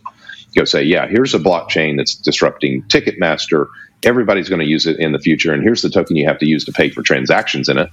go 0.55 0.65
say, 0.65 0.84
yeah, 0.84 1.07
here's 1.07 1.34
a 1.34 1.39
blockchain 1.39 1.95
that's 1.95 2.13
disrupting 2.13 2.84
Ticketmaster. 2.84 3.67
Everybody's 4.03 4.49
going 4.49 4.59
to 4.59 4.67
use 4.67 4.86
it 4.86 4.99
in 4.99 5.13
the 5.13 5.19
future, 5.19 5.53
and 5.53 5.63
here's 5.63 5.82
the 5.82 5.89
token 5.89 6.17
you 6.17 6.28
have 6.28 6.39
to 6.39 6.45
use 6.45 6.65
to 6.65 6.74
pay 6.74 6.89
for 6.89 7.03
transactions 7.03 7.69
in 7.69 7.78
it. 7.78 7.89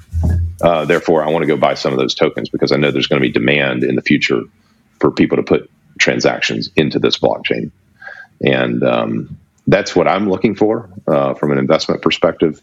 Uh, 0.60 0.84
therefore, 0.86 1.24
I 1.24 1.30
want 1.30 1.44
to 1.44 1.46
go 1.46 1.56
buy 1.56 1.74
some 1.74 1.92
of 1.92 2.00
those 2.00 2.14
tokens 2.16 2.48
because 2.48 2.72
I 2.72 2.76
know 2.76 2.90
there's 2.90 3.06
going 3.06 3.22
to 3.22 3.26
be 3.26 3.32
demand 3.32 3.84
in 3.84 3.94
the 3.94 4.02
future 4.02 4.42
for 5.00 5.10
people 5.10 5.36
to 5.36 5.42
put 5.42 5.70
transactions 5.98 6.70
into 6.76 6.98
this 6.98 7.18
blockchain. 7.18 7.70
And 8.44 8.82
um, 8.82 9.38
that's 9.66 9.94
what 9.96 10.08
I'm 10.08 10.28
looking 10.28 10.54
for 10.54 10.90
uh, 11.06 11.34
from 11.34 11.52
an 11.52 11.58
investment 11.58 12.02
perspective. 12.02 12.60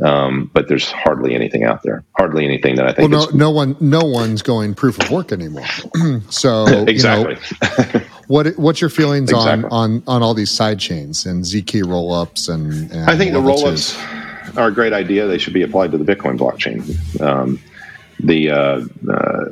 Um, 0.00 0.50
but 0.54 0.68
there's 0.68 0.90
hardly 0.90 1.34
anything 1.34 1.64
out 1.64 1.82
there. 1.82 2.02
Hardly 2.16 2.46
anything 2.46 2.76
that 2.76 2.86
I 2.86 2.92
think. 2.92 3.12
Well, 3.12 3.30
no, 3.32 3.36
no 3.36 3.50
one, 3.50 3.76
no 3.78 4.00
one's 4.00 4.40
going 4.40 4.74
proof 4.74 4.98
of 4.98 5.10
work 5.10 5.32
anymore. 5.32 5.66
so 6.30 6.64
exactly. 6.86 7.36
You 7.60 8.00
know, 8.00 8.06
what 8.28 8.58
what's 8.58 8.80
your 8.80 8.88
feelings 8.88 9.30
exactly. 9.30 9.68
on, 9.70 9.92
on 9.96 10.02
on 10.06 10.22
all 10.22 10.32
these 10.32 10.50
side 10.50 10.78
chains 10.78 11.26
and 11.26 11.44
zk 11.44 11.82
rollups 11.82 12.48
and, 12.48 12.90
and 12.90 13.10
I 13.10 13.18
think 13.18 13.32
the 13.32 13.40
rollups 13.40 13.98
are 14.56 14.68
a 14.68 14.72
great 14.72 14.92
idea. 14.92 15.26
They 15.26 15.38
should 15.38 15.52
be 15.52 15.62
applied 15.62 15.92
to 15.92 15.98
the 15.98 16.04
Bitcoin 16.04 16.38
blockchain. 16.38 17.20
Um, 17.20 17.58
the 18.22 18.50
uh, 18.50 18.84
uh, 19.10 19.44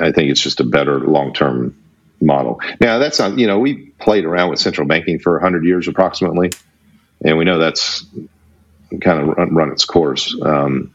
I 0.00 0.12
think 0.12 0.30
it's 0.30 0.42
just 0.42 0.60
a 0.60 0.64
better 0.64 1.00
long 1.00 1.32
term 1.32 1.76
model. 2.20 2.60
Now 2.80 2.98
that's 2.98 3.18
not 3.18 3.38
you 3.38 3.46
know 3.46 3.58
we 3.58 3.86
played 4.00 4.24
around 4.24 4.50
with 4.50 4.58
central 4.58 4.86
banking 4.86 5.18
for 5.18 5.38
hundred 5.38 5.64
years 5.64 5.88
approximately, 5.88 6.52
and 7.24 7.38
we 7.38 7.44
know 7.44 7.58
that's 7.58 8.04
kind 9.00 9.20
of 9.20 9.36
run, 9.36 9.54
run 9.54 9.72
its 9.72 9.84
course. 9.84 10.36
Um, 10.42 10.92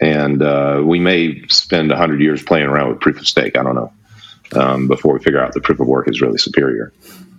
and 0.00 0.42
uh, 0.42 0.82
we 0.84 0.98
may 1.00 1.46
spend 1.48 1.90
hundred 1.92 2.20
years 2.20 2.42
playing 2.42 2.66
around 2.66 2.90
with 2.90 3.00
proof 3.00 3.18
of 3.18 3.26
stake. 3.26 3.56
I 3.56 3.62
don't 3.62 3.74
know 3.74 3.92
um, 4.54 4.88
before 4.88 5.14
we 5.14 5.20
figure 5.20 5.40
out 5.40 5.52
the 5.54 5.60
proof 5.60 5.80
of 5.80 5.86
work 5.86 6.08
is 6.08 6.20
really 6.20 6.38
superior. 6.38 6.92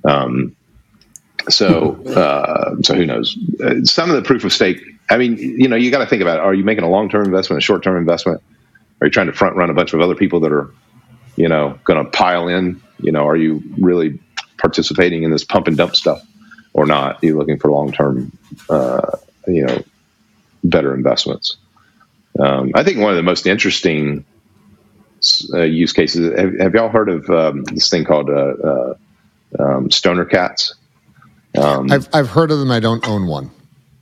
Um, 0.04 0.56
so 1.50 2.04
uh, 2.06 2.76
so 2.82 2.96
who 2.96 3.06
knows? 3.06 3.38
Uh, 3.64 3.84
some 3.84 4.10
of 4.10 4.16
the 4.16 4.22
proof 4.22 4.44
of 4.44 4.54
stake. 4.54 4.82
I 5.10 5.18
mean, 5.18 5.38
you 5.38 5.68
know, 5.68 5.76
you 5.76 5.90
got 5.90 6.00
to 6.00 6.06
think 6.06 6.22
about: 6.22 6.38
it. 6.38 6.42
Are 6.42 6.54
you 6.54 6.64
making 6.64 6.84
a 6.84 6.90
long 6.90 7.10
term 7.10 7.26
investment, 7.26 7.60
a 7.60 7.62
short 7.62 7.84
term 7.84 7.98
investment? 7.98 8.42
Are 9.02 9.08
you 9.08 9.12
trying 9.12 9.28
to 9.28 9.34
front 9.34 9.56
run 9.56 9.70
a 9.70 9.74
bunch 9.74 9.94
of 9.94 10.02
other 10.02 10.16
people 10.16 10.42
that 10.42 10.52
are, 10.52 10.74
you 11.36 11.48
know, 11.48 11.80
going 11.84 12.04
to 12.04 12.10
pile 12.10 12.48
in? 12.48 12.82
You 13.00 13.12
know, 13.12 13.28
are 13.28 13.38
you 13.38 13.64
really 13.80 14.20
participating 14.58 15.24
in 15.24 15.32
this 15.32 15.44
pump 15.44 15.68
and 15.68 15.78
dump 15.78 15.96
stuff 15.96 16.22
or 16.74 16.86
not? 16.86 17.24
Are 17.24 17.26
you 17.26 17.38
looking 17.38 17.60
for 17.60 17.72
long 17.72 17.92
term, 17.92 18.38
uh, 18.70 19.18
you 19.48 19.66
know, 19.66 19.84
better 20.64 20.94
investments? 20.94 21.58
Um, 22.38 22.72
I 22.76 22.84
think 22.84 23.00
one 23.00 23.12
of 23.12 23.18
the 23.18 23.24
most 23.24 23.48
interesting 23.48 24.26
uh, 25.54 25.64
use 25.64 25.94
cases. 25.94 26.38
Have, 26.38 26.60
have, 26.60 26.74
y'all 26.74 26.90
heard 26.90 27.10
of 27.10 27.30
um, 27.30 27.64
this 27.64 27.90
thing 27.90 28.06
called 28.06 28.30
uh, 28.30 28.34
uh 28.34 28.94
um, 29.58 29.92
stoner 29.92 30.26
cats? 30.26 30.76
Um, 31.58 31.92
I've 31.92 32.08
I've 32.14 32.30
heard 32.30 32.52
of 32.52 32.60
them. 32.60 32.72
I 32.72 32.80
don't 32.80 33.06
own 33.08 33.28
one. 33.28 33.52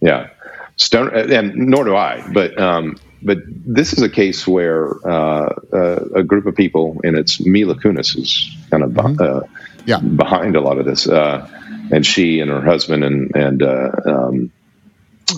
Yeah, 0.02 0.30
stoner, 0.76 1.10
and 1.12 1.56
nor 1.56 1.86
do 1.86 1.96
I. 1.96 2.24
But 2.32 2.60
um, 2.60 2.98
but 3.22 3.40
this 3.48 3.94
is 3.94 4.02
a 4.02 4.10
case 4.10 4.48
where 4.48 4.90
uh, 5.08 5.54
uh, 5.74 6.06
a 6.16 6.24
group 6.24 6.46
of 6.46 6.56
people, 6.56 7.00
and 7.04 7.18
it's 7.18 7.40
Mila 7.40 7.76
Kunis 7.76 8.18
is 8.18 8.56
kind 8.70 8.84
of 8.84 8.92
mm-hmm. 8.92 9.22
uh, 9.22 9.42
yeah. 9.86 10.00
behind 10.00 10.56
a 10.56 10.62
lot 10.62 10.78
of 10.78 10.86
this, 10.86 11.08
uh, 11.08 11.48
and 11.92 12.06
she 12.06 12.40
and 12.40 12.52
her 12.52 12.62
husband 12.62 13.04
and 13.04 13.36
and 13.36 13.64
uh, 13.64 13.92
um, 14.06 14.52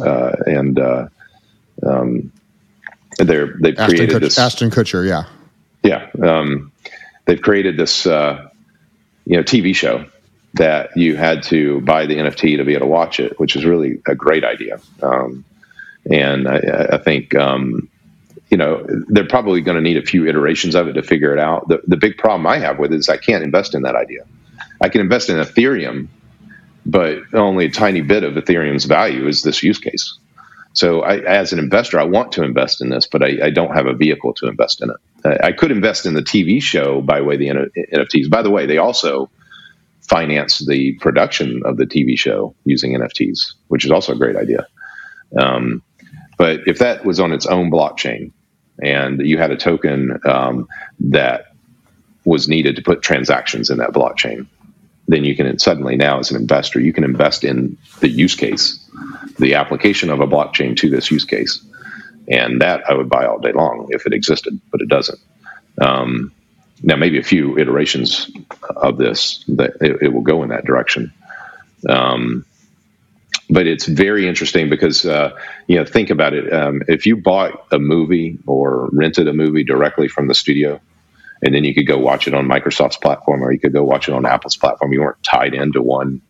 uh, 0.03 0.35
and 0.45 0.79
um, 1.85 2.31
they're 3.17 3.55
they've 3.59 3.77
Ashton 3.77 3.97
created 3.97 4.15
Kutcher, 4.15 4.19
this 4.19 4.39
Ashton 4.39 4.69
Kutcher, 4.71 5.07
yeah, 5.07 5.23
yeah, 5.83 6.09
um, 6.27 6.71
they've 7.25 7.41
created 7.41 7.77
this 7.77 8.05
you 8.05 8.11
know 8.11 9.43
TV 9.43 9.75
show 9.75 10.05
that 10.55 10.97
you 10.97 11.15
had 11.15 11.43
to 11.43 11.79
buy 11.81 12.07
the 12.07 12.15
NFT 12.15 12.57
to 12.57 12.63
be 12.63 12.73
able 12.73 12.87
to 12.87 12.87
watch 12.87 13.19
it, 13.19 13.39
which 13.39 13.55
is 13.55 13.65
really 13.65 14.01
a 14.07 14.15
great 14.15 14.43
idea. 14.43 14.79
Um, 15.01 15.45
and 16.09 16.47
I, 16.47 16.87
I 16.93 16.97
think 16.97 17.35
um, 17.35 17.89
you 18.49 18.57
know 18.57 18.85
they're 19.07 19.27
probably 19.27 19.61
going 19.61 19.75
to 19.75 19.81
need 19.81 19.97
a 19.97 20.05
few 20.05 20.27
iterations 20.27 20.75
of 20.75 20.87
it 20.87 20.93
to 20.93 21.03
figure 21.03 21.33
it 21.33 21.39
out. 21.39 21.67
The 21.67 21.81
the 21.87 21.97
big 21.97 22.17
problem 22.17 22.47
I 22.47 22.57
have 22.57 22.79
with 22.79 22.93
it 22.93 22.97
is 22.97 23.09
I 23.09 23.17
can't 23.17 23.43
invest 23.43 23.75
in 23.75 23.83
that 23.83 23.95
idea. 23.95 24.21
I 24.81 24.89
can 24.89 25.01
invest 25.01 25.29
in 25.29 25.37
Ethereum, 25.37 26.07
but 26.85 27.19
only 27.33 27.65
a 27.65 27.71
tiny 27.71 28.01
bit 28.01 28.23
of 28.23 28.33
Ethereum's 28.35 28.85
value 28.85 29.27
is 29.27 29.41
this 29.41 29.61
use 29.61 29.79
case. 29.79 30.17
So, 30.73 31.01
I, 31.01 31.17
as 31.17 31.51
an 31.51 31.59
investor, 31.59 31.99
I 31.99 32.03
want 32.03 32.31
to 32.33 32.43
invest 32.43 32.79
in 32.81 32.89
this, 32.89 33.07
but 33.07 33.23
I, 33.23 33.37
I 33.45 33.49
don't 33.49 33.75
have 33.75 33.87
a 33.87 33.93
vehicle 33.93 34.33
to 34.35 34.47
invest 34.47 34.81
in 34.81 34.91
it. 34.91 35.39
I 35.43 35.51
could 35.51 35.71
invest 35.71 36.05
in 36.05 36.13
the 36.13 36.21
TV 36.21 36.61
show 36.61 37.01
by 37.01 37.21
way 37.21 37.35
of 37.35 37.39
the 37.39 37.49
NFTs. 37.93 38.29
By 38.29 38.43
the 38.43 38.51
way, 38.51 38.65
they 38.65 38.77
also 38.77 39.29
finance 40.01 40.65
the 40.65 40.93
production 40.93 41.63
of 41.65 41.77
the 41.77 41.85
TV 41.85 42.17
show 42.17 42.55
using 42.65 42.93
NFTs, 42.93 43.53
which 43.67 43.83
is 43.83 43.91
also 43.91 44.13
a 44.13 44.15
great 44.15 44.35
idea. 44.35 44.67
Um, 45.37 45.83
but 46.39 46.61
if 46.65 46.79
that 46.79 47.03
was 47.03 47.19
on 47.19 47.33
its 47.33 47.45
own 47.45 47.69
blockchain 47.69 48.31
and 48.81 49.19
you 49.19 49.37
had 49.37 49.51
a 49.51 49.57
token 49.57 50.17
um, 50.25 50.69
that 51.01 51.51
was 52.23 52.47
needed 52.47 52.77
to 52.77 52.81
put 52.81 53.01
transactions 53.01 53.69
in 53.69 53.77
that 53.77 53.91
blockchain, 53.91 54.47
then 55.09 55.25
you 55.25 55.35
can 55.35 55.59
suddenly 55.59 55.97
now, 55.97 56.17
as 56.17 56.31
an 56.31 56.37
investor, 56.37 56.79
you 56.79 56.93
can 56.93 57.03
invest 57.03 57.43
in 57.43 57.77
the 57.99 58.07
use 58.07 58.35
case, 58.35 58.79
the 59.37 59.53
application 59.53 60.09
of 60.09 60.21
a 60.21 60.27
blockchain 60.27 60.77
to 60.77 60.89
this 60.89 61.11
use 61.11 61.25
case. 61.25 61.61
And 62.29 62.61
that 62.61 62.89
I 62.89 62.93
would 62.93 63.09
buy 63.09 63.25
all 63.25 63.39
day 63.39 63.51
long 63.51 63.87
if 63.89 64.05
it 64.05 64.13
existed, 64.13 64.57
but 64.71 64.79
it 64.79 64.87
doesn't. 64.87 65.19
Um, 65.81 66.31
now, 66.83 66.95
maybe 66.95 67.19
a 67.19 67.23
few 67.23 67.57
iterations 67.57 68.31
of 68.77 68.97
this 68.97 69.43
that 69.49 69.71
it, 69.81 70.03
it 70.03 70.13
will 70.13 70.21
go 70.21 70.41
in 70.43 70.49
that 70.49 70.63
direction. 70.63 71.11
Um, 71.89 72.45
but 73.49 73.67
it's 73.67 73.85
very 73.85 74.27
interesting 74.27 74.69
because 74.69 75.05
uh, 75.05 75.31
you 75.67 75.77
know 75.77 75.85
think 75.85 76.09
about 76.09 76.33
it. 76.33 76.51
Um, 76.53 76.81
if 76.87 77.05
you 77.05 77.17
bought 77.17 77.65
a 77.71 77.79
movie 77.79 78.37
or 78.45 78.89
rented 78.91 79.27
a 79.27 79.33
movie 79.33 79.63
directly 79.63 80.07
from 80.07 80.27
the 80.27 80.35
studio, 80.35 80.79
and 81.41 81.55
then 81.55 81.63
you 81.63 81.73
could 81.73 81.87
go 81.87 81.97
watch 81.97 82.27
it 82.27 82.33
on 82.33 82.47
Microsoft's 82.47 82.97
platform 82.97 83.43
or 83.43 83.51
you 83.51 83.59
could 83.59 83.73
go 83.73 83.83
watch 83.83 84.07
it 84.07 84.13
on 84.13 84.25
Apple's 84.25 84.57
platform, 84.57 84.93
you 84.93 85.01
weren't 85.01 85.21
tied 85.23 85.53
into 85.53 85.81
one 85.81 86.21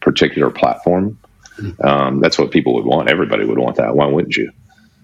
particular 0.00 0.50
platform. 0.50 1.18
Mm-hmm. 1.58 1.86
Um, 1.86 2.20
that's 2.20 2.38
what 2.38 2.50
people 2.50 2.74
would 2.74 2.84
want. 2.84 3.08
Everybody 3.08 3.44
would 3.44 3.58
want 3.58 3.76
that. 3.76 3.94
Why 3.94 4.06
wouldn't 4.06 4.36
you? 4.36 4.50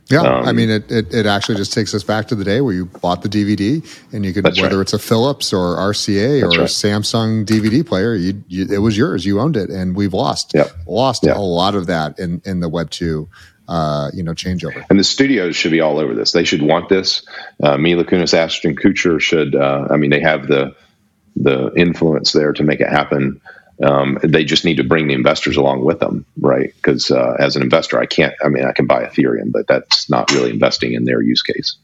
Yeah, 0.09 0.23
um, 0.23 0.45
I 0.45 0.53
mean, 0.53 0.71
it, 0.71 0.91
it, 0.91 1.15
it, 1.15 1.27
actually 1.27 1.55
just 1.55 1.73
takes 1.73 1.95
us 1.95 2.03
back 2.03 2.27
to 2.29 2.35
the 2.35 2.43
day 2.43 2.61
where 2.61 2.75
you 2.75 2.87
bought 2.87 3.23
the 3.23 3.29
DVD 3.29 3.85
and 4.13 4.25
you 4.25 4.33
could, 4.33 4.45
whether 4.45 4.77
right. 4.77 4.83
it's 4.83 4.93
a 4.93 4.99
Philips 4.99 5.53
or 5.53 5.77
RCA 5.77 6.41
that's 6.41 6.57
or 6.57 6.61
right. 6.61 6.69
a 6.69 6.73
Samsung 6.73 7.47
DVD 7.47 7.87
player, 7.87 8.15
you, 8.15 8.43
you, 8.49 8.67
it 8.69 8.79
was 8.79 8.99
yours. 8.99 9.25
You 9.25 9.39
owned 9.39 9.57
it, 9.57 9.71
and 9.71 9.95
we've 9.95 10.13
lost 10.13 10.53
yep. 10.53 10.73
lost 10.87 11.25
yep. 11.25 11.37
a 11.37 11.41
lot 11.41 11.77
of 11.77 11.87
that 11.87 12.19
in 12.19 12.43
in 12.45 12.61
the 12.61 12.69
Web 12.69 12.91
two. 12.91 13.29
Uh, 13.69 14.11
you 14.13 14.25
know, 14.25 14.33
changeover. 14.33 14.85
And 14.91 14.99
the 14.99 15.05
studios 15.05 15.55
should 15.55 15.71
be 15.71 15.81
all 15.81 16.01
over 16.01 16.13
this. 16.13 16.33
They 16.33 16.43
should 16.43 16.61
want 16.61 16.89
this. 16.89 17.25
Uh, 17.63 17.77
Mila 17.77 18.03
Kunis, 18.03 18.35
Ashton 18.35 18.75
Kutcher 18.75 19.21
should. 19.21 19.55
Uh, 19.55 19.87
I 19.89 19.97
mean, 19.97 20.11
they 20.11 20.19
have 20.19 20.49
the 20.49 20.75
the 21.37 21.73
influence 21.77 22.33
there 22.33 22.53
to 22.53 22.65
make 22.65 22.81
it 22.81 22.89
happen. 22.89 23.41
Um, 23.83 24.19
they 24.23 24.45
just 24.45 24.65
need 24.65 24.77
to 24.77 24.85
bring 24.85 25.09
the 25.09 25.15
investors 25.15 25.57
along 25.57 25.85
with 25.85 26.01
them, 26.01 26.27
right? 26.39 26.75
Because 26.77 27.11
uh, 27.11 27.37
as 27.39 27.57
an 27.57 27.63
investor, 27.63 27.99
I 27.99 28.07
can't. 28.07 28.35
I 28.45 28.49
mean, 28.49 28.65
I 28.65 28.73
can 28.73 28.87
buy 28.87 29.05
Ethereum, 29.05 29.53
but 29.53 29.67
that's 29.67 30.11
not 30.11 30.31
really 30.33 30.51
investing 30.51 30.93
in 30.93 31.05
their 31.05 31.23
use 31.23 31.43
case. 31.43 31.77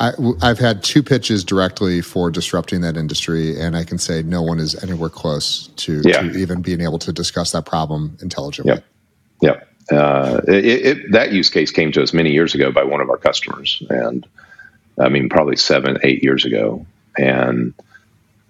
I, 0.00 0.12
have 0.40 0.58
had 0.58 0.82
two 0.82 1.02
pitches 1.02 1.44
directly 1.44 2.00
for 2.00 2.30
disrupting 2.30 2.80
that 2.80 2.96
industry, 2.96 3.60
and 3.60 3.76
I 3.76 3.84
can 3.84 3.98
say 3.98 4.22
no 4.22 4.42
one 4.42 4.58
is 4.58 4.82
anywhere 4.82 5.10
close 5.10 5.68
to, 5.76 6.02
yeah. 6.04 6.22
to 6.22 6.38
even 6.38 6.62
being 6.62 6.80
able 6.80 6.98
to 7.00 7.12
discuss 7.12 7.52
that 7.52 7.66
problem 7.66 8.16
intelligently. 8.22 8.72
Yep. 8.72 8.84
Yep. 9.42 9.68
Uh, 9.90 10.40
it, 10.48 10.64
it, 10.64 11.12
that 11.12 11.32
use 11.32 11.50
case 11.50 11.70
came 11.70 11.92
to 11.92 12.02
us 12.02 12.12
many 12.12 12.32
years 12.32 12.54
ago 12.54 12.72
by 12.72 12.84
one 12.84 13.00
of 13.00 13.10
our 13.10 13.16
customers, 13.16 13.82
and 13.90 14.26
I 14.98 15.08
mean, 15.08 15.28
probably 15.28 15.56
seven, 15.56 15.98
eight 16.02 16.22
years 16.22 16.44
ago, 16.44 16.86
and 17.16 17.74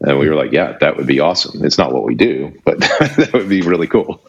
and 0.01 0.19
we 0.19 0.29
were 0.29 0.37
like, 0.37 0.53
yeah, 0.53 0.77
that 0.81 0.97
would 0.97 1.07
be 1.07 1.19
awesome. 1.19 1.65
It's 1.65 1.77
not 1.77 1.93
what 1.93 2.05
we 2.05 2.15
do, 2.15 2.57
but 2.65 2.79
that 2.81 3.31
would 3.33 3.49
be 3.49 3.63
really 3.63 3.89
cool. 3.89 4.23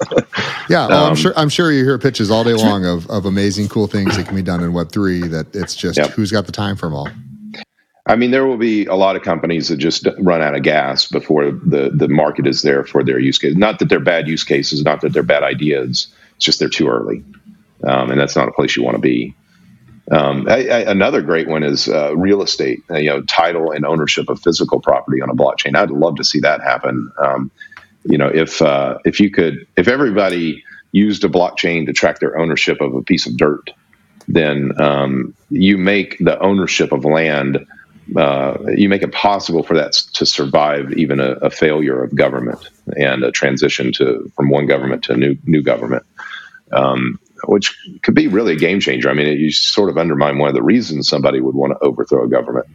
yeah, 0.70 0.88
well, 0.88 1.04
um, 1.04 1.10
I'm 1.12 1.16
sure. 1.16 1.34
I'm 1.36 1.50
sure 1.50 1.72
you 1.72 1.84
hear 1.84 1.98
pitches 2.00 2.32
all 2.32 2.44
day 2.44 2.54
long 2.54 2.86
of, 2.86 3.10
of 3.10 3.26
amazing, 3.26 3.68
cool 3.68 3.88
things 3.88 4.18
that 4.18 4.26
can 4.26 4.36
be 4.36 4.42
done 4.42 4.64
in 4.64 4.74
Web 4.74 4.92
three. 4.92 5.22
That 5.28 5.56
it's 5.56 5.76
just 5.76 5.98
yep. 5.98 6.12
who's 6.12 6.32
got 6.32 6.46
the 6.48 6.52
time 6.52 6.76
for 6.76 6.88
them 6.88 6.96
all. 6.96 7.10
I 8.08 8.16
mean, 8.16 8.32
there 8.32 8.48
will 8.48 8.58
be 8.58 8.88
a 8.88 8.96
lot 8.96 9.16
of 9.16 9.22
companies 9.22 9.68
that 9.68 9.78
just 9.78 10.08
run 10.18 10.42
out 10.42 10.56
of 10.56 10.64
gas 10.64 11.06
before 11.06 11.52
the 11.52 11.92
the 11.94 12.08
market 12.08 12.48
is 12.48 12.64
there 12.64 12.84
for 12.84 13.04
their 13.04 13.20
use 13.20 13.38
case. 13.38 13.56
Not 13.56 13.78
that 13.80 13.90
they're 13.90 14.00
bad 14.00 14.28
use 14.28 14.44
cases, 14.44 14.84
not 14.84 15.02
that 15.02 15.14
they're 15.14 15.22
bad 15.22 15.44
ideas. 15.44 16.08
It's 16.36 16.46
just 16.46 16.60
they're 16.60 16.70
too 16.70 16.88
early, 16.88 17.24
um, 17.84 18.10
and 18.10 18.20
that's 18.20 18.36
not 18.36 18.48
a 18.48 18.52
place 18.52 18.76
you 18.76 18.82
want 18.82 18.96
to 18.96 19.02
be. 19.02 19.36
Um, 20.12 20.48
I, 20.50 20.68
I, 20.68 20.80
another 20.92 21.22
great 21.22 21.48
one 21.48 21.64
is 21.64 21.88
uh, 21.88 22.16
real 22.16 22.42
estate. 22.42 22.84
Uh, 22.90 22.98
you 22.98 23.10
know, 23.10 23.22
title 23.24 23.72
and 23.72 23.86
ownership 23.86 24.30
of 24.30 24.42
physical 24.42 24.80
property 24.80 25.22
on 25.22 25.30
a 25.30 25.36
blockchain. 25.36 25.76
I'd 25.76 25.92
love 25.92 26.16
to 26.16 26.24
see 26.24 26.40
that 26.40 26.62
happen. 26.62 27.12
Um, 27.18 27.52
you 28.06 28.18
know, 28.18 28.28
if 28.28 28.62
uh, 28.62 28.98
if 29.06 29.20
you 29.20 29.30
could, 29.30 29.68
if 29.78 29.88
everybody 29.88 30.64
used 30.92 31.24
a 31.24 31.30
blockchain 31.30 31.86
to 31.86 31.94
track 31.94 32.20
their 32.20 32.40
ownership 32.40 32.82
of 32.82 32.96
a 32.96 33.04
piece 33.04 33.28
of 33.28 33.38
dirt, 33.38 33.70
then 34.28 34.72
um, 34.82 35.36
you 35.50 35.78
make 35.78 36.18
the 36.20 36.40
ownership 36.40 36.92
of 36.92 37.06
land. 37.06 37.66
Uh, 38.16 38.58
you 38.76 38.90
make 38.90 39.04
it 39.04 39.12
possible 39.12 39.62
for 39.62 39.76
that 39.76 39.94
to 40.14 40.26
survive 40.26 40.92
even 40.94 41.20
a, 41.20 41.34
a, 41.34 41.50
failure 41.52 42.04
of 42.04 42.16
government 42.16 42.68
and 42.98 43.24
a 43.24 43.32
transition 43.32 43.94
to 43.94 44.32
from 44.36 44.50
one 44.50 44.66
government 44.66 45.04
to 45.04 45.14
a 45.14 45.18
new 45.18 45.38
new 45.46 45.62
government. 45.62 46.04
Um, 46.72 47.20
which 47.48 47.78
could 48.04 48.16
be 48.16 48.28
really 48.28 48.54
a 48.54 48.58
game 48.58 48.80
changer. 48.80 49.10
I 49.10 49.14
mean, 49.14 49.28
it, 49.28 49.40
you 49.40 49.52
sort 49.52 49.90
of 49.90 49.98
undermine 49.98 50.38
one 50.38 50.50
of 50.50 50.56
the 50.56 50.64
reasons 50.64 51.08
somebody 51.08 51.40
would 51.40 51.56
want 51.56 51.74
to 51.74 51.80
overthrow 51.86 52.24
a 52.24 52.30
government. 52.30 52.68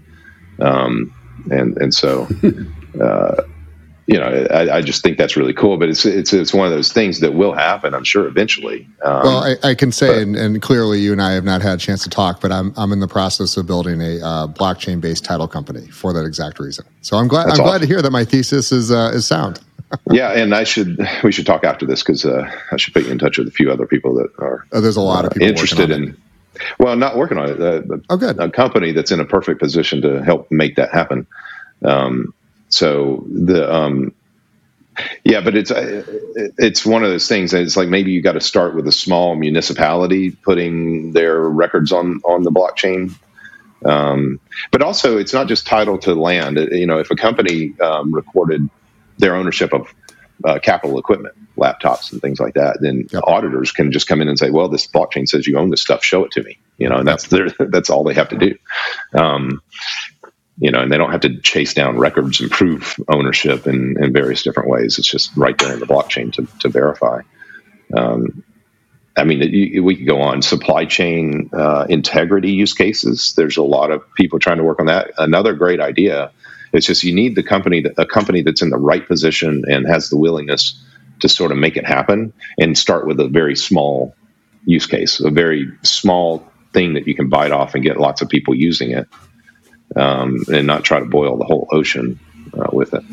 Um, 0.61 1.15
and 1.51 1.77
and 1.79 1.95
so, 1.95 2.29
uh, 3.01 3.43
you 4.07 4.19
know, 4.19 4.47
I, 4.51 4.77
I, 4.77 4.83
just 4.83 5.03
think 5.03 5.17
that's 5.17 5.37
really 5.37 5.55
cool. 5.55 5.79
But 5.79 5.89
it's 5.89 6.05
it's 6.05 6.33
it's 6.33 6.53
one 6.53 6.67
of 6.67 6.73
those 6.73 6.93
things 6.93 7.21
that 7.21 7.35
will 7.35 7.55
happen, 7.55 7.95
I'm 7.95 8.05
sure, 8.05 8.27
eventually. 8.27 8.87
Um, 9.03 9.23
well, 9.23 9.45
I, 9.45 9.71
I, 9.71 9.75
can 9.75 9.93
say, 9.93 10.09
but, 10.09 10.19
and, 10.19 10.37
and, 10.37 10.63
clearly, 10.63 11.01
you 11.01 11.13
and 11.13 11.23
I 11.23 11.33
have 11.33 11.45
not 11.45 11.63
had 11.63 11.75
a 11.75 11.79
chance 11.79 12.03
to 12.05 12.11
talk, 12.11 12.41
but 12.41 12.53
I'm 12.53 12.75
I'm 12.77 12.93
in 12.93 13.01
the 13.01 13.09
process 13.09 13.57
of 13.57 13.67
building 13.67 14.01
a 14.03 14.21
uh, 14.21 14.47
blockchain 14.47 15.01
based 15.01 15.25
title 15.25 15.49
company 15.49 15.87
for 15.89 16.13
that 16.13 16.27
exact 16.27 16.61
reason. 16.61 16.85
So 17.01 17.17
I'm 17.17 17.29
glad 17.29 17.47
I'm 17.47 17.53
awesome. 17.53 17.65
glad 17.65 17.81
to 17.81 17.87
hear 17.87 18.03
that 18.03 18.11
my 18.11 18.25
thesis 18.25 18.73
is 18.73 18.91
uh, 18.91 19.13
is 19.15 19.27
sound 19.27 19.61
yeah, 20.11 20.33
and 20.33 20.55
I 20.55 20.65
should 20.65 20.99
we 21.23 21.33
should 21.33 21.47
talk 21.47 21.65
after 21.65 21.87
this 21.87 22.03
because 22.03 22.25
uh, 22.25 22.51
I 22.73 22.77
should 22.77 22.95
put 22.95 23.05
you 23.05 23.11
in 23.11 23.19
touch 23.19 23.39
with 23.39 23.49
a 23.49 23.51
few 23.51 23.71
other 23.71 23.87
people 23.87 24.15
that 24.15 24.31
are. 24.39 24.67
Oh, 24.73 24.81
there's 24.81 24.97
a 24.97 25.01
lot 25.01 25.25
uh, 25.25 25.29
of 25.29 25.33
people 25.35 25.49
interested 25.49 25.91
in. 25.91 26.17
Well, 26.79 26.97
not 26.97 27.17
working 27.17 27.39
on 27.39 27.51
it. 27.51 27.61
Uh, 27.61 27.83
oh, 28.11 28.17
good. 28.17 28.39
A 28.39 28.51
company 28.51 28.93
that's 28.93 29.11
in 29.11 29.21
a 29.21 29.25
perfect 29.25 29.61
position 29.61 30.01
to 30.03 30.23
help 30.23 30.51
make 30.51 30.77
that 30.77 30.93
happen. 30.93 31.27
Um, 31.85 32.33
so 32.75 33.25
the 33.29 33.73
um, 33.73 34.13
yeah, 35.25 35.41
but 35.41 35.57
it's 35.57 35.71
uh, 35.71 36.03
it's 36.59 36.85
one 36.85 37.05
of 37.05 37.11
those 37.11 37.29
things. 37.29 37.55
It's 37.55 37.77
like 37.77 37.89
maybe 37.89 38.13
you 38.13 38.21
got 38.21 38.33
to 38.33 38.41
start 38.41 38.75
with 38.75 38.87
a 38.89 38.93
small 38.93 39.37
municipality 39.37 40.33
putting 40.33 41.13
their 41.13 41.41
records 41.41 41.93
on 41.93 42.21
on 42.25 42.43
the 42.43 42.51
blockchain. 42.51 43.15
Um, 43.85 44.41
but 44.71 44.83
also, 44.83 45.19
it's 45.19 45.33
not 45.33 45.47
just 45.47 45.67
title 45.67 45.99
to 45.99 46.15
land. 46.15 46.59
You 46.59 46.87
know, 46.87 46.99
if 46.99 47.11
a 47.11 47.17
company 47.17 47.79
um, 47.81 48.13
recorded 48.13 48.69
their 49.19 49.37
ownership 49.37 49.73
of 49.73 49.87
uh, 50.45 50.59
capital 50.59 50.99
equipment, 50.99 51.35
laptops 51.57 52.13
and 52.13 52.21
things 52.21 52.41
like 52.41 52.55
that, 52.55 52.79
then 52.81 53.07
yep. 53.13 53.23
auditors 53.27 53.73
can 53.73 53.93
just 53.93 54.07
come 54.09 54.21
in 54.21 54.29
and 54.29 54.39
say, 54.39 54.51
"Well, 54.51 54.69
this 54.69 54.87
blockchain 54.87 55.29
says 55.29 55.47
you 55.47 55.59
own 55.59 55.71
this 55.71 55.83
stuff. 55.83 56.05
Show 56.05 56.25
it 56.25 56.33
to 56.33 56.43
me." 56.43 56.59
You 56.79 56.89
know, 56.89 56.97
and 56.97 57.07
that's 57.07 57.29
their, 57.29 57.51
that's 57.59 57.91
all 57.91 58.05
they 58.05 58.15
have 58.15 58.31
to 58.31 58.39
do. 58.39 58.57
Um, 59.13 59.63
you 60.59 60.71
know, 60.71 60.81
and 60.81 60.93
they 60.93 60.99
don't 60.99 61.11
have 61.11 61.23
to 61.23 61.41
chase 61.41 61.75
down 61.75 61.99
records 61.99 62.41
and 62.41 62.51
prove 62.51 62.97
ownership 63.09 63.67
in, 63.67 64.03
in 64.03 64.13
various 64.13 64.43
different 64.43 64.69
ways. 64.69 64.99
It's 64.99 65.09
just 65.09 65.37
right 65.37 65.57
there 65.59 65.73
in 65.73 65.81
the 65.81 65.87
blockchain 65.87 66.33
to, 66.35 66.47
to 66.61 66.69
verify. 66.69 67.23
Um, 67.97 68.45
I 69.17 69.25
mean, 69.25 69.85
we 69.85 69.97
could 69.97 70.07
go 70.07 70.21
on 70.21 70.43
supply 70.43 70.87
chain 70.87 71.51
uh, 71.53 71.87
integrity 71.89 72.51
use 72.51 72.73
cases. 72.73 73.35
There's 73.37 73.57
a 73.57 73.63
lot 73.63 73.91
of 73.91 74.03
people 74.15 74.39
trying 74.39 74.59
to 74.59 74.65
work 74.65 74.81
on 74.81 74.87
that. 74.87 75.13
Another 75.19 75.55
great 75.55 75.81
idea 75.81 76.33
it's 76.75 76.87
just 76.87 77.05
you 77.05 77.15
need 77.15 77.37
the 77.37 77.43
company, 77.43 77.85
a 77.97 78.05
company 78.05 78.43
that's 78.43 78.61
in 78.61 78.71
the 78.71 78.77
right 78.77 79.07
position 79.07 79.65
and 79.69 79.87
has 79.87 80.11
the 80.11 80.17
willingness 80.17 80.77
to 81.21 81.29
sort 81.29 81.53
of 81.53 81.57
make 81.57 81.77
it 81.77 81.87
happen 81.87 82.33
and 82.59 82.77
start 82.77 83.07
with 83.07 83.21
a 83.21 83.29
very 83.29 83.55
small 83.55 84.15
use 84.67 84.85
case, 84.85 85.21
a 85.21 85.31
very 85.31 85.71
small 85.83 86.45
thing 86.73 86.95
that 86.95 87.07
you 87.07 87.15
can 87.15 87.29
bite 87.29 87.53
off 87.53 87.77
and 87.77 87.85
get 87.85 87.99
lots 87.99 88.23
of 88.23 88.29
people 88.29 88.57
using 88.57 88.91
it, 88.91 89.07
um, 89.97 90.45
and 90.53 90.67
not 90.67 90.85
try 90.85 90.99
to 90.99 91.07
boil 91.07 91.37
the 91.37 91.45
whole 91.45 91.69
ocean 91.71 92.19
uh, 92.55 92.69
with 92.73 92.95
it. 92.95 93.05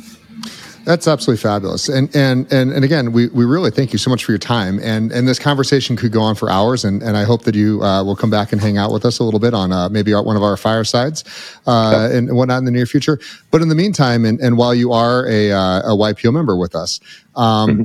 That's 0.84 1.08
absolutely 1.08 1.42
fabulous. 1.42 1.90
And 1.90 2.14
and 2.16 2.52
and, 2.52 2.72
and 2.72 2.84
again, 2.84 3.12
we, 3.12 3.28
we 3.28 3.46
really 3.46 3.70
thank 3.70 3.94
you 3.94 4.00
so 4.00 4.10
much 4.10 4.26
for 4.26 4.32
your 4.32 4.40
time. 4.40 4.80
And 4.82 5.12
and 5.12 5.28
this 5.28 5.38
conversation 5.38 5.96
could 5.96 6.12
go 6.12 6.22
on 6.22 6.36
for 6.36 6.50
hours. 6.50 6.84
And, 6.84 7.04
and 7.04 7.16
I 7.16 7.24
hope 7.24 7.44
that 7.44 7.54
you 7.54 7.84
uh, 7.84 8.04
will 8.04 8.16
come 8.16 8.32
back 8.32 8.52
and 8.52 8.60
hang 8.60 8.78
out 8.78 8.92
with 8.92 9.06
us 9.06 9.20
a 9.20 9.24
little 9.24 9.40
bit 9.40 9.54
on 9.54 9.72
uh, 9.72 9.90
maybe 9.90 10.14
one 10.14 10.36
of 10.36 10.44
our 10.44 10.58
firesides 10.58 11.24
uh, 11.68 12.10
yeah. 12.10 12.18
and 12.18 12.36
whatnot 12.36 12.58
in 12.60 12.66
the 12.66 12.72
near 12.72 12.88
future. 12.88 13.20
But 13.52 13.62
in 13.62 13.70
the 13.70 13.76
meantime, 13.76 14.26
and, 14.26 14.40
and 14.40 14.58
while 14.58 14.74
you 14.74 14.92
are 14.92 15.28
a, 15.28 15.52
uh, 15.52 15.94
a 15.94 15.96
YPO 15.96 16.34
member 16.34 16.58
with 16.58 16.76
us, 16.76 17.00
um, 17.36 17.70
mm-hmm 17.70 17.84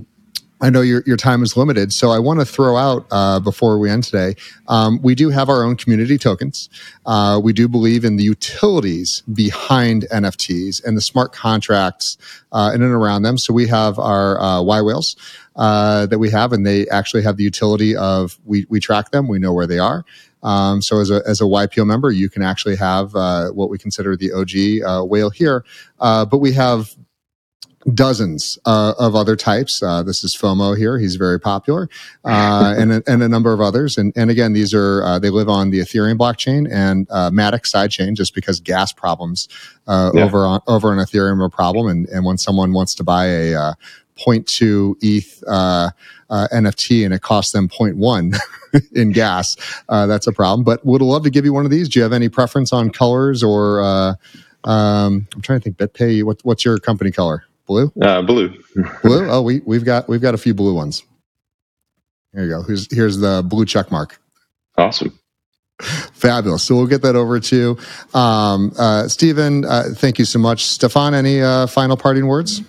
I 0.61 0.71
know 0.71 0.81
your, 0.81 1.03
your 1.07 1.19
time 1.19 1.43
is 1.43 1.55
limited, 1.57 1.93
so 1.93 2.11
I 2.11 2.19
want 2.19 2.41
to 2.41 2.47
throw 2.47 2.77
out 2.77 3.07
uh, 3.11 3.41
before 3.41 3.79
we 3.79 3.91
end 3.91 4.05
today. 4.05 4.37
Um, 4.69 4.99
we 5.03 5.15
do 5.15 5.29
have 5.29 5.51
our 5.51 5.63
own 5.63 5.77
community 5.77 6.17
tokens. 6.17 6.71
Uh, 7.05 7.39
we 7.43 7.53
do 7.53 7.69
believe 7.69 8.07
in 8.07 8.17
the 8.17 8.25
utilities 8.25 9.23
behind 9.35 10.07
NFTs 10.11 10.83
and 10.83 10.97
the 10.97 11.03
smart 11.03 11.33
contracts 11.33 12.17
uh, 12.53 12.73
in 12.75 12.83
and 12.83 12.93
around 12.93 13.23
them. 13.23 13.37
So 13.37 13.53
we 13.53 13.67
have 13.67 13.99
our 13.99 14.41
uh, 14.41 14.63
yWhales 14.63 15.17
uh, 15.57 16.07
that 16.07 16.19
we 16.19 16.31
have, 16.31 16.53
and 16.53 16.67
they 16.67 16.89
actually 16.89 17.23
have 17.23 17.37
the 17.37 17.45
utility 17.45 17.95
of 17.95 18.39
we 18.47 18.67
we 18.71 18.81
track 18.81 19.11
them, 19.11 19.29
we 19.29 19.39
know 19.39 19.53
where 19.53 19.67
they 19.67 19.79
are. 19.79 20.05
Um, 20.43 20.81
so 20.81 21.01
as 21.01 21.11
a 21.11 21.23
as 21.27 21.43
a 21.43 21.45
YPO 21.45 21.87
member, 21.87 22.11
you 22.11 22.31
can 22.31 22.43
actually 22.43 22.77
have 22.77 23.15
uh, 23.15 23.51
what 23.51 23.69
we 23.69 23.77
consider 23.77 24.17
the 24.17 24.33
OG 24.33 25.07
whale 25.11 25.31
here, 25.31 25.65
but 25.99 26.39
we 26.39 26.53
have 26.53 26.97
dozens 27.95 28.59
uh, 28.67 28.95
of 28.99 29.15
other 29.15 29.37
types. 29.37 29.83
Uh, 29.83 30.03
this 30.03 30.25
is 30.25 30.37
FOMO 30.37 30.77
here; 30.77 30.99
he's 30.99 31.17
very 31.17 31.39
popular, 31.39 31.89
uh, 32.25 32.75
and 32.79 32.93
a, 32.93 33.03
and 33.07 33.23
a 33.23 33.29
number 33.29 33.53
of 33.53 33.61
others. 33.61 33.97
And 33.97 34.13
and 34.17 34.31
again, 34.31 34.53
these 34.53 34.75
are 34.75 35.03
uh, 35.05 35.19
they 35.19 35.31
live 35.31 35.49
on 35.49 35.71
the 35.71 35.81
Ethereum 35.81 36.19
blockchain 36.19 36.69
and 36.71 37.07
uh, 37.11 37.31
Matic 37.31 37.63
sidechain, 37.63 38.15
just 38.15 38.35
because 38.35 38.61
gas 38.61 38.93
problems 38.93 39.49
uh, 39.87 40.11
yeah. 40.15 40.25
over 40.25 40.47
on 40.47 40.61
over 40.67 40.91
on 40.91 40.99
Ethereum 40.99 41.41
are 41.41 41.47
a 41.47 41.51
problem. 41.51 41.87
And 41.89 42.09
and 42.09 42.25
when 42.25 42.39
someone 42.39 42.73
wants 42.73 42.95
to 42.97 43.05
buy 43.05 43.27
a 43.27 43.55
uh, 43.55 43.75
0.2 44.19 44.97
ETH 45.03 45.43
NFT 45.47 47.05
and 47.05 47.13
it 47.13 47.21
costs 47.21 47.53
them 47.53 47.69
0.1 47.69 48.39
in 48.93 49.13
gas, 49.13 49.57
that's 49.89 50.27
a 50.27 50.33
problem. 50.33 50.65
But 50.65 50.85
would 50.85 51.03
love 51.03 51.23
to 51.25 51.31
give 51.31 51.45
you 51.45 51.53
one 51.53 51.65
of 51.65 51.71
these. 51.71 51.89
Do 51.89 51.99
you 51.99 52.03
have 52.03 52.13
any 52.13 52.29
preference 52.29 52.73
on 52.73 52.91
colors 52.91 53.43
or? 53.43 54.17
Um, 54.65 55.29
I'm 55.33 55.43
trying 55.43 55.61
to 55.61 55.63
think. 55.63 55.77
BitPay. 55.77 56.25
What, 56.25 56.41
what's 56.43 56.65
your 56.65 56.79
company 56.79 57.13
color? 57.13 57.45
Blue? 57.67 57.93
Uh, 58.01 58.23
blue. 58.23 58.55
blue? 59.03 59.29
Oh, 59.29 59.43
we 59.43 59.61
we've 59.67 59.85
got 59.85 60.09
we've 60.09 60.21
got 60.21 60.35
a 60.35 60.39
few 60.39 60.55
blue 60.55 60.75
ones. 60.75 61.03
Here 62.33 62.45
you 62.45 62.51
go. 62.51 62.63
Here's 62.63 62.93
here's 62.95 63.19
the 63.19 63.43
blue 63.47 63.65
check 63.67 63.91
mark. 63.91 64.21
Awesome. 64.77 65.19
Fabulous. 65.81 66.63
So 66.63 66.77
we'll 66.77 66.87
get 66.87 67.03
that 67.03 67.17
over 67.17 67.41
to 67.41 67.57
you. 67.57 68.19
Um, 68.19 68.73
uh, 68.79 69.09
Stephen, 69.09 69.65
uh, 69.65 69.85
thank 69.95 70.19
you 70.19 70.25
so 70.25 70.39
much. 70.39 70.65
Stefan, 70.65 71.15
any 71.15 71.43
uh, 71.43 71.67
final 71.67 71.97
parting 71.97 72.27
words? 72.27 72.63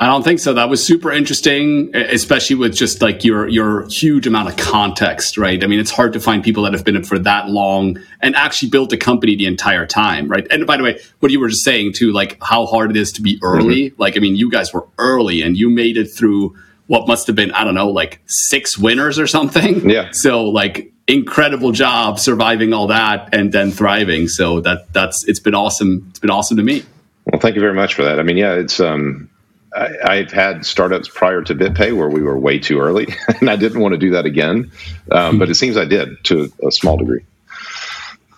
I 0.00 0.06
don't 0.06 0.22
think 0.22 0.40
so. 0.40 0.54
That 0.54 0.70
was 0.70 0.82
super 0.82 1.12
interesting, 1.12 1.94
especially 1.94 2.56
with 2.56 2.74
just 2.74 3.02
like 3.02 3.22
your 3.22 3.46
your 3.46 3.86
huge 3.88 4.26
amount 4.26 4.48
of 4.48 4.56
context, 4.56 5.36
right? 5.36 5.62
I 5.62 5.66
mean, 5.66 5.78
it's 5.78 5.90
hard 5.90 6.14
to 6.14 6.20
find 6.20 6.42
people 6.42 6.62
that 6.62 6.72
have 6.72 6.86
been 6.86 6.96
in 6.96 7.04
for 7.04 7.18
that 7.18 7.50
long 7.50 7.98
and 8.22 8.34
actually 8.34 8.70
built 8.70 8.94
a 8.94 8.96
company 8.96 9.36
the 9.36 9.44
entire 9.44 9.84
time, 9.84 10.26
right? 10.28 10.46
And 10.50 10.66
by 10.66 10.78
the 10.78 10.84
way, 10.84 11.00
what 11.18 11.30
you 11.30 11.38
were 11.38 11.50
just 11.50 11.64
saying 11.64 11.92
too, 11.92 12.12
like 12.12 12.42
how 12.42 12.64
hard 12.64 12.90
it 12.90 12.96
is 12.96 13.12
to 13.12 13.22
be 13.22 13.38
early. 13.42 13.90
Mm-hmm. 13.90 14.00
Like, 14.00 14.16
I 14.16 14.20
mean, 14.20 14.36
you 14.36 14.50
guys 14.50 14.72
were 14.72 14.86
early 14.96 15.42
and 15.42 15.54
you 15.54 15.68
made 15.68 15.98
it 15.98 16.06
through 16.06 16.56
what 16.86 17.06
must 17.06 17.26
have 17.26 17.36
been, 17.36 17.50
I 17.52 17.64
don't 17.64 17.74
know, 17.74 17.90
like 17.90 18.22
six 18.24 18.78
winners 18.78 19.18
or 19.18 19.26
something. 19.26 19.90
Yeah. 19.90 20.12
So 20.12 20.44
like 20.44 20.94
incredible 21.08 21.72
job 21.72 22.18
surviving 22.18 22.72
all 22.72 22.86
that 22.86 23.34
and 23.34 23.52
then 23.52 23.70
thriving. 23.70 24.28
So 24.28 24.60
that 24.62 24.90
that's 24.94 25.28
it's 25.28 25.40
been 25.40 25.54
awesome. 25.54 26.06
It's 26.08 26.20
been 26.20 26.30
awesome 26.30 26.56
to 26.56 26.62
me. 26.62 26.84
Well, 27.26 27.38
thank 27.38 27.54
you 27.54 27.60
very 27.60 27.74
much 27.74 27.92
for 27.92 28.02
that. 28.04 28.18
I 28.18 28.22
mean, 28.22 28.38
yeah, 28.38 28.54
it's 28.54 28.80
um 28.80 29.28
I, 29.74 30.16
have 30.16 30.32
had 30.32 30.66
startups 30.66 31.08
prior 31.08 31.42
to 31.42 31.54
BitPay 31.54 31.96
where 31.96 32.08
we 32.08 32.22
were 32.22 32.36
way 32.36 32.58
too 32.58 32.80
early, 32.80 33.06
and 33.40 33.48
I 33.48 33.56
didn't 33.56 33.80
want 33.80 33.92
to 33.92 33.98
do 33.98 34.10
that 34.10 34.26
again. 34.26 34.70
Um, 35.12 35.38
but 35.38 35.48
it 35.48 35.54
seems 35.54 35.76
I 35.76 35.84
did 35.84 36.22
to 36.24 36.52
a 36.66 36.72
small 36.72 36.96
degree. 36.96 37.24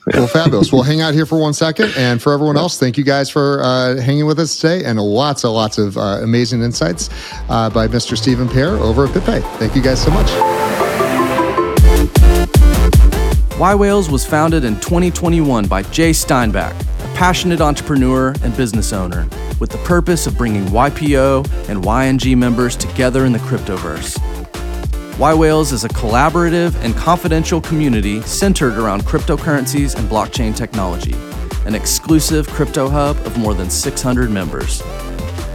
Yeah. 0.08 0.18
Well, 0.18 0.26
fabulous. 0.26 0.72
we'll 0.72 0.82
hang 0.82 1.00
out 1.00 1.14
here 1.14 1.26
for 1.26 1.38
one 1.38 1.54
second. 1.54 1.92
And 1.96 2.20
for 2.20 2.32
everyone 2.32 2.56
else, 2.56 2.78
thank 2.78 2.98
you 2.98 3.04
guys 3.04 3.30
for 3.30 3.62
uh, 3.62 4.00
hanging 4.00 4.26
with 4.26 4.38
us 4.40 4.56
today 4.56 4.84
and 4.84 5.00
lots 5.00 5.44
and 5.44 5.52
lots 5.52 5.78
of 5.78 5.96
uh, 5.96 6.18
amazing 6.22 6.60
insights 6.62 7.08
uh, 7.48 7.70
by 7.70 7.86
Mr. 7.86 8.16
Stephen 8.16 8.48
Pair 8.48 8.70
over 8.70 9.06
at 9.06 9.10
BitPay. 9.10 9.42
Thank 9.58 9.76
you 9.76 9.82
guys 9.82 10.02
so 10.02 10.10
much. 10.10 10.26
yWhales 13.52 14.10
was 14.10 14.26
founded 14.26 14.64
in 14.64 14.74
2021 14.80 15.68
by 15.68 15.82
Jay 15.84 16.12
Steinbach, 16.12 16.74
a 16.74 17.14
passionate 17.14 17.60
entrepreneur 17.60 18.34
and 18.42 18.56
business 18.56 18.92
owner 18.92 19.28
with 19.62 19.70
the 19.70 19.78
purpose 19.78 20.26
of 20.26 20.36
bringing 20.36 20.64
YPO 20.64 21.48
and 21.68 21.84
YNG 21.84 22.36
members 22.36 22.74
together 22.74 23.26
in 23.26 23.32
the 23.32 23.38
cryptoverse. 23.38 24.18
yWhales 25.18 25.72
is 25.72 25.84
a 25.84 25.88
collaborative 25.90 26.74
and 26.82 26.96
confidential 26.96 27.60
community 27.60 28.20
centered 28.22 28.76
around 28.76 29.02
cryptocurrencies 29.02 29.96
and 29.96 30.10
blockchain 30.10 30.52
technology, 30.52 31.14
an 31.64 31.76
exclusive 31.76 32.48
crypto 32.48 32.88
hub 32.88 33.16
of 33.18 33.38
more 33.38 33.54
than 33.54 33.70
600 33.70 34.32
members. 34.32 34.82